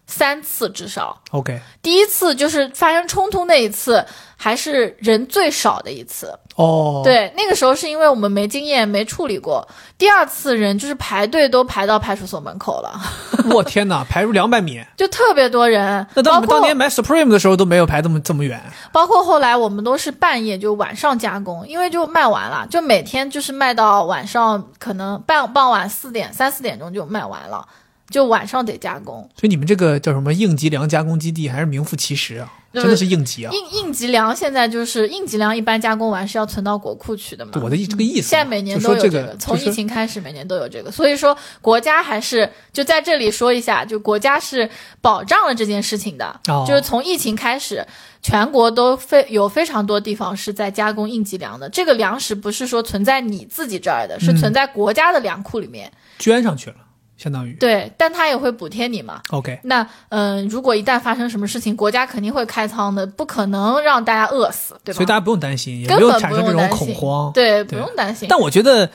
[0.05, 1.21] 三次至少。
[1.31, 4.05] ，OK，第一次就是发生冲突那一次，
[4.37, 6.33] 还是人最少的一次。
[6.57, 9.67] 哦，，对，那个时候是因为我们没经验，没处理过。
[9.95, 12.99] 第二次人就是排队都排到派出所门口了，
[13.53, 16.05] 我天哪，排入两百米，就特别多人。
[16.15, 18.59] 那当包括你们当年买 Supreme 的时候都没有排这么这么远，
[18.91, 27.63] 包括后来我们都是半夜就晚上加工，因为就卖完了，就每天就是卖到晚上，可能半傍晚四点三四点钟就卖完了，
[28.09, 29.29] 就晚上得加工。
[29.35, 33.51] 所以你们这个叫什么应急粮加工基地还是名副其实啊，真的是应急啊！
[33.51, 37.51] 应应急粮现在就是应急粮，一般加工完是要存到国库去的嘛。
[37.61, 44.69] 我的意这个意思嘛，现在每年都有这个，从疫情开始每年都有这个，所以说国家还是就在这里说一下，就国家是
[45.01, 46.65] 保障了这件事情的，哦。
[46.67, 47.85] 就是从疫情开始，
[48.21, 54.37] 全国都非有非常多地方是在加工应急粮的，这个粮食不是说存在你自己这儿的，是嗯。
[54.37, 56.75] 存在国家的粮库里面，捐上去了，
[57.17, 59.21] 相当于对，但他也会补贴你嘛。
[59.31, 59.59] OK。
[59.63, 64.97] 那嗯、如果一旦发生什么事情，国家肯定会开仓的，不可能让大家饿死，对吧？
[64.97, 67.31] 所以大家不用担心，也没有产生这种恐慌。
[67.33, 68.27] 对，对不用担心。
[68.29, 68.89] 但我觉得，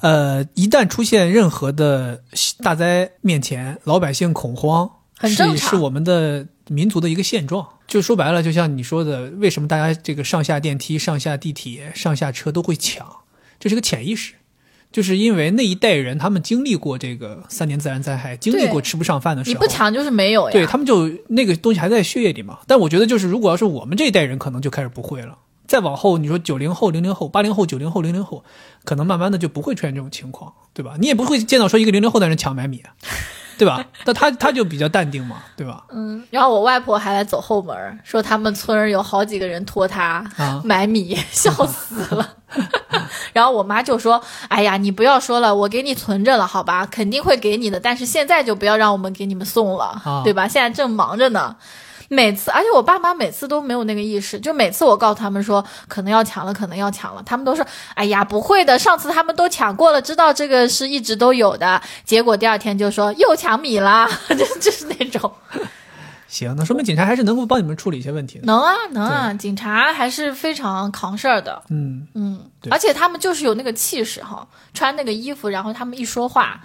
[0.00, 2.22] 呃，一旦出现任何的
[2.62, 4.88] 大灾面前，老百姓恐慌
[5.20, 7.68] 是很正常是我们的民族的一个现状。
[7.86, 13.06] 就说白了，就像你说的，为什么大家这个上下电梯、上下地铁、上下车都会抢？
[13.58, 14.34] 这是个潜意识。
[14.94, 20.52] 就是因为那一代人，他们经历过这个三年自然灾害，经历过吃不上饭的时候，你不抢就是没有呀。
[20.52, 22.60] 对他们就那个东西还在血液里嘛。
[22.68, 25.36] 但我觉得就是，如果要是我们这一代人，可能就开始不会了。
[25.66, 28.44] 再往后，你说九零后、零零后、八零后、九零后、零零后，
[28.84, 30.94] 可能慢慢的就不会出现这种情况，对吧？
[31.00, 32.80] 你也不会见到说一个零零后的人抢买米，
[33.58, 33.84] 对吧？
[34.04, 35.84] 那他他就比较淡定嘛，对吧？
[35.90, 42.28] 嗯，然后我外婆还来走后门，说他们村儿有好几个人托他啊买米，笑死了。
[43.32, 50.46] 然后我妈就说：“哎呀，你不要说了，我给你存着了，好吧，肯定会给你的，但是现在就不要让我们给你们送了，啊对吧？
[50.46, 51.56] 现在正忙着呢。”
[52.08, 57.64] 每次，而且我爸妈每次都没有那个意识，就每次我告诉他们说可能要抢了，可能要抢了，他们都说
[57.94, 65.32] ：“哎呀，不会的，上次他们都抢过了，知道这个是一直都有的。”结果第二天就说又抢米啦， 就就是那种。
[66.26, 68.46] 行，那说明警察还是能够帮你们处理一些问题的。
[68.46, 72.40] 能啊，能啊，警察还是非常扛事儿的，嗯，嗯，
[72.70, 76.60] 而且他们就是有那个气势哈，穿那个衣服，然后他们一说话，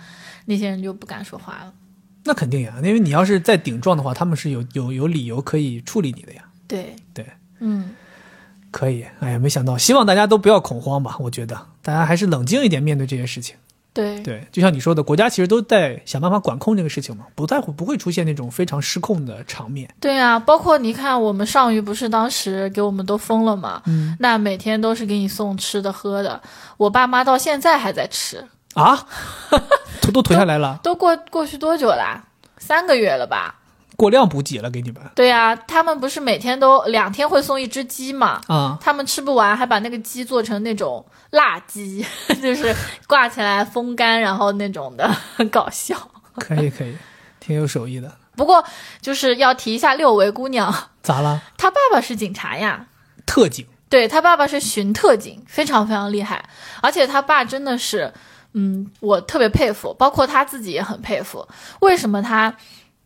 [0.46, 1.72] 那些人就不敢说话了。
[2.30, 6.44] 那肯定呀，因为你要是再顶撞的话，他们是有有有理由可以处理你的呀。
[6.68, 7.26] 对，对，
[7.60, 7.90] 嗯，
[8.70, 11.18] 可以，哎呀，没想到，希望大家都不要恐慌吧。
[11.20, 13.56] 我觉得大家还是冷静一点面对这些事情。
[13.92, 19.90] 对，对，就像你说的，国家其实都在想办法管控这个事情嘛，不在乎不会出现那种非常失控的场面。
[20.00, 26.40] 对啊，包括你看，我们上虞不是当时给我们都封了嘛，嗯那每天都是给你送吃的喝的，
[26.78, 28.48] 我爸妈到现在还在吃，
[28.82, 29.06] 啊，
[30.02, 32.24] 都都囤下来了，都过过去多久啦？
[32.58, 33.56] 三个月了吧？
[33.96, 38.40] 过量补给了给你们对啊，他们不是每天都两天会送一只鸡嘛？
[38.48, 38.78] 啊。
[38.80, 42.06] 他们吃不完，还把那个鸡做成那种辣鸡，
[42.42, 42.74] 就是
[43.08, 45.98] 挂起来风干，然后那种的，很 搞笑。
[46.36, 46.96] 可以可以，
[47.42, 48.10] 挺有手艺的。
[48.38, 48.64] 不过
[49.02, 50.74] 就是要提一下六维姑娘，
[51.04, 51.42] 咋了？
[51.58, 52.86] 她爸爸是警察呀，
[53.26, 56.48] 特警对他爸爸是巡特警，非常非常厉害，
[56.82, 58.14] 而且他爸真的是，
[58.54, 61.48] 嗯，我特别佩服，包括他自己也很佩服。
[61.82, 62.56] 为什么他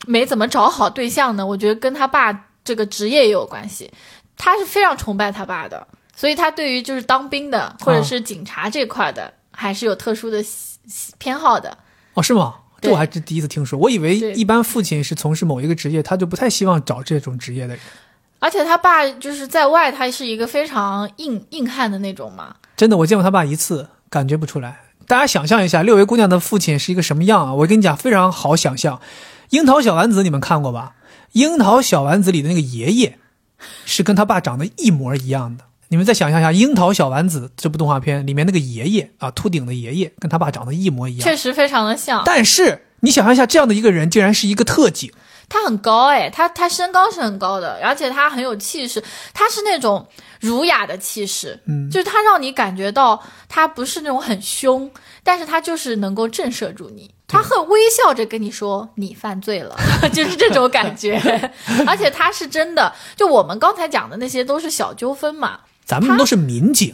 [0.05, 1.45] 没怎么找好对象呢？
[1.45, 3.91] 我觉得跟他爸这个职业也有关系。
[4.35, 10.43] 他是非常崇拜他爸的，所以他对于就是当兵的或者是警察这块的，还是有特殊的
[11.17, 11.77] 偏好的。
[12.15, 12.55] 哦，是吗？
[12.81, 13.79] 这我还是第一次听说。
[13.79, 17.79] 我以为一般父亲是从事某一个职业，他就不太希望找这种职业的人。
[18.39, 22.55] 而且他爸就是在外，他是一个非常硬硬汉的那种嘛。
[22.75, 24.81] 真的，我见过他爸一次，感觉不出来。
[25.07, 27.53] 大家想象一下，六位姑娘的父亲是一个什么样啊？
[27.53, 28.97] 我跟你讲，非常好想象。
[29.49, 30.93] 《樱桃小丸子》你们看过吧？
[31.33, 33.17] 《樱桃小丸子》里的那个爷爷，
[33.85, 35.65] 是跟他爸长得一模一样的。
[35.89, 41.23] 你们再想象一下，《樱桃小丸子》这部动画片里面那个爷爷啊，秃顶的爷爷，跟他爸长得一模一样。
[41.23, 42.23] 确实非常的像。
[42.25, 45.11] 但是你想象一下，这样的一个人竟然是一个特警，
[45.47, 49.03] 他很高哎，他他身高是很高的，而且他很有气势，
[49.35, 50.07] 他是那种
[50.43, 51.89] 儒雅的气势，嗯。
[51.89, 54.91] 就是他让你感觉到他不是那种很凶，
[55.23, 59.75] 但是他就是能够震慑住你，他会微笑着跟你说你犯罪了，
[60.13, 61.15] 就是这种感觉，
[61.87, 66.93] 而且他是真的，就我们刚才讲的那些都是小纠纷嘛，咱们都是民警，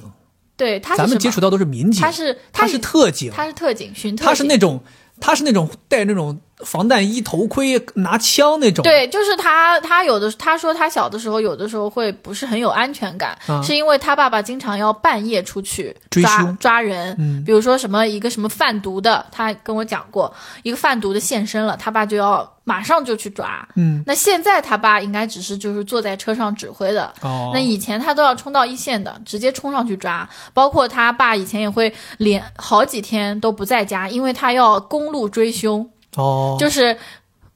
[0.55, 4.83] 对，他是咱们接触到都是民警，他是他是特警，他是特警，巡特警，他是那种
[5.21, 20.33] 他是那种带那种防弹衣、头盔、拿枪那种。，对，就是他，他有的他说他小的时候有的时候会不是很有安全感，啊是因为他爸爸经常要半夜出去抓抓人，嗯比如说什么一个什么贩毒的，他跟我讲过，
[20.63, 23.65] 一个贩毒的现身了，他爸就要马上就去抓。
[23.75, 30.27] 嗯，那现在他爸应该只是就是坐在车上指挥的，哦，那以前他都要冲到一线的，直接冲上去抓。
[30.53, 35.89] 包括他爸以前也会连好几天都不在家，因为他要公路追凶。
[36.15, 36.97] 哦，就是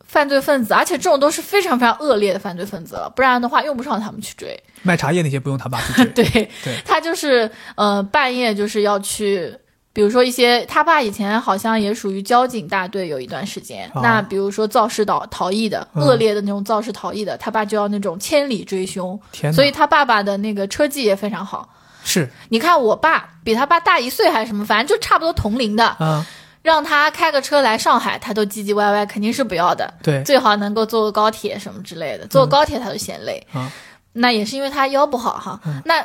[0.05, 4.61] 犯罪分子，而且这种都是非常非常恶劣的犯罪分子了，不然的话用不上他们去追。
[4.81, 6.23] 卖茶叶那些不用他爸去追。
[6.25, 9.57] 对，对他就是呃半夜就是要去。
[9.95, 13.88] 比如说一些，他爸以前好像也属于交警大队，有一段时间。
[13.93, 19.19] 哦那比如说肇事逃逃逸的、嗯恶劣的那种肇事逃逸的，他爸就要那种千里追凶。
[19.53, 21.69] 所以他爸爸的那个车技也非常好。
[22.03, 26.25] 是你看我爸比他爸大一岁还是什么，反正就差不多同龄的，啊，
[26.64, 29.94] 让他开个车来上海，他都唧唧歪歪，肯定是不要的。
[30.02, 33.45] 对最好能够坐个高铁什么之类的，坐高铁他都嫌累。
[33.53, 33.72] 啊
[34.14, 35.60] 那也是因为他腰不好哈。
[35.65, 36.03] 嗯那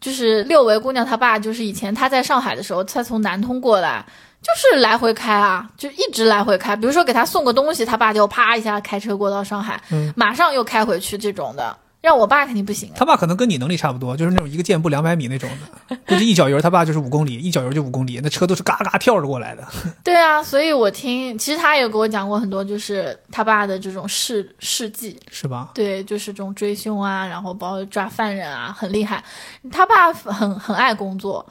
[0.00, 4.04] 就是六维姑娘她爸，就是以前他在上海的时候，他从南通过来，
[4.42, 6.76] 就是来回开啊，就一直来回开。
[6.76, 11.74] 比如说给他送个东西，他爸就啪一下开车过到上海，嗯马上又开回去这种的。
[12.04, 12.92] 让我爸肯定不行啊。
[12.94, 15.48] 他爸可能跟你能力差不多，就是那种一个箭步两百米那种
[15.88, 19.66] 的，估计一脚油他爸就是五公里，一脚油就五公里，那车都是嘎嘎跳着过来的。
[20.04, 25.18] 对啊，所以我听，其实他也给我讲过很多，就是他爸的这种事事迹。
[25.30, 25.70] 是吧？
[25.74, 29.24] 对，就是这种追凶啊，然后包括抓犯人啊，很厉害。
[29.72, 31.44] 他爸很很爱工作，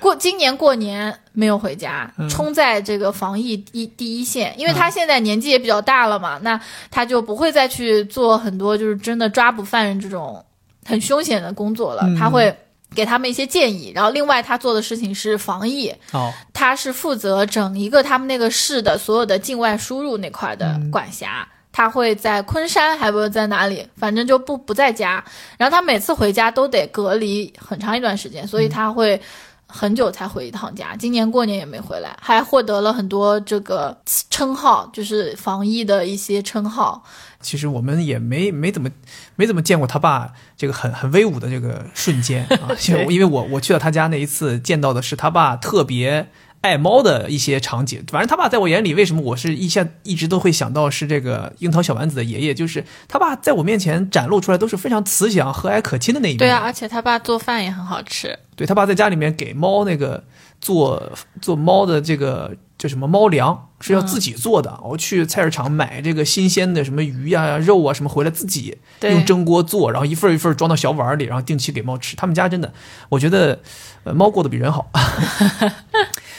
[0.00, 6.58] 过今年过年没有回家，冲在这个防疫第第一线，因为他现在年纪也比较大了嘛，那
[6.90, 10.44] 他就不会再去做很多就是真的抓捕犯人这种
[10.84, 12.56] 很凶险的工作了，嗯他会。
[12.94, 21.44] 给他们一些建议，然后另外他做的事情是防疫，哦，他是负责整一个他们那个市的所有的境外输入那块的管辖。
[21.72, 25.24] 他会在昆山，还不在哪里，反正就不不在家。
[25.58, 29.20] 然后他每次回家都得隔离很长一段时间，所以他会
[29.66, 30.94] 很久才回一趟家。
[30.96, 33.96] 今年过年也没回来，还获得了很多这个
[34.30, 37.02] 称号，就是防疫的一些称号。
[37.40, 38.88] 其实我们也没没怎么
[39.36, 46.30] 没怎么见过他爸这个很很威武的这个瞬间啊， 因为因为我我去到他家那一次见到的是他爸特别
[46.64, 48.02] 爱猫的一些场景。
[48.08, 56.38] 反正他爸在我眼里，为什么我是一下一直都会想到是这个樱桃小丸子的爷爷，就是他爸在我面前展露出来都是非常慈祥、和蔼可亲的那一面。
[56.38, 58.38] 对啊，而且他爸做饭也很好吃。
[58.56, 60.24] 对他爸在家里面给猫那个
[60.58, 61.12] 做
[61.42, 64.80] 做猫的这个叫什么猫粮是要自己做的。
[64.82, 72.16] 我去菜市场买这个新鲜的什么鱼呀、肉啊什么回来，自己用蒸锅做，然后一份一份装到小碗里，然后定期给猫吃。
[72.16, 72.72] 他们家真的，
[73.10, 73.60] 我觉得
[74.04, 74.90] 呃猫过得比人好。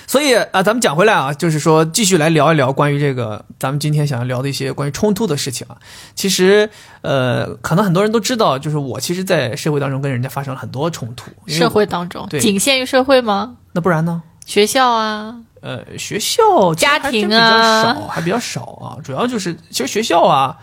[0.08, 5.78] 所以啊、咱们讲回来啊，就是说继续来聊一聊关于这个咱们今天想要聊的一些关于冲突的事情啊。
[6.14, 6.70] 其实
[7.02, 11.32] 呃，可能很多人都知道，就是我其实，在社会当中跟人家发生了很多冲突。
[11.48, 13.58] 社会当中，对仅限于社会吗？
[13.74, 14.22] 那不然呢？
[14.46, 18.98] 学校啊，呃，学校家庭还真比较啊少，还比较少啊。
[19.04, 20.58] 主要就是其实学校啊、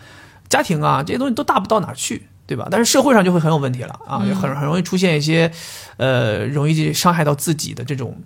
[0.47, 2.69] 家庭啊这些东西都大不到哪儿去，对吧？
[2.71, 5.51] 但是社会上就会很有问题了啊，嗯就很很容易出现一些
[5.97, 8.17] 呃容易伤害到自己的这种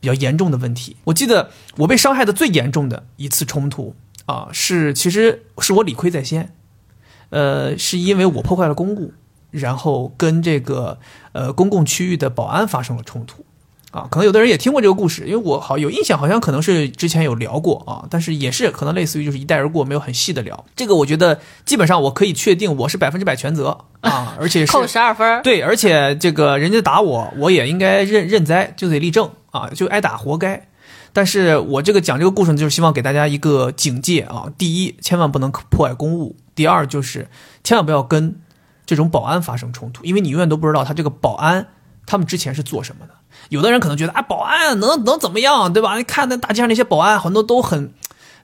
[0.00, 0.96] 比较严重的问题。
[1.04, 3.94] 我记得我被伤害的最严重的一次冲突
[4.26, 6.52] 啊，是其实是我理亏在先，
[7.30, 9.12] 呃，是因为我破坏了公物，
[9.50, 10.98] 然后跟这个
[11.32, 13.44] 呃公共区域的保安发生了冲突。
[13.96, 20.66] 啊，可能有的人也听过这个故事，因为我好有印象，好像可能是之前有聊过啊，但是也是可能类似于就是一带而过，没有很细的聊。
[20.76, 25.42] 这个我觉得基本上我可以确定我是百分之百全责 啊，而且是扣十二分。
[25.42, 30.68] 对，而且这个人家打我，我也应该认认栽，就得立正啊，就挨打活该。
[31.14, 37.28] 但是我这个讲这个故事呢，就是希望给大家一个警戒啊：第一，千万不能破坏公务；第二，就是
[37.64, 38.38] 千万不要跟
[38.84, 41.68] 这种保安发生冲突，因为你永远都不知道他这个保安
[42.04, 43.14] 他们之前是做什么的。
[43.48, 45.96] 有的人可能觉得啊，保安能能怎么样，对吧？
[45.96, 47.92] 你看那大街上那些保安，很多都很。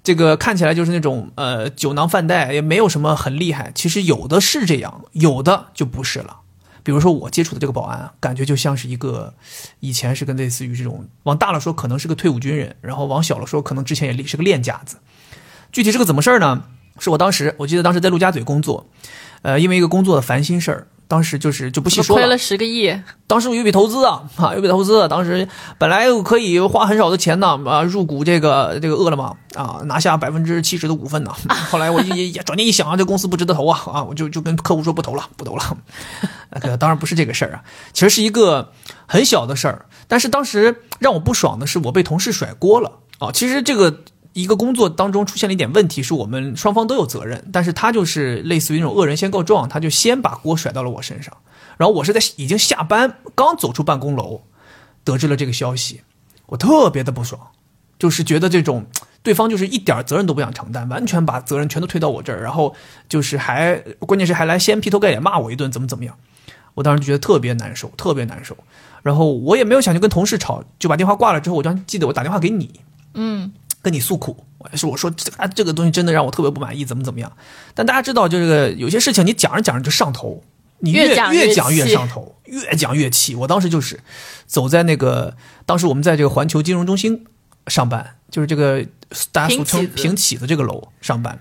[0.04, 3.70] 这个看起来就是那种呃酒囊饭袋，也没有什么很厉害。
[3.72, 6.38] 其实有的是这样，有的就不是了。
[6.82, 9.34] 比如说我接触的这个保安，感觉就像是一个
[9.78, 14.96] 以前是跟类似于这种往大了说可能是个退伍军人，然后往小了说可能之前也是个练家子。
[15.70, 16.64] 具体是个怎么事儿呢？
[16.98, 18.88] 是我当时我记得当时在陆家嘴工作，
[19.42, 22.90] 呃，因为一个工作的烦心事儿，当时就是就不细说了亏了十个亿，
[23.26, 31.30] 当时有一笔投资啊，啊，有一笔投资，当时本来可以花很少的钱呢，啊，入股这个这个饿了么啊，拿下百分之七十的股份呢。
[31.70, 35.76] 后来我一转念一想啊，这公司不值得投啊，啊，我就就跟客户说不投了，不投了。
[36.48, 37.62] 那 个当然不是这个事儿啊，
[37.92, 38.72] 其实是一个
[39.04, 43.30] 很小的事儿，但是当时让我不爽的是我被同事甩锅了啊。
[43.30, 43.98] 其实这个
[44.32, 51.36] 一个工作当中出现了一点问题，是我们双方都有责任，但是他就是类似于那种恶人先告状，他就先把锅甩到了我身上。
[51.76, 54.42] 然后我是在已经下班，刚走出办公楼，
[55.04, 56.02] 得知了这个消息，
[56.46, 57.40] 我特别的不爽，
[57.98, 58.86] 就是觉得这种
[59.22, 62.74] 对方就是一点责任都不想承担，完全把责任全都推到我这儿，然后
[63.08, 66.16] 就是还关键是还来先劈头盖脸骂我一顿，怎么怎么样，
[66.74, 68.56] 我当时觉得特别难受，特别难受。
[69.02, 71.40] 然后我也没有想去跟同事吵，就把电话挂了。
[71.40, 72.80] 之后我就记得我打电话给你，
[73.14, 73.52] 嗯，
[73.82, 77.30] 跟你诉苦，我是我说这啊这个东西真的让我特别不满意，怎么怎么样。
[77.74, 80.42] 但大家知道，就这个有些事情你讲着讲着就上头。
[80.84, 83.36] 你越讲越讲越上头，越讲越气。
[83.36, 84.00] 我当时就是
[84.46, 87.24] 走在那个，当时我们在这个环球金融中心
[87.68, 88.84] 上班，就是这个
[89.30, 91.40] 大家俗称平起的这个楼上班。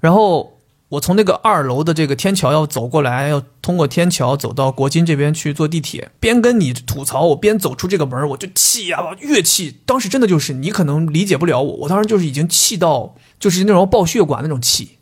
[0.00, 0.58] 然后
[0.92, 9.80] 我从那个二楼的这个天桥要走过来，要通过天桥走到国金这边去坐地铁，边跟你吐槽，我边走出这个门，我就气呀、越气。
[9.86, 14.98] 当时真的就是你可能理解不了我，我当时就是已经气到就是那种爆血管那种气。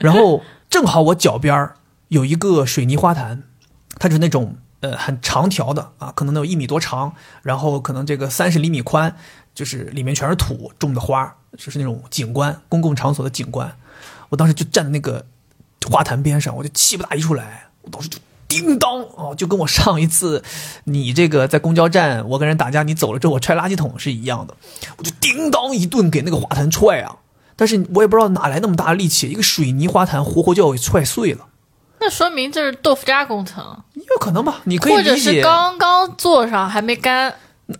[0.00, 1.68] 然后正好我脚边
[2.06, 3.42] 有一个水泥花坛，
[3.98, 7.12] 它是那种呃很长条的啊，可能能有一米多长，
[7.42, 9.16] 然后可能这个三十厘米宽，
[9.52, 13.76] 就是里面全是土种的花，就是那种景观，公共场所的景观。
[14.28, 15.24] 我当时就站在那个
[15.90, 20.42] 花坛边上，我就气不打一处来，我当时就叮当哦，就跟我上一次
[20.84, 24.54] 你这个在公交站我跟人打架，你走了之后我踹垃圾桶是一样的，
[24.96, 27.16] 我就叮当一顿给那个花坛踹啊。
[27.56, 31.46] 但是我也不知道哪来那么大的力气，一个水泥花坛活活就要给踹碎了。
[32.00, 34.60] 那说明这是豆腐渣工程，有可能吧？
[34.62, 37.34] 你可以或者是，刚刚坐上还没干，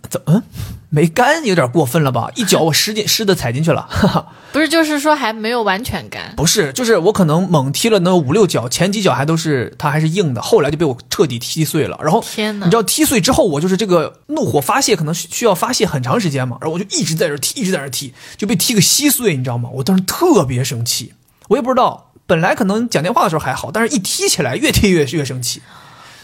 [0.09, 0.43] 怎么、嗯、
[0.89, 2.29] 没干有点过分了吧？
[2.35, 6.33] 一脚我湿进湿的踩进去了，哈哈，不是就是说还没有完全干。
[6.35, 11.99] 不是，就是我可能猛踢了那五六脚，前几脚还都是它还是硬的，后来就被我彻底踢碎了。
[12.01, 19.69] 然后天哪你知道踢碎之后，我就是这个怒火发泄，可能需需要发泄很长时间嘛，然后我就一直在这踢，一直在这踢，就被踢个稀碎，你知道吗？
[19.73, 21.13] 我当时特别生气，
[21.49, 22.07] 我也不知道。
[22.25, 25.63] 本来可能讲电话的时候还好，但是一踢起来越踢越越生气，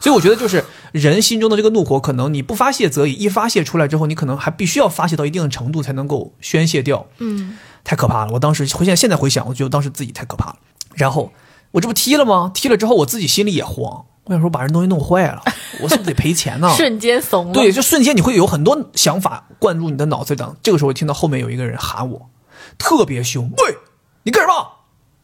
[0.05, 7.07] 所以我觉得就是人心中的这个怒火，可能你不发泄则已，一发泄出来之后，你可能还必须要发泄到一定的程度才能够宣泄掉。
[7.17, 8.31] 嗯，太可怕了！
[8.33, 10.57] 我当时回现现在回想，我觉得当时自己太可怕了。
[10.93, 11.31] 然后
[11.71, 12.51] 我这不踢了吗？
[12.53, 15.41] 踢了之后，我自己心里也慌，我想说把人东西弄坏了，
[15.81, 16.71] 我是不是得赔钱呢？
[16.77, 17.53] 瞬间怂了。
[17.53, 20.55] 对，就瞬间你会有很多想法灌入你的脑子里当。
[20.61, 22.29] 这个时候，我听到后面有一个人喊我，
[22.77, 23.75] 特别凶，喂，
[24.21, 24.67] 你干什么？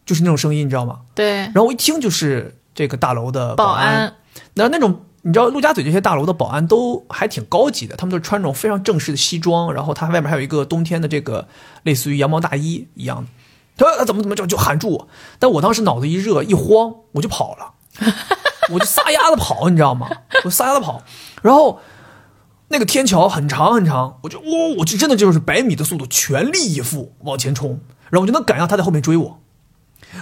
[0.07, 1.01] 就是那种声音，你知道吗？
[1.13, 4.13] 对然后我一听就是这个大楼的保安，安
[4.53, 11.47] 那那种你知道陆家嘴这些大楼的保安都还挺高级的，他们都穿那种非常正式的西装，然后他外面还有一个冬天的这个
[11.83, 13.29] 类似于羊毛大衣一样的。
[13.77, 15.07] 他说怎么怎么就就喊住我，
[15.39, 17.73] 但我当时脑子一热一慌，我就跑了，
[18.73, 20.09] 我就撒丫子跑，你知道吗？
[20.43, 21.01] 我撒丫子跑，
[21.41, 21.79] 然后
[22.67, 24.45] 那个天桥很长很长，我就哇、
[24.79, 27.79] 我就真的就是百米的速度，全力以赴往前冲，
[28.09, 29.39] 然后我就能赶上他在后面追我。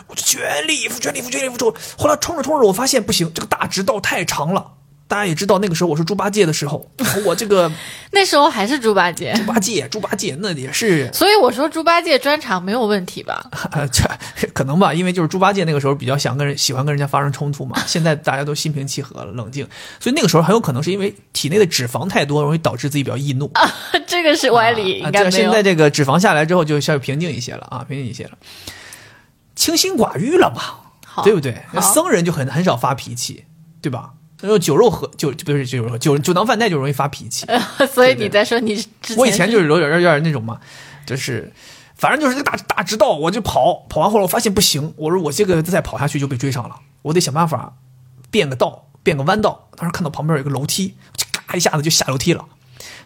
[0.07, 1.73] 我就全力以赴，全力以赴，全力以赴冲。
[1.97, 4.73] 后来冲着冲着，我发现不行，这个大直道太长了。
[5.07, 6.87] 大家也知道，那个时候我是猪八戒的时候，
[7.25, 7.71] 我这个
[8.13, 13.43] 那时候还是猪八戒，猪八戒，猪八戒那也是，所以我说猪八戒专场没有问题吧？
[13.73, 17.81] 呃，这可能吧，因为就是猪八戒那个时候比较想跟人喜欢跟人家发生冲突嘛。
[17.87, 19.67] 现在大家都心平气和了，冷静，
[19.99, 23.51] 所以那个时候很有可能是因为体内的脂肪太多，容易导致自己比较易怒。
[24.05, 25.31] 这个是歪理，啊应该没有。
[25.31, 28.37] 现在这个脂肪下来之后，就稍微平静一些了啊，平静一些了，
[29.59, 30.85] 清心寡欲了吧。
[31.21, 31.63] 对不对？
[31.73, 33.43] 那僧人就很很少发脾气，
[33.81, 34.13] 对吧？
[34.39, 37.45] 然后酒肉喝酒不是酒肉喝酒酒囊饭袋就容易发脾气。
[37.91, 38.81] 所以你在说你
[39.17, 40.57] 我以前就是有点有点那种嘛，
[41.05, 41.51] 就是
[41.95, 47.73] 反正就是这个大大直道，我就跑，跑完后来我发现不行，我说我这个再跑下去就被追上了，我得想办法
[48.31, 49.67] 变个道，变个弯道。
[49.75, 52.45] 当时看到旁边有一个楼梯，我就嘎一下子就下楼梯了，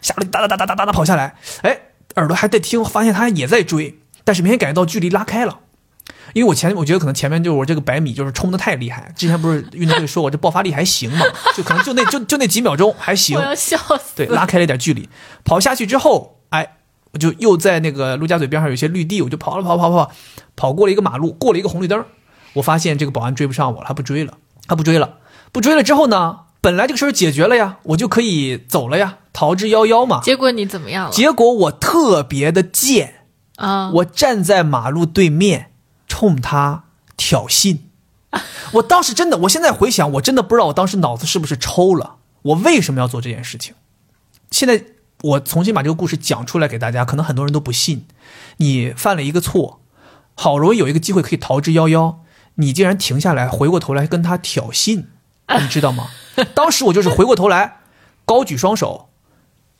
[0.00, 1.76] 下楼梯哒哒哒哒哒哒哒跑下来，哎，
[2.14, 5.62] 耳朵还在听，发现他也在追，但是明显感觉到距离拉开了。
[6.34, 11.24] 因为我前我觉得可能前面就是我这个百米就是冲的太厉害，之前不是运动会说我这爆发力还行嘛，
[11.56, 14.16] 就可能就那就就那几秒钟还行我，要笑死。
[14.16, 15.08] 对，拉开了一点距离。
[15.44, 16.76] 跑下去之后，哎，
[17.12, 20.10] 我就又在那个陆家嘴边上有一些绿地，我就跑了跑跑跑，
[20.56, 22.04] 跑过了一个马路，过了一个红绿灯，
[22.54, 24.34] 我发现这个保安追不上我了，他不追了，
[24.66, 25.18] 他不追了，
[25.52, 30.20] 不追了之后呢，本来这个事儿解决了呀，我就可以走了呀，逃之夭夭嘛。
[30.22, 31.10] 结果你怎么样了？
[31.12, 33.22] 结果我特别的贱，
[33.56, 35.70] 啊，我站在马路对面，
[36.06, 36.84] 冲他
[37.16, 37.78] 挑衅。
[38.72, 42.16] 我当时真的，我现在回想，我真的不知道我当时脑子是不是抽了。
[42.42, 43.74] 我为什么要做这件事情？
[44.50, 44.84] 现在
[45.22, 48.06] 我重新把这个故事讲出来给大家，可能很多人都不信。
[48.58, 49.80] 你犯了一个错，
[50.34, 52.16] 好容易有一个机会可以逃之夭夭，
[52.56, 55.06] 你竟然停下来，回过头来跟他挑衅，
[55.60, 56.08] 你知道吗？
[56.54, 57.78] 当时我就是回过头来，
[58.24, 59.08] 高举双手，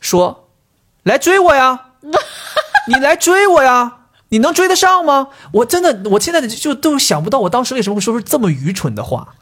[0.00, 0.48] 说
[1.02, 1.86] ：“来追我呀！
[2.86, 4.03] 你来追我呀！
[4.34, 9.34] 你能追得上吗？”我真的，我现在就都想不到，我当时为什么会说出这么愚蠢的话。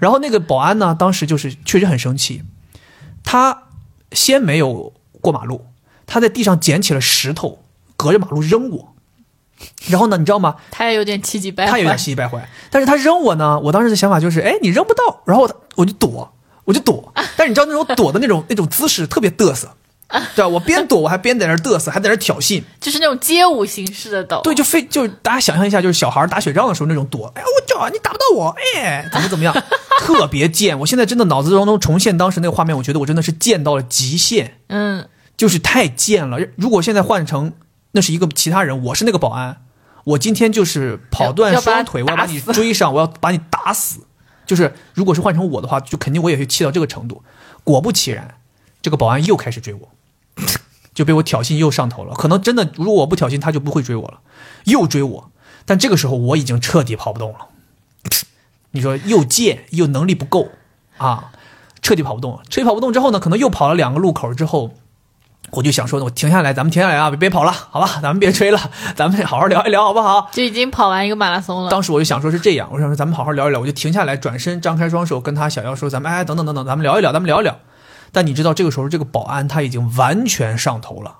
[0.00, 2.42] 然后那个保安呢，当时就是确实很生气，
[3.22, 3.62] 他
[4.10, 5.66] 先没有过马路，
[6.04, 7.60] 他在地上捡起了石头，
[7.96, 8.94] 隔着马路扔我。
[9.86, 10.56] 然后呢，你知道吗？
[10.72, 12.46] 他也有点气急败坏，他有点气急败坏。
[12.70, 16.34] 但是他扔我呢，我当时的想法就是，哎，你扔不到，然后我就躲，
[16.64, 17.12] 我就躲。
[17.14, 19.70] 但是你知道那种躲的那种那种姿势特别嘚瑟，
[20.36, 20.48] 对吧？
[20.48, 24.40] 我边躲我还边在那嘚瑟，还在那挑衅， 就是那种街舞形式的抖。
[24.44, 27.32] 对，就非就大家想象一下，就是小孩打雪仗的时候那种躲。
[27.34, 29.54] 哎呀，我叫你打不到我，哎，怎么怎么样，
[30.00, 30.78] 特别贱。
[30.80, 36.38] 我现在真的脑子当中重现当时那个画面，我觉得我真的是贱到了极限，嗯，就是太贱了。
[36.56, 37.52] 如果现在换成
[37.92, 39.62] 那是一个其他人，我是那个保安，
[40.04, 44.00] 我今天就是跑断双腿，我要把你追上，我要把你打死。
[44.46, 47.22] 就是如果是换成我的话，就肯定我也会气到这个程度。
[47.64, 48.34] 果不其然，
[48.82, 49.88] 这个保安又开始追我，
[50.94, 52.14] 就被我挑衅又上头了。
[52.14, 54.20] 可能真的，如果我不挑衅，他就不会追我了，
[54.64, 55.30] 又追我。
[55.64, 57.38] 但这个时候我已经彻底跑不动了。
[58.72, 60.48] 你说又贱又能力不够
[60.98, 61.32] 啊，
[61.80, 62.42] 彻底跑不动了。
[62.50, 64.74] 彻底跑不动之后呢，可能又跑了两个路口之后。
[65.50, 68.58] 我就想说，我停下来，咱们停下来啊，别别跑了，好吧，咱们别吹了，
[68.96, 70.28] 咱们好好聊一聊，好不好？
[70.32, 71.70] 就已经跑完一个马拉松了。
[71.70, 77.56] 当时我就想说是这样，我想说咱们好好聊一聊，我就停下来，转身，张开双手，跟他想要说，咱们哎，等等等等，咱们聊一聊，咱们聊一聊。
[78.14, 81.18] 但你知道，这个时候这个保安他已经完全上头了，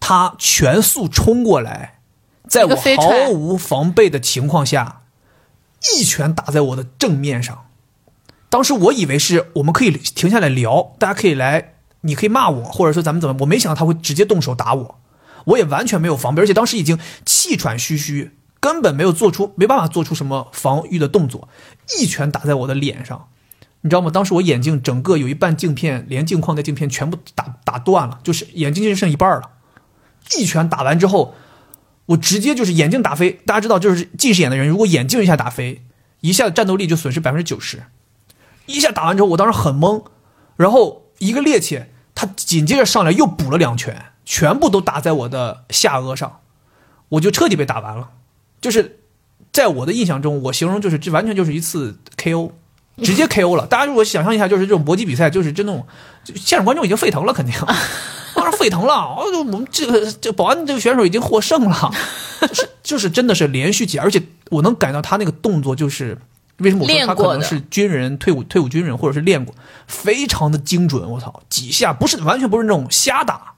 [0.00, 2.00] 他全速冲过来，
[2.48, 5.02] 在我毫无防备的情况下，
[5.94, 7.66] 一拳打在我的正面上。
[8.48, 11.74] 当时我以为是我们可以停下来聊，大家可以来。
[12.02, 13.36] 你可以骂我，或者说咱们怎么？
[13.40, 15.00] 我没想到他会直接动手打我，
[15.46, 21.48] 我也完全没有防备，而且当时已经气喘吁吁，根本没有做出没办法做出什么防御的动作，
[21.98, 23.28] 一拳打在我的脸上，
[23.80, 24.10] 你知道吗？
[24.10, 29.50] 当时我眼镜整个有一半镜片，连镜框的镜片全部打打断了，就是眼睛就剩一半了。
[30.36, 31.34] 一拳打完之后，
[32.06, 33.40] 我直接就是眼镜打飞。
[33.46, 35.84] 大家知道，就是近视眼的人，如果眼镜一下打飞，
[36.20, 37.84] 一下战斗力就损失百分之九十。
[38.66, 40.04] 一下打完之后，我当时很懵，
[40.56, 41.04] 然后。
[41.20, 46.42] 一个趔趄，他紧接着上来又补了两拳，全部都打在我的下颚上，
[47.08, 48.10] 我就彻底被打完了。
[48.60, 49.00] 就是
[49.52, 52.52] 在我的印象中，我形容就是这完全就是一次 KO，
[53.02, 53.66] 直接 KO 了。
[53.66, 55.86] 大家如果想象一下，就是这种搏击比赛，就是这种
[56.34, 57.54] 现场观众已经沸腾了，肯定
[58.34, 58.94] 当然沸腾了。
[58.94, 61.90] 哦，我们这个这保安这个选手已经获胜了，
[62.40, 66.18] 就是就是真的是连续几，而且我能感到他那个动作就是。
[66.58, 69.54] 为什么我说他可能是军人、退伍退伍军人，或者是练过，
[69.86, 71.08] 非常的精准。
[71.08, 73.52] 我操，几下不是完全不是那种瞎打，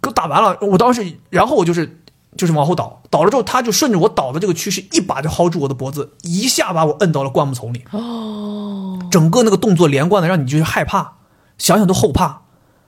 [0.00, 0.56] 给我打完了。
[0.62, 2.00] 我当时，然后我就是
[2.36, 7.84] 就是往后倒，倒了之后，他就顺着我倒的这个趋势，一把就薅住我的脖子，一下把我摁到了灌木丛里。
[7.90, 11.14] 哦，整个那个动作连贯的，让你就是害怕，
[11.58, 12.42] 想想都后怕。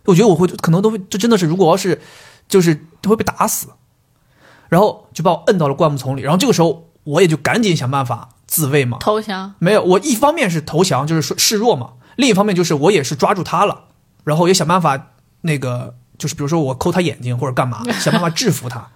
[0.05, 2.01] 我觉得我会可能都会，这真的是，如果要是
[2.49, 3.69] 就是都会被打死。
[4.69, 8.31] 然后就把我摁到了灌木丛里，然后这个时候我也就赶紧想办法。
[8.45, 9.83] 自卫嘛，投降没有。
[9.83, 13.85] 我一方面是投降，就是说示弱嘛；另一方面就是我也是抓住他了，
[14.25, 18.91] 然后也想办法那个，就是比如说我抠他眼睛或者干嘛，想办法制服他。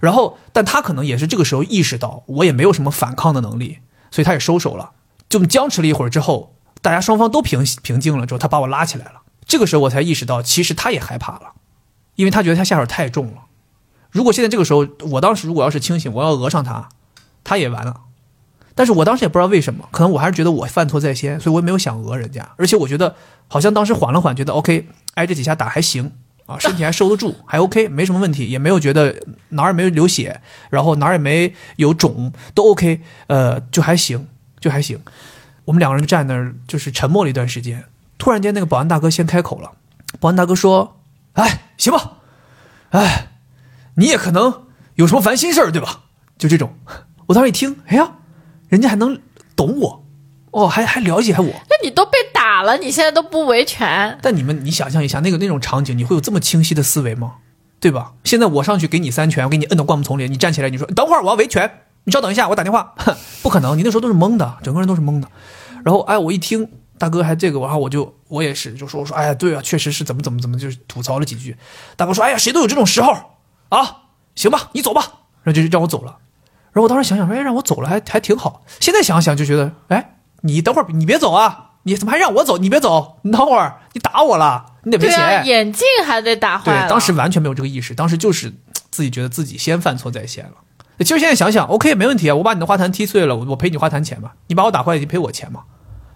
[0.00, 3.78] 然后，但他可能也是这个时候意识到我也没有什么反抗的能力，
[4.10, 4.92] 所以他也收手了。
[5.28, 9.20] 就僵持了一会儿之后，大家双方都平平静了之后，他把我拉起来了。
[9.46, 11.52] 这个时候我才意识到，其实他也害怕了，
[12.16, 13.42] 因为他觉得他下手太重了。
[14.10, 16.88] 如果现在这个时候，我当时如果要是清醒，我要讹上他，
[17.44, 18.00] 他也完了。
[18.74, 22.48] 但是我当时也不知道为什么，可能我还是觉得我犯错在先，所以我也没有想讹人家。
[22.56, 23.14] 而且我觉得
[23.46, 26.12] 好像当时缓了缓，觉得 OK，挨这几下打还行
[26.50, 29.14] 啊，身体还收得住，还 OK，没什么问题，也没有觉得
[29.50, 30.40] 哪儿也没有流血，
[30.70, 34.26] 然后哪儿也没有肿，都 OK，呃，就还行，
[34.58, 34.98] 就还行。
[35.64, 37.84] 我们两个人站那儿，就是沉默了一段时间。
[38.18, 39.72] 突然间，那个保安大哥先开口了，
[40.18, 41.00] 保安大哥说
[41.34, 42.18] ：“哎，行吧，
[42.90, 43.28] 哎，
[43.94, 44.64] 你也可能
[44.96, 46.00] 有什么烦心事儿，对吧？
[46.36, 46.74] 就这种。”
[47.28, 48.14] 我当时一听，哎呀。
[48.68, 49.20] 人家还能
[49.56, 50.06] 懂我，
[50.52, 51.44] 哦，还还了解我。
[51.82, 54.18] 你都被打了，你现在都不维权？
[54.22, 57.36] 但你们，你想象一下，那个那种场景，你会有这么清晰的思维吗？
[57.80, 58.12] 对吧？
[58.24, 62.94] 现在我上去给你三拳，我给你摁到灌木丛里，你站起来，你说等会儿我要维权，你稍等一下，我打电话。
[63.42, 65.28] 不可能，你那时候都是懵的，整个人都是懵的。
[65.84, 71.56] 然后，哎，我一听大哥还这个，然后我就我也是就说我说，哎呀，对啊，确实是怎么怎么怎么，就是吐槽了几句。
[71.96, 73.14] 大哥说，哎呀，谁都有这种时候
[73.70, 74.02] 啊，
[74.34, 75.00] 行吧，你走吧，
[75.42, 76.18] 然后就让我走了。
[76.72, 78.62] 然后我当时想想说，哎，让我走了还还挺好。
[78.78, 82.58] 现在想想就觉得，哎，你等会儿你别走啊，你怎么还让我走？
[82.58, 85.44] 你别走，你等会儿你打我了，你得赔钱。
[85.46, 88.52] 眼镜还得打坏对。，当时完全没有这个意识，当时就是
[88.90, 90.52] 自己觉得自己先犯错在先了。
[90.98, 95.62] 其实现在想想，OK，没问题啊，我把你的花坛踢碎了，我我赔你花坛钱吧，你把我打坏，你赔我钱嘛。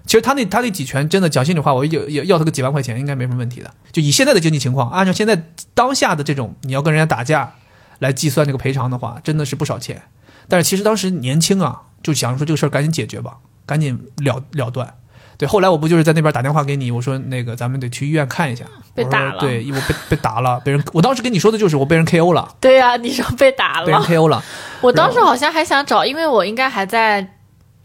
[0.05, 3.73] 其实他那他那几拳真的讲心里话，我要要要他个几万块钱应该没什么问题的。
[3.91, 7.55] 就以现在的经济情况，按照现在当下的这种你要跟人家打架
[8.01, 10.03] 来计算这个赔偿的话，真的是不少钱。
[10.47, 14.93] 但是其实当时年轻啊，就想说这个事儿赶紧解决吧，赶紧了了断。
[15.37, 24.01] 对，后来我不就是在那边打电话给你，我说那个咱们得去医院看一下，被打了对，我被被打了，被人，我当时跟你说的就是我被人 KO 了， 对呀、你说被打了被人。
[24.03, 24.43] KO 了。
[24.81, 27.27] 我当时好像还想找，因为我应该还在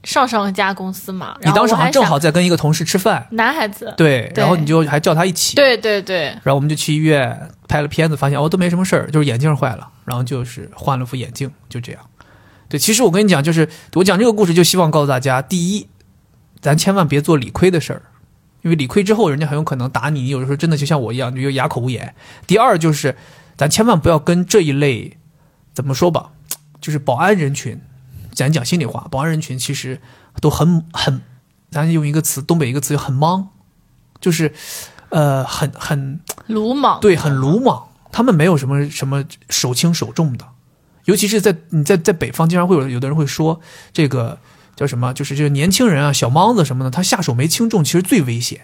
[0.04, 1.36] 上上家公司嘛。
[1.42, 3.94] 你当时好像正好在跟一个同事吃饭，男孩子。
[3.98, 12.02] 对，对然后你就还叫他一起，，对对对，然后我们就去医院拍了片子，发现哦都没什么事儿，就是眼镜坏了，然后就是换了副眼镜，就这样。
[12.68, 15.88] 对，其实我跟你讲，就是我讲这个故事，就希望告诉大家，第一，
[16.62, 18.02] 咱千万别做理亏的事儿，
[18.62, 22.14] 因为理亏之后，人家很有可能打你，你有的时候真的就像我一样，你就哑口无言。
[22.46, 23.16] 第二就是，
[23.58, 25.18] 咱千万不要跟这一类，
[25.74, 26.32] 怎么说吧，
[26.82, 27.80] 就是保安人群，
[28.34, 30.02] 咱讲心里话，保安人群其实
[30.42, 31.22] 都很很，
[31.72, 33.50] 咱用一个词，东北一个词，很莽，
[34.20, 34.54] 就是，
[35.10, 37.00] 呃，很很鲁莽。
[37.00, 37.86] 对，很鲁莽。
[38.12, 40.44] 他们没有什么什么手轻手重的，
[41.06, 43.62] 尤其是在你在在北方，经常会有有的人会说
[43.94, 44.40] 这个
[44.80, 48.62] 叫什么，就是这个年轻人啊，小莽子什么的，他下手没轻重，其实最危险。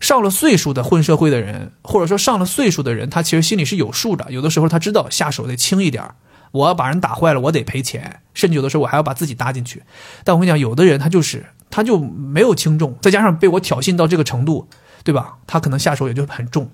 [0.00, 4.32] 上了岁数的混社会的人，或者说上了岁数的人，他其实心里是有数的。
[4.32, 6.14] 有的时候他知道下手得轻一点儿
[6.52, 9.82] 我要把人打坏了，我得赔钱，甚至有的时候我还要把自己搭进去。
[10.24, 14.66] 但我跟你讲，有的人他就是他就没有轻重，再加上被我挑衅到这个程度，
[15.04, 15.34] 对吧？
[15.46, 16.70] 他可能下手也就很重。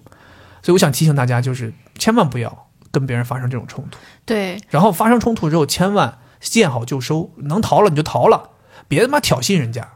[0.62, 8.50] 所以我想提醒大家，就是千万不要跟别人发生这种冲突，对然后发生冲突之后，千万见好就收，能逃了你就逃了，
[8.88, 9.86] 别他妈挑衅人家，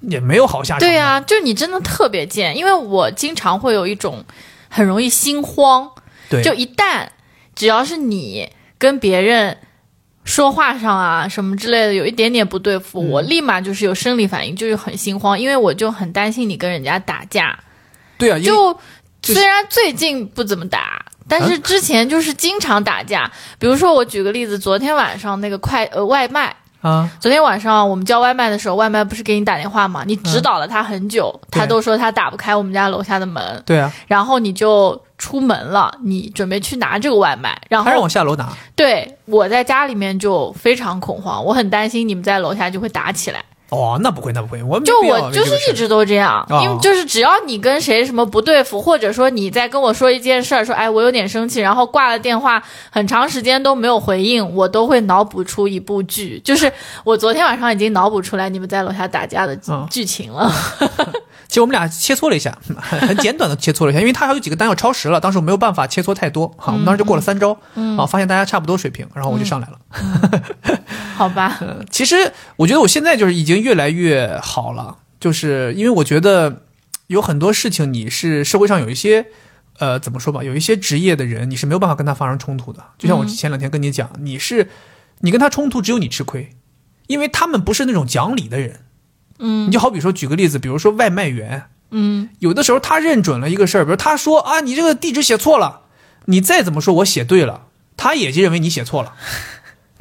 [0.00, 0.80] 也没有好下场。
[0.80, 4.24] 对呀、就你真的特别贱，因为我经常会有一种
[4.70, 5.90] 很容易心慌，
[6.30, 7.06] 对，就一旦
[7.54, 9.58] 只要是你跟别人
[10.24, 17.58] 说话上啊什么之类的有一点点不对付，嗯我立马就是有生理反应，就是很心慌，因为我就很担心你跟人家打架。
[18.16, 18.72] 对啊，就
[19.20, 23.30] 就虽然最近不怎么打，但是之前就是经常打架。
[23.58, 26.56] 比如说，我举个例子，昨天晚上那个快呃外卖。
[26.80, 30.02] 啊，昨天晚上我们叫外卖的时候，外卖不是给你打电话吗？
[30.06, 38.48] 你指导了他很久，他都说他打不开我们家楼下的门，对啊，然后你就出门了，你准备去拿这个外卖，然后他让后我下楼拿。
[38.74, 43.44] 对我在家里面就非常恐慌，我很担心你们在楼下就会打起来。
[43.70, 46.60] 哦，那不会，那不会，我就我就是一直都这样，哦。
[46.62, 56.70] 因为就是只要你跟谁什么不对付，或者说你在跟我说一件事儿，说哎我有点生气，然后挂了电话，很长时间都没有回应，我都会脑补出一部剧，就是
[57.04, 59.86] 我昨天晚上已经脑补出来你们在楼下打架的嗯。
[59.90, 60.52] 剧情了。
[61.48, 67.50] 其实我们俩切磋了一下，很 很简短的切磋了一下，因为他还有几个单要超时了，当时我没有办法切磋太多，好，我们当时就过了三招，
[67.98, 69.76] 啊，发现大家差不多水平，然后我就上来了。
[71.16, 76.62] 好吧， 呃其实我觉得我现在就是已经越来越好了，就是因为我觉得
[77.06, 79.26] 有很多事情你是社会上有一些。
[79.78, 82.84] 呃，怎么说吧，有一些职业的人，你是没有办法跟他发生冲突的。
[82.98, 84.68] 就像我前两天跟你讲，你是
[85.20, 86.50] 你跟他冲突，只有你吃亏，
[87.06, 88.80] 因为他们不是那种讲理的人。
[89.38, 95.80] 嗯你就好比说，举个例子，比如说外卖员，嗯，有的时候他认准了一个事儿，比如他说啊，你这个地址写错了，
[96.26, 99.14] 你再怎么说我写对了，他也就认为你写错了，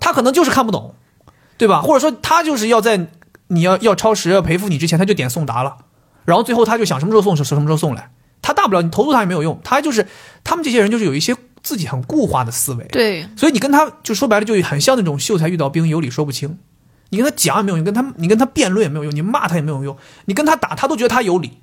[0.01, 0.93] 他可能就是看不懂，
[1.57, 1.81] 对吧？
[1.81, 3.07] 或者说他就是要在
[3.49, 5.77] 你要要超时要赔付你之前，他就点送达了，
[6.25, 8.11] 然后最后他就想什么时候送什么时候送来，
[8.41, 10.07] 他大不了你投诉他也没有用，他就是
[10.43, 16.57] 他们这些人就是有一些自己很固化的思维，对，所以你跟他就说白了就很像那种秀才遇到兵，有理说不清。
[17.11, 21.57] 你跟他讲也没有用，你跟他你跟他辩论也没有用，你骂他也没有用，你跟他打他都觉得他有理，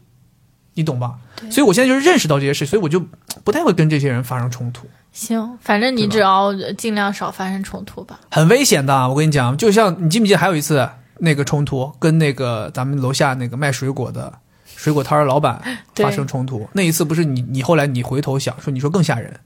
[0.74, 1.14] 你懂吧？
[1.52, 3.00] 所以我现在就是认识到这些事，所以我就
[3.44, 8.18] 不太会跟这些人发生冲突，行，反正你只要尽量少发生冲突吧。
[8.32, 9.08] 很危险的。
[9.08, 14.32] 我跟你讲，就像你记不记得还有一次那个冲突，跟那个咱们楼下那个卖水果的
[14.64, 15.62] 水果摊儿老板
[15.94, 19.40] 发生冲突，那一次不是你你后来你回头想说，你说更吓人，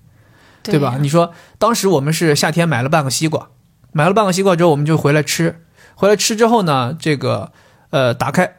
[0.62, 0.98] 对对吧？
[1.00, 3.48] 你说当时我们是夏天买了半个西瓜，
[3.92, 5.64] 买了半个西瓜之后，我们就回来吃，
[5.94, 7.52] 回来吃之后呢，这个
[7.90, 8.56] 呃打开，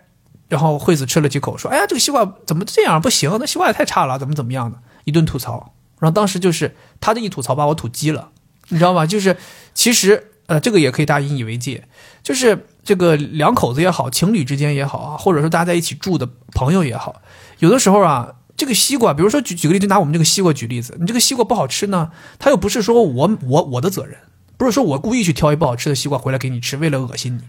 [0.48, 3.02] 然后惠子吃了几口，说：“哎呀，这个西瓜怎么这样？
[3.02, 5.74] 不行，那西瓜也太差了，怎么怎么样的？”一顿吐槽。
[6.00, 8.30] 然后当时就是他这一吐槽把我吐激了，
[8.70, 9.06] 你知道吗？
[9.06, 9.38] 就是
[9.74, 11.88] 其实呃，这个也可以大家引以为戒，
[12.24, 17.22] 就是这个两口子也好，情侣之间也好啊，或者说大家在一起住的朋友也好，
[17.60, 18.36] 有的时候啊。
[18.58, 24.20] 这个西瓜，比如说举举个例子，拿我们这个西瓜举例子，你这个西瓜不好吃呢，它又不是说我我我的责任，
[24.56, 27.42] 不是说我故意去挑一不好吃的西瓜回来给你吃，为了恶心你，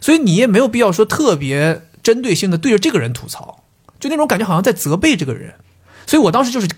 [0.00, 3.64] 所以你也没有必要说特别针对性的对着这个人吐槽，
[4.00, 5.52] 就那种感觉好像在责备这个人，
[6.06, 6.68] 所以我当时就是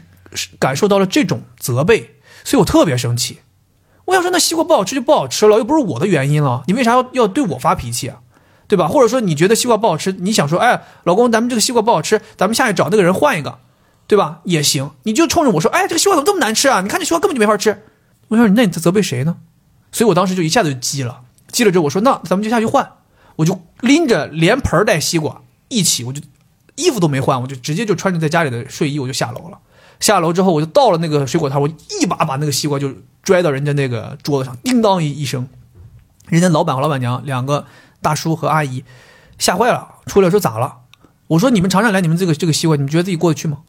[0.58, 3.38] 感受到了这种责备，所以我特别生气。
[4.06, 8.20] 我想说，那西瓜不好吃就不好吃了，又不是我的原因了，你为啥要要对我发脾气啊？
[8.68, 8.88] 对吧？
[8.88, 13.58] 或者说你觉得西瓜不好吃，你想说，哎，老公，咱们这个西瓜不好吃，咱们下去找那个人换一个，
[14.08, 14.40] 对吧？
[14.42, 16.80] 也行，你就冲着我说，哎，这个西瓜怎么这么难吃啊？
[16.80, 17.84] 你看这西瓜根本就没法吃。
[18.26, 19.36] 我说，那你在责备谁呢？
[19.92, 21.20] 所以我当时就一下子就急了，
[21.52, 22.90] 急了之后我说，那咱们就下去换，
[23.36, 26.20] 我就拎着连盆带西瓜一起，我就
[26.74, 29.58] 衣服都没换，我就直接就穿着在家里的睡衣我就下楼了。
[30.00, 32.92] 下楼之后我就到了那个水果摊，我一把把那个西瓜就
[33.22, 35.48] 拽到人家那个桌子上，叮当一一声，
[36.28, 37.66] 人家老板和老板娘两个。
[38.02, 38.84] 大叔和阿姨
[39.36, 40.82] 吓坏了，出来说咋了？
[41.26, 43.62] 我说你们尝尝来，你们这个这个西瓜，你们觉得自己过得去吗？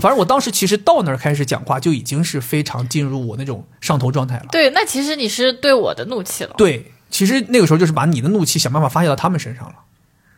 [0.00, 4.46] 反正我当时其实到那儿开始讲话，就已经是非常进入我那种上头状态了。
[4.50, 6.54] 对，那其实你是对我的怒气了。
[6.56, 9.74] 对，其实那个时候就是把你的怒气想办法发泄到他们身上了。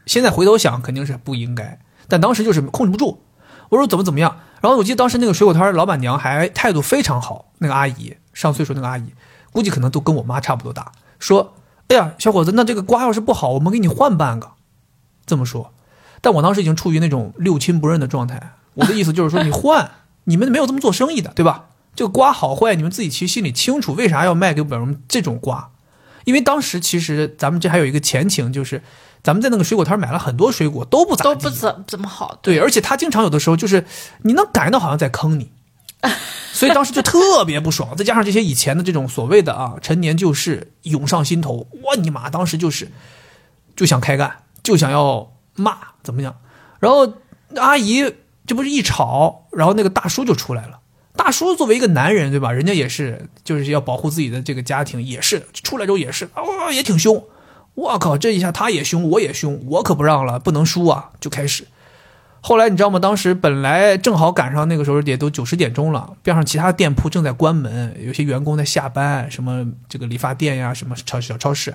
[0.06, 1.78] 现在回头想肯定是不应该，
[2.08, 3.22] 但当时就是控制不住。
[3.68, 4.40] 我说怎么怎么样？
[4.60, 9.12] 然后我记得当时那个水果摊老板娘还态度非常好，那个阿姨上岁数那个阿姨，
[9.52, 11.54] 估计可能都跟我妈差不多大，说。
[11.88, 14.50] 哎呀，小伙子，那这个瓜要是不好，我们给你换半个。
[15.24, 15.72] 这么说，
[16.20, 18.52] 但我当时已经处于那种六亲不认的状态。
[18.74, 19.90] 我的意思就是说， 你换，
[20.24, 21.68] 你们没有这么做生意的，对吧？
[21.94, 23.94] 这个瓜好坏，你们自己其实心里清楚。
[23.94, 25.70] 为啥要卖给我们这种瓜？
[26.24, 28.82] 因为当时其实咱们这还有一个前情，就是
[29.28, 32.38] 咱们在那个水果摊买了很多水果，都不咋都不怎怎么好。
[32.40, 33.84] 对，而且他经常有的时候就是
[34.22, 35.52] 你能感觉到好像在坑你。
[36.54, 42.90] 所以当时就特别不爽，再加上这些以前的这种所谓的啊陈年旧事涌上心头，我你妈当时就是
[43.76, 46.34] 就想开干，就想要骂怎么样？
[46.80, 47.12] 然后
[47.56, 48.10] 阿姨
[48.46, 50.78] 这不是一吵，然后那个大叔就出来了。
[51.14, 52.50] 大叔作为一个男人，对吧？
[52.50, 57.22] 人家也是就是要保护自己的这个家庭，也是出来之后也是啊也挺凶。
[57.78, 61.10] 我靠，这一下他也凶，我也凶，我可不让了，不能输啊！
[61.20, 61.64] 就开始。
[62.40, 62.98] 后来你知道吗？
[62.98, 71.72] 当时本来正好赶上那个时候也都九十点钟了，边上其他店铺正在关门，有些员工在下班，什么这个理发店呀，什么超小超市，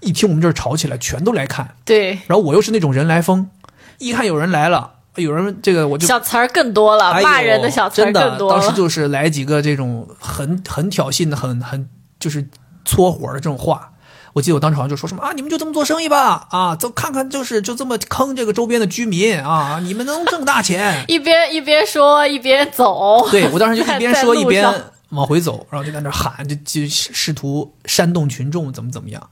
[0.00, 1.74] 一听我们这儿吵起来，全都来看。
[1.84, 3.50] 对，然后我又是那种人来疯，
[3.98, 8.58] 一看有人来了，有人这个我就小词儿更多了，骂人的小词儿更多了。
[8.58, 11.86] 当时就是来几个这种很很挑衅的、很很
[12.18, 12.48] 就是
[12.86, 13.91] 搓火的这种话。
[14.32, 21.04] 我记得我当时好像就说什么啊，你们就这么做生意吧，啊，就看看就是就这么坑这个周边的居民啊，你们能挣大钱。
[21.08, 24.66] 一边一边说一边走，对我当时就 一边说一边
[25.10, 29.22] 往回走，然后就在那喊，就就试图煽动群众怎么怎么样，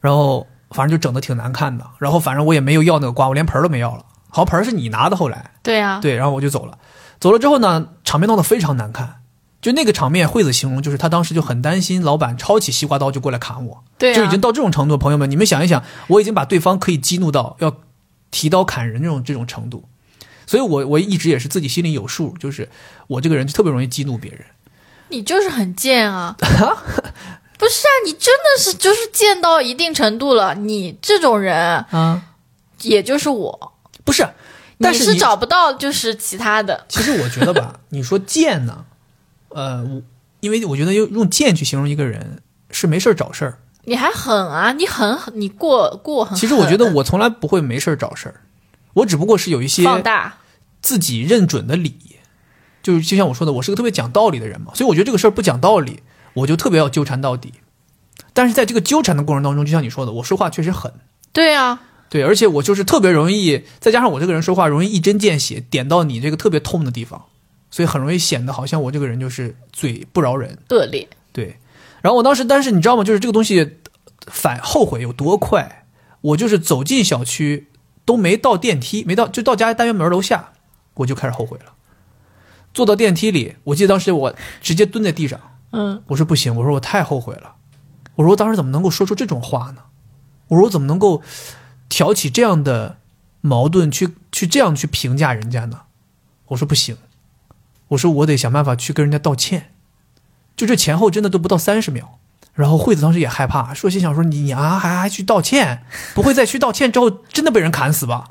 [0.00, 5.52] 然后反正就整的挺难看的，然后反正我也没有要那个瓜，我连盆都没要了，好盆是你拿的，后来。
[5.62, 6.76] 对呀，对，然后我就走了，
[7.20, 9.19] 走了之后呢，场面闹得非常难看。
[9.60, 14.96] 就那个场面，惠子形容就是他当时就很担心老板抄起西瓜刀就过来砍我，对，就已经到这种程度。
[14.96, 17.76] 朋友们，你们想一想，我已经把对方可以激怒到要
[18.30, 19.84] 提刀砍人这种这种程度，
[20.46, 22.70] 所以我我一直也是自己心里有数，就是
[23.06, 24.40] 我这个人就特别容易激怒别人。
[25.08, 26.36] 你就是很贱啊！
[27.58, 30.54] 不是啊，你真的是就是贱到一定程度了。
[30.54, 32.22] 你这种人啊，
[32.80, 33.72] 也就是我，
[34.04, 34.26] 不是，
[34.78, 36.86] 但是找不到就是其他的。
[36.88, 38.86] 其实我觉得吧， 你说贱呢？
[39.50, 40.02] 呃，我
[40.40, 43.58] 因为我觉得用用贱去形容一个人是没事儿找事儿。
[43.84, 44.72] 你还狠啊！
[44.72, 46.36] 你狠，你过过很。
[46.36, 48.42] 其实我觉得我从来不会没事儿找事儿，
[48.92, 50.34] 我只不过是有一些放大
[50.82, 51.96] 自己认准的理，
[52.82, 56.02] 就是就像我说的，我是个特别讲道理的人嘛，所以我觉得这个事儿不讲道理，
[56.34, 57.54] 我就特别要纠缠到底。
[58.34, 60.92] 但是在这个纠缠的过程当中，就像你说的，我说话确实狠。
[61.32, 67.24] 对啊，对，而且我就是特别容易，再加上我这个人说话容易一针见血，点到你这个特别痛的地方。
[67.70, 71.08] 所以很容易显得好像我这个人就是嘴不饶人，恶劣。
[71.32, 71.58] 对，
[72.02, 73.04] 然后我当时，但是你知道吗？
[73.04, 73.78] 就是这个东西
[74.26, 75.86] 反后悔有多快？
[76.22, 77.68] 我就是走进小区
[78.04, 80.52] 都没到电梯，没到就到家单元门楼下，
[80.94, 81.72] 我就开始后悔了。
[82.74, 85.40] 坐到电梯里，我记得当时我直接蹲在地上，
[85.70, 87.54] 嗯，我说不行，我说我太后悔了，
[88.16, 89.82] 我说我当时怎么能够说出这种话呢？
[90.48, 91.22] 我说我怎么能够
[91.88, 92.98] 挑起这样的
[93.40, 95.82] 矛盾，去去这样去评价人家呢？
[96.48, 96.96] 我说不行。
[97.90, 99.72] 我说我得想办法去跟人家道歉，
[100.56, 102.18] 就这前后真的都不到三十秒。
[102.52, 105.82] 然后惠子当时也害怕，说心想说你啊还还去道歉，
[106.14, 108.24] 不会再去道歉之后真的被人砍死吧？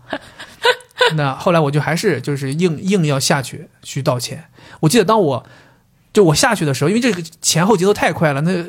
[1.16, 4.46] 那后来我就还是就是硬硬要下去去道歉。
[4.82, 5.46] 我记得当我
[6.14, 8.66] 就我下去的时候，因为这个前后节奏太快了，那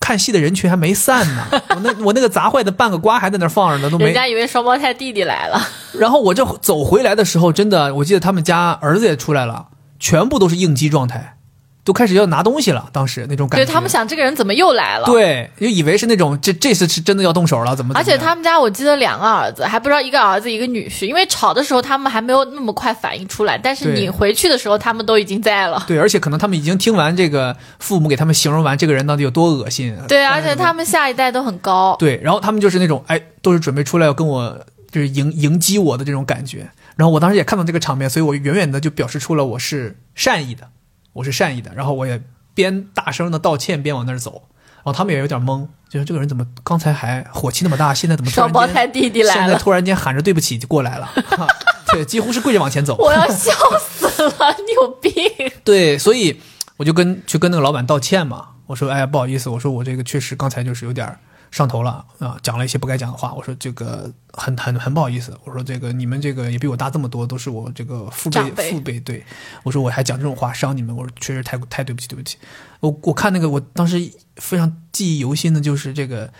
[0.00, 4.06] 看戏的人群还没散呢， 我那我那个砸坏的半个瓜还在那放着呢，都没。
[4.06, 5.60] 人家以为双胞胎弟弟来了，
[5.98, 11.36] 然后我这走回来的时候，真的，我记得他们家儿子也出来了，全部都是应激状态，
[11.84, 12.88] 都开始要拿东西了。
[12.92, 15.06] 当时那种感觉，对他们想这个人怎么又来了？
[15.06, 17.94] 对，就以为是那种这这次是真的要动手了，怎么？
[17.94, 25.82] 而且他们家我记得两个儿子，还不知道一个儿子一个女婿，因为吵的时候他们还没有那么快反应出来，但是你回去的时候他们都已经在了。
[25.88, 29.96] 对，而且可能他们已经听完这个父母给他们形容完这个人到底有多恶心。
[30.06, 31.96] 对，而且他们下一代都很高。
[31.98, 34.58] 对，然后他们就是那种哎，都是准备出来要跟我
[34.90, 36.68] 就是迎迎击我的这种感觉。
[36.98, 40.68] 然后我当时也看到这个场面，所以我远远的就表示出了我是善意的，
[41.12, 41.70] 我是善意的。
[41.76, 42.20] 然后我也
[42.54, 44.42] 边大声的道歉边往那儿走。
[44.78, 51.06] 然后他们也有点懵，就是这个人怎么刚才还火气那么大，现在怎么突双胞然间胎弟弟来现在，突然间喊着对不起就过来了？
[51.06, 51.46] 哈
[51.92, 52.96] 对，几乎是跪着往前走。
[52.98, 55.12] 我要笑死了，你有病！
[55.62, 56.40] 对，所以
[56.78, 61.18] 我就跟去跟那个老板道歉嘛，我说哎呀不好意思，我说我这个确实刚才就是有点儿
[61.50, 69.24] 上头了啊，讲了一些不该讲的话，我说这个很很很不好意思，我说这个你们这个也比我大这么多，都是我这个父辈父辈，对
[69.62, 72.38] 我说我还讲这种话伤你们，我说确实太太对不起对不起，
[72.80, 76.32] 我我看那个我当时非常记忆犹新的就是这个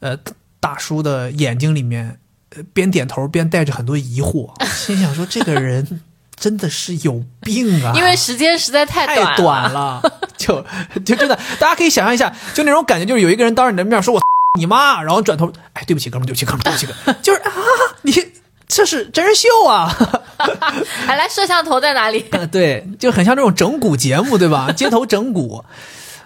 [0.00, 0.18] 呃
[0.60, 2.18] 大叔的眼睛里面。
[2.50, 6.00] 呃边点头边带着很多疑惑，心想说：“这个人
[6.36, 10.00] 真的是有病啊！”因为时间实在太短太短了，
[10.38, 10.64] 就
[11.04, 14.20] 就真的，大家可以想象一下，就那种感觉，就是有一个人当着你的面说我
[14.56, 17.50] 你妈，然后转头，哎，对不起，哥们，对不起，哥们，对不起，哥们就是啊，
[18.02, 18.12] 你
[18.66, 19.88] 这是真人秀啊，
[21.06, 22.24] 还来摄像头在哪里？
[22.50, 24.72] 对，就很像这种整蛊节目，对吧？
[24.72, 25.62] 街头整蛊。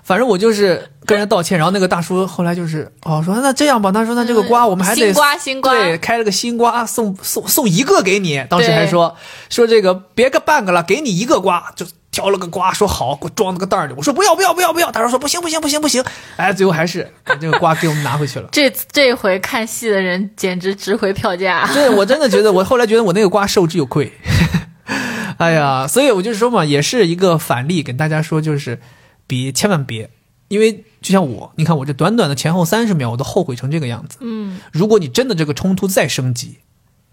[0.03, 9.15] 反正我就是跟人道歉，然后那个大叔后来就是哦说那这样吧，他说那这个瓜我们还得新瓜新瓜对开了个新瓜送送送一个给你，当时还说
[9.51, 16.05] 说这个别个半个了，给你一个瓜就挑了个瓜说好，给我装那个袋儿里，我说不要不要不要不要，大叔说不行不行不行不行，
[16.37, 18.49] 哎最后还是把这个瓜给我们拿回去了。
[18.53, 21.69] 这这回看戏的人简直值回票价。
[21.75, 24.13] 对我真的觉得，我后来觉得我那个瓜受之有愧。
[25.39, 28.81] 哎呀，所以我就说嘛，也是一个反例，跟大家说，就是
[29.27, 30.11] 别千万别，
[30.49, 34.19] 因为就像我，你看我这短短的前后三十秒，我都后悔成这个样子。
[34.21, 36.59] 嗯，如果你真的这个冲突再升级，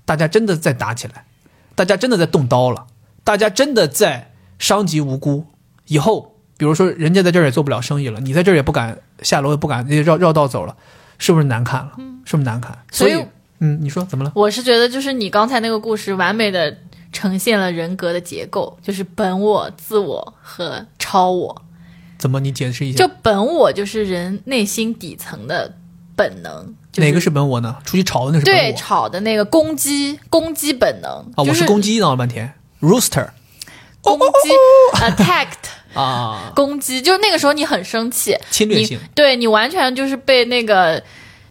[0.03, 1.25] 大家真的再打起来，
[1.75, 2.87] 大家真的在动刀了，
[3.23, 5.45] 大家真的在伤及无辜，
[5.87, 10.75] 以后比如说人家在这儿也做不了生意了，你在这儿也不敢下楼，也不敢绕绕道走了，
[11.17, 11.91] 是不是难看了？
[12.25, 12.77] 是不是难看？
[12.91, 13.25] 所所以
[13.59, 14.31] 嗯，你说怎么了？
[14.35, 16.77] 我是觉得，就是你刚才那个故事，完美的
[17.11, 21.61] 呈现了人格的结构，就是本我、自我和超我。
[22.17, 22.39] 怎么？
[22.39, 22.97] 你解释一下。
[22.97, 25.73] 就本我就是人内心底层的
[26.15, 27.77] 本能，就是、哪个是本我呢？
[27.85, 28.73] 出去吵的那是本对。
[28.73, 33.27] 吵的那个攻击攻击本能啊，就我是公鸡闹了半天，rooster
[34.15, 34.51] 攻击
[34.93, 38.99] attacked 啊，攻击，就那个时候你很生气，你侵略性。
[39.15, 41.01] 对你完全就是被那个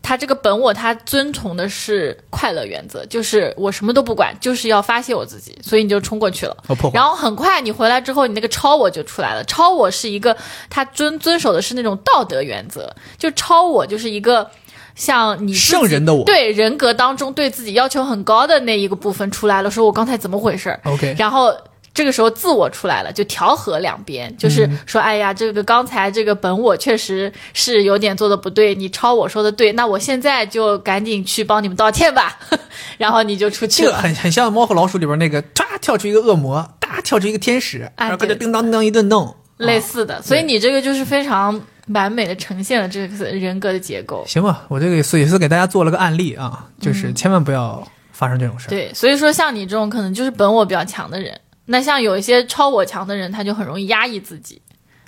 [0.03, 6.57] 他这个本我，他遵从的是快乐原则，就是我什么都不管，就是要发泄我自己，所以你就冲过去了。
[6.93, 9.43] 然后很快你回来之后，你那个超我就出来了。
[9.45, 10.37] 超我是一个
[10.70, 14.49] 他遵遵守的是那种道德原则，就超我就是一个
[14.95, 21.53] 像你圣人的我对人格当中对自己要求很高的那一个部分出来了，说我刚才怎么回事儿 OK，然后
[21.97, 32.39] 这个时候自我出来了，就调和两边，就是嗯说，哎呀，这个刚才这个本我确实是有点做的不对，你抄我说的对，那我现在就赶紧去帮你们道歉吧，
[32.98, 33.93] 然后你就出去了。
[33.93, 39.27] 这个很很像《猫和老鼠》里边那个，唰跳出一个恶魔，哒跳出一个天使，哎然后跟着叮当叮当一顿弄。
[39.27, 41.59] 啊类似的，所以你这个就是非常
[41.89, 44.23] 完美的呈现了这个人格的结构。
[44.28, 47.82] 行吧，我这个也是也是给大家做了个案例啊，就是千万不要
[48.12, 48.68] 发生这种事儿。
[48.68, 54.61] 嗯对，所以说像你这种可能就是本我比较强的人，那像有一些超我强的人，他就很容易压抑自己，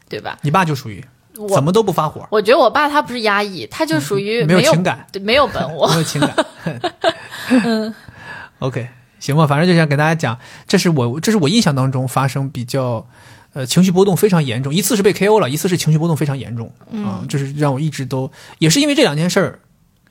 [0.08, 0.38] 对吧？
[0.42, 1.04] 你爸就属于
[1.36, 5.94] 我怎么都不发火，我觉得我爸他不是压抑，他就属于没有有情感，对，没有本 我没。
[5.96, 6.34] 有情感。
[7.64, 7.94] 嗯
[8.58, 13.06] OK，行吧，反正就想给大家讲，这是我这是我印象当中发生比较。
[13.54, 16.70] 呃，情绪波动非常严重，一次是被 KO 了，一次是情绪波动非常严重
[17.02, 19.58] 啊，这是让我一直都也是因为这两件事儿，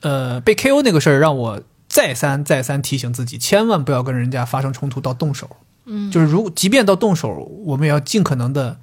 [0.00, 5.48] 呃，被 KO 那个事儿让我再三再三提醒自己，千万不要跟人家发生冲突到动手，
[5.88, 7.28] 嗯，就是如即便到动手，
[7.64, 8.78] 我们也要尽可能的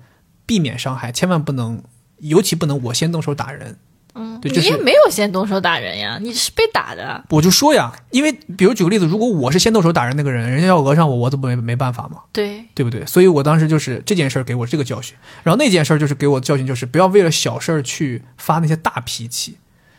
[0.46, 1.84] 避免伤害，千万不能，
[2.18, 3.78] 尤其不能我先动手打人，
[4.16, 7.24] 嗯，对，就是你也没有先动手打人呀，你是被打的。
[7.30, 13.06] 我就说呀，因为比如举个例子，如果我是先动手打人那个人，人家要讹上我，我怎么没没办法嘛，对，对不对？
[13.06, 19.58] 所以我当时就是这件事儿给我这个教训，然后那件事儿就是给我教训，就是不要为了小事儿去发那些大脾气，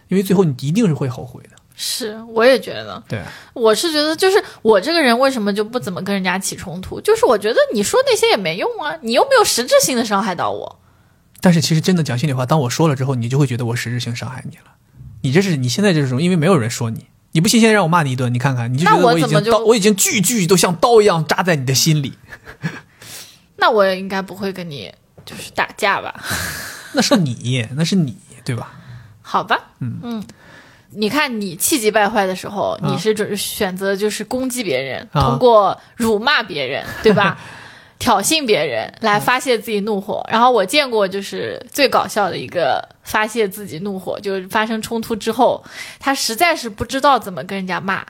[0.09, 1.56] 因为最后你一定是会后悔的。
[1.79, 3.23] 是，我也觉得，对，
[3.53, 6.99] 我是觉得，就是我这个人为什么就不怎么跟人家起冲突？
[7.03, 10.81] 就是我觉得你说那些也没用啊，你又没有实质性的伤害到我。
[11.43, 14.73] 但是其实真的讲心里话，当我说了之后，你就会觉得我实质性伤害你了，
[15.21, 22.15] 你这是你现在这种，因为没有人说你，你不信现在让我骂你一顿，你看看，你就觉那得已我怎么就经刀，我已经句句都像刀一样扎在你的心里。
[23.59, 24.93] 那我也应该不会跟你
[25.27, 26.25] 就是打架吧？
[26.95, 28.73] 那是你，那是你，对吧？
[29.21, 30.25] 好吧，嗯嗯
[30.97, 37.39] 你看你气急败坏的时候，啊你是准选择就是攻击别人，啊通过辱骂别人，对吧？
[37.99, 40.23] 挑衅别人来发泄自己怒火。
[40.31, 45.65] 然后我见过就是最搞笑的一个发泄自己怒火，就是发生冲突之后，
[45.99, 48.05] 他实在是不知道怎么跟人家骂，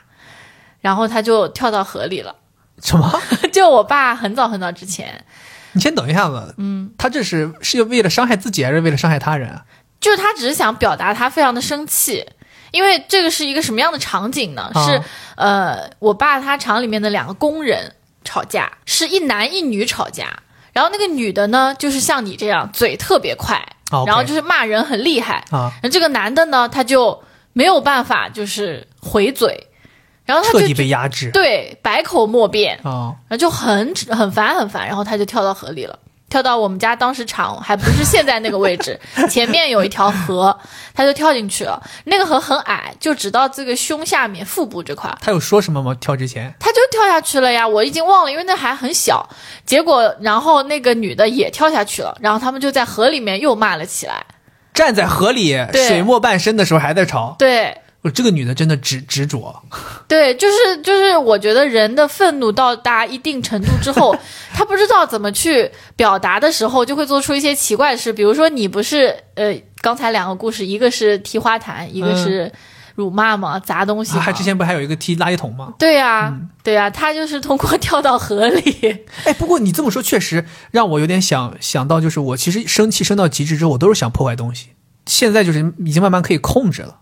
[0.81, 2.35] 然后他就跳到河里了。
[2.83, 3.09] 什么？
[3.53, 5.23] 就我爸很早很早之前，
[5.71, 6.53] 你先等一下子。
[6.57, 9.63] 嗯，他这是是为了伤害自己，还是为了伤害他人啊？
[10.01, 12.23] 就是他只是想表达他非常的生气，
[12.71, 14.71] 因为这个是一个什么样的场景呢？
[14.73, 15.01] 啊是
[15.35, 20.41] 呃，我爸他厂里面的两个工人吵架，是一男一女吵架。
[20.73, 23.59] 然后那个女的呢，就是像你这样嘴特别快，
[24.05, 25.43] 然后就是骂人很厉害。
[25.49, 27.23] 啊，然后这个男的呢，他就
[27.53, 29.67] 没有办法就是回嘴，
[30.23, 33.15] 然后他就彻底被压制对百口莫辩，啊。
[33.27, 35.97] 然后就很很烦很烦，然后他就跳到河里了。
[36.29, 38.99] 跳到我们家当时厂还不是现在那个位置，
[39.29, 40.57] 前面有一条河，
[40.93, 41.81] 他就跳进去了。
[42.03, 45.95] 那个河很矮，就只到这个胸下面腹部这块，他有说什么吗？
[45.99, 47.67] 跳之前他就跳下去了呀。
[47.67, 49.27] 我已经忘了，因为那还很小。
[49.65, 54.25] 结果，然后那个女的也跳下去了，然后他们就在河里面又骂了起来。
[54.73, 59.63] 站在河里对水没半身的时候还在吵，对，我这个女的真的执执着。
[60.07, 64.15] 对，就是就是，我觉得人的愤怒到达一定程度之后，
[64.53, 68.11] 他不知道怎么去表达的时候，就会做出一些奇怪的事。
[68.11, 72.51] 比如说，你不是呃，刚才两个故事，一个是踢花坛，一个是
[72.95, 74.19] 辱骂嘛，砸东西嘛。
[74.19, 75.73] 啊还之前不还有一个踢垃圾桶吗？
[75.79, 84.69] 对呀、对呀、他就是通过跳到河里，哎，不过你这么说确实让我有点想想到，就是我其实生气升到极致之后，我都是想破坏东西。
[85.05, 86.97] 现在就是已经慢慢可以控制了。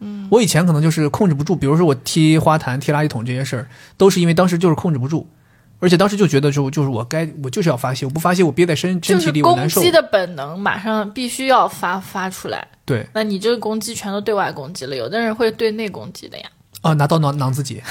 [0.00, 5.26] 嗯，我以前可能就是控制不住，比如说我踢花坛、踢垃圾桶这些事儿，都是因为当时就是控制不住，
[5.80, 9.90] 而且当时就觉得就就是我该我就是要发泄，我不发泄我憋在身身体里我难受攻击。
[9.90, 12.66] 的本能，马上必须要发发出来。
[12.84, 16.44] 对那你这个攻击全都对外攻击了，有的人会对内攻击的呀。
[16.82, 17.82] 哦，拿刀囊囊自己，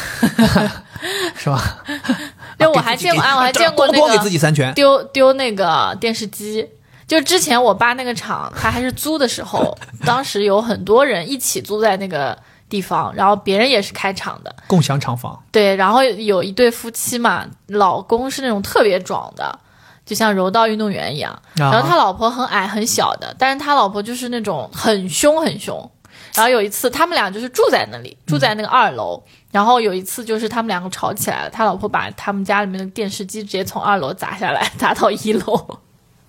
[1.35, 1.83] 是吧？
[2.59, 4.73] 因为我还见过，啊，我还见过那个给自己三拳。
[4.73, 6.65] 丢丢那个电视机。
[7.07, 9.75] 就之前我爸那个厂，他还是租的时候，
[10.05, 12.37] 当时有很多人一起租在那个
[12.69, 19.57] 地方，然后别人也是开厂的，共享厂房，对，然后有一对夫妻嘛，老公是那种特别壮的，
[20.05, 25.89] 就像柔道运动员一样，然然后他老婆很矮很小的，但是他老婆就是那种很凶很凶。
[26.35, 29.19] 然后有一次，他们俩就是住在那里，住在那个二楼。
[29.49, 35.79] 然后有一次，就是他们两个吵起来了，他老婆把他们家里面的电视机直接从二楼砸下来，砸到一楼。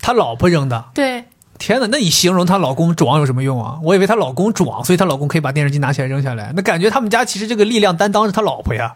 [0.00, 0.84] 他老婆扔的。
[0.94, 1.24] 对，
[1.58, 3.78] 天哪，那你形容她老公壮有什么用啊？
[3.82, 6.52] 我以为她老公壮，所以她老公可以把电视机拿起来扔下来。
[6.54, 8.92] 那感觉他们家其实这个力量担当是他老婆呀。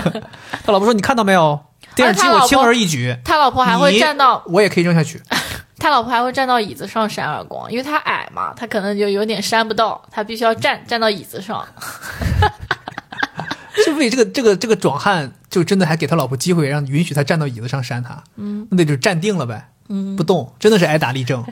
[0.64, 1.58] 他老婆说：“你看到没有，
[1.94, 5.20] 电视机我轻而易举，他老婆还会站到我也可以扔下去。
[5.78, 11.66] 他老婆还会站到椅子上扇耳光，因为他矮嘛，他可能就有点扇不到，他必须要站站到椅子上。
[13.84, 18.22] 是为这个这个这个壮汉，就真的还给他老婆机会，让允许他站到椅子上扇他。
[18.36, 21.44] 嗯，那就站定了呗，嗯，不动，真的是挨打立正。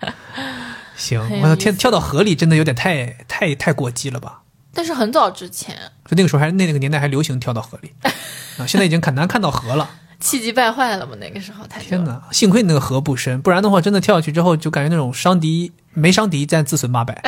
[0.96, 4.42] 行，我的天，跳到河里真的有点太太太过激了吧？
[4.72, 5.74] 但是很早之前，
[6.06, 7.92] 就那个时候还那那个年代还流行跳到河里
[8.58, 9.88] 啊，现在已经很难看到河了。
[10.18, 17.22] 气急败坏了嘛，那个时候太天哪，幸亏那个河不深，不然的话，真的跳下去之后，就感觉那种伤敌没伤敌，但自损八百。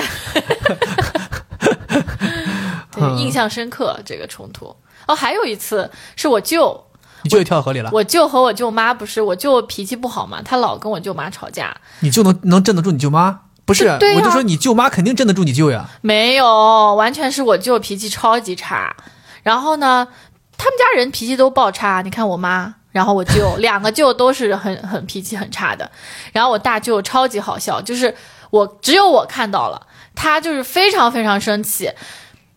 [3.18, 4.74] 印象深刻这个冲突。
[5.06, 6.87] 哦，还有一次是我舅，
[7.36, 13.40] 你就跳到河里了，我舅和我舅妈不是我舅脾气不好嘛，他老跟我舅妈吵架，你就能能镇得住你舅妈？
[13.64, 15.88] 不是，我就说你舅妈肯定镇得住你舅呀。
[16.00, 18.96] 没有，完全是我舅脾气超级差。
[19.42, 20.08] 然后呢，
[20.56, 22.74] 他们家人脾气都爆差，你看我妈。
[22.90, 25.88] 然后我舅两个舅都是很 很脾气很差的，
[26.32, 28.12] 然后我大舅超级好笑，就是
[28.50, 29.86] 我只有我看到了，
[30.16, 31.92] 他就是非常非常生气，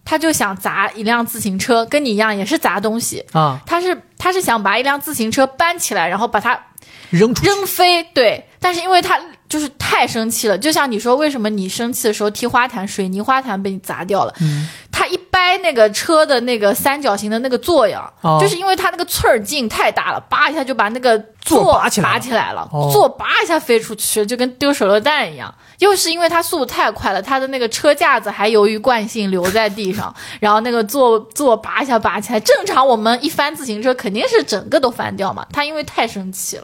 [0.06, 6.68] 他就想砸一辆自行车，跟你一样也是砸东西，啊，他是他是想把一辆自行车搬起来，然后把它
[7.10, 8.46] 扔出去，扔飞，对。
[8.60, 9.20] 但是因为他
[9.50, 14.34] 就是太生气了，就像你说，为什么你生气的时候踢花坛，水泥花坛被你砸掉了？
[14.40, 25.54] 嗯，他一掰那个车的那个三角形的那个座呀，哦就是因为他那个刺儿劲太大了，叭一下就把那个座拔起来了拔起来了，哦座叭一下飞出去，就跟丢手榴弹一样。
[25.80, 32.40] 又是因为他速度太快了，他的那个车架子还由于惯性留在地上， 然后那个座座拔一下拔起来。
[32.40, 36.64] 正常我们一翻自行车肯定是整个都翻掉嘛，他因为太生气了，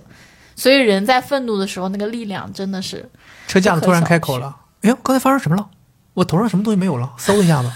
[0.55, 3.09] 所以人在愤怒的时候那个力量真的是
[3.47, 4.55] 车架子突然开口了。
[4.81, 5.65] 哎呦，刚才发生什么了？
[6.13, 7.11] 我头上什么东西没有了？
[7.17, 7.69] 搜一下子，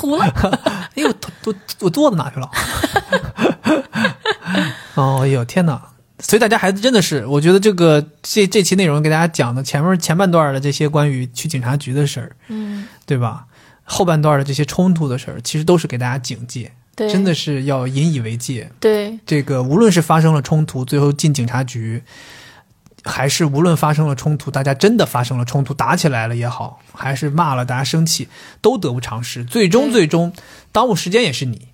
[0.00, 0.24] 涂了。
[0.96, 2.50] 哎，我头我我做的哪去了？
[4.94, 5.80] 哦，哎呦天哪！
[6.18, 13.44] 所以大家孩子真的是，我觉得这个这这期内容给大家讲的前面前半段的这些关于去警察局的事儿，嗯，对吧？
[13.84, 18.70] 后半段的这些冲突的事儿，其实都是给大家警戒，对，真的是要引以为戒。
[18.80, 22.02] 对这个无论是发生了冲突，最后进警察局，
[23.04, 28.28] 还是无论发生了冲突，大家真的发生了冲突，打起来了也好，还是骂了大家生气，
[28.60, 29.44] 都得不偿失。
[29.44, 30.32] 最终最终，
[30.72, 31.68] 耽误时间也是你，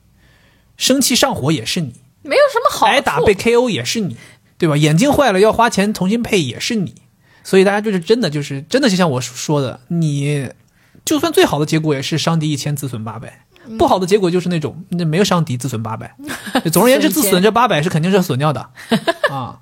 [0.77, 4.16] 生气上火也是你，没有什么好挨打被 KO 也是你，
[4.57, 4.77] 对吧？
[4.77, 6.94] 眼睛坏了要花钱重新配也是你，
[7.43, 10.51] 所以大家就是真的就是真的就像我说的，你
[11.05, 13.28] 就算最好的结果也是伤敌一千自损八百。
[13.28, 16.15] 嗯不好的结果就是那种那没有伤敌自损八百，
[16.73, 18.61] 总而言之，自损这八百是肯定是要损掉的
[19.28, 19.59] 啊。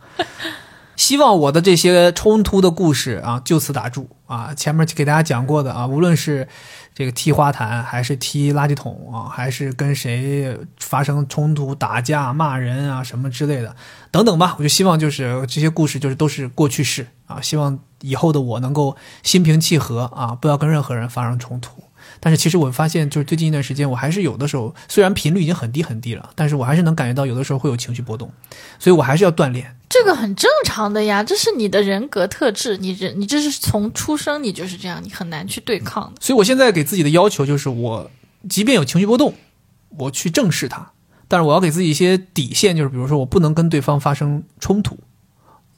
[0.96, 4.54] 希望我的这些冲突的故事啊，就此打住啊！
[4.54, 6.46] 前面给大家讲过的啊，无论是
[6.94, 13.74] 这个踢花坛，还是踢垃圾桶啊，还是跟谁发生冲突、打架、骂人啊什么之类的，
[14.10, 14.56] 等等吧。
[14.58, 21.83] 我就希望就是这些故事就是都是过去式啊，希望以后的我能够心平气和啊，不要跟任何人发生冲突。
[22.24, 28.32] 但是其实我发现，就是最近一段时间，我还是有的时候，虽然频率已经很低很低了，但是我还是能感觉到有的时候会有情绪波动，
[28.78, 29.76] 所以我还是要锻炼。
[29.90, 36.22] 这个很正常的呀，这是你的人格特质，你人你这是从出生你就是这样，你很难去对抗的。
[36.22, 38.10] 所以我现在给自己的要求就是，我
[38.48, 39.34] 即便有情绪波动，
[39.98, 40.92] 我去正视它，
[41.28, 44.98] 但是我要给自己一些底线，就是比如说我不能跟对方发生冲突，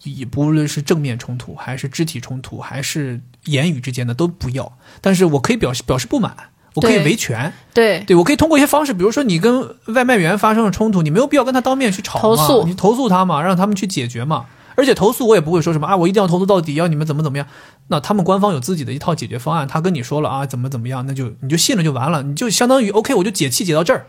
[0.02, 4.76] 也不论是正面冲突，还是肢体冲突，还是言语之间的都不要。
[5.00, 6.36] 但是我可以表示表示不满，
[6.74, 14.46] 我可以维权，对对我可以通过一些方式，比如说你跟外卖员发生了冲突，你没有必要跟他当面去吵嘛，投诉你投诉他嘛，让他们去解决嘛。
[14.78, 17.46] 而且投诉我也不会说什么啊，我一定要投诉到底，要你们怎么怎么样。
[17.88, 24.06] 那他们官方有自己的一套解决方案，他跟你说了啊，怎么怎么样，那就你就信了就完了，你就相当于 OK，我就解气解到这儿，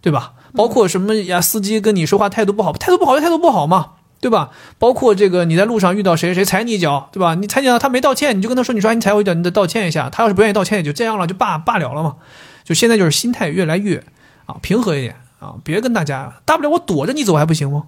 [0.00, 0.34] 对吧？
[0.54, 3.94] 包括什么呀，司机跟你说话态度不好，态度不好就态度不好嘛，
[4.24, 4.48] 对吧？
[4.78, 7.34] 包括这个你在路上遇到谁谁踩你一脚，对吧？
[7.34, 10.08] 你踩你一脚他没道歉，你就跟他说，你说你踩我一脚，你得道歉一下。
[10.08, 12.16] 他要是不愿意道歉，也就这样了，就罢罢了了嘛。
[12.64, 14.02] 就现在就是心态越来越
[14.46, 17.82] 啊平和一点啊，别跟大家，大不了我躲着你走还不行吗？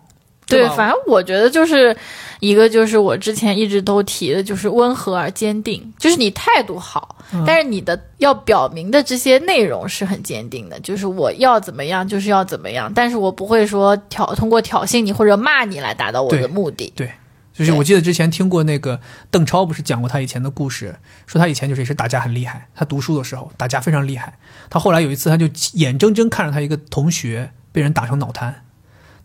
[0.46, 1.96] 吧，对反正我觉得就是
[2.40, 16.92] 一个就是我之前一直都提的，就是温和而坚定，就是你态度好，嗯但是你的要表明的这些内容是很坚定的，就是我要怎么样就是要怎么样，但是我不会说挑通过挑衅你或者骂你来达到我的目的。
[16.94, 17.10] 对，
[17.52, 19.00] 就是我记得之前听过那个
[19.30, 20.94] 邓超不是讲过他以前的故事，
[21.26, 24.38] 说他以前就是也是打架很厉害，他读书的时候打架非常厉害。
[24.68, 28.62] 他后来有一次他就眼睁睁看着他一个同学被人打成脑瘫，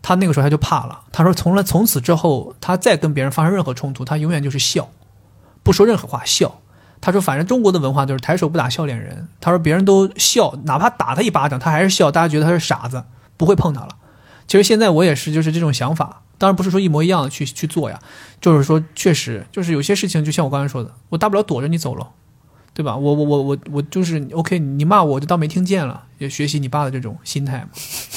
[0.02, 1.00] 他那个时候他就怕了。
[1.12, 4.90] 他说从来从此之后，他再跟别人发生任何冲突，他永远就是笑，
[5.62, 6.58] 不说任何话笑。
[7.00, 9.28] 他说反正中国的文化就是抬手不打笑脸人。
[9.40, 13.04] 他说别人都笑，哪怕打他一巴掌，他还是笑，大家觉得他是傻子，
[13.36, 13.96] 不会碰他了。
[14.46, 16.22] 其实现在我也是，就是这种想法。
[16.38, 18.00] 当然不是说一模一样的去去做呀，
[18.40, 22.08] 就是说确实就是有些事情，就像我刚才说的，我大不了躲着你走了，
[22.74, 22.96] 对吧？
[22.96, 27.68] 我我我我我就是 OK，你骂我就当没听见了，也学习你爸的这种心态嘛，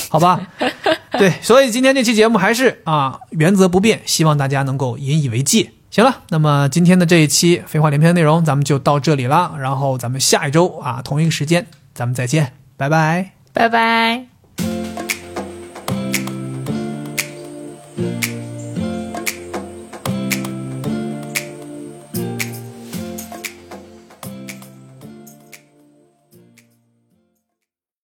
[0.09, 0.39] 好吧？
[1.19, 5.71] 对，所以今天这期节目还是啊原则不变，希望大家能够引以为戒。
[5.91, 13.31] 行了，那么今天的这一期废话连篇的内容咱们就到这里了，然后咱们下一周啊同一个时间咱们再见，拜拜。
[13.53, 14.34] 拜拜。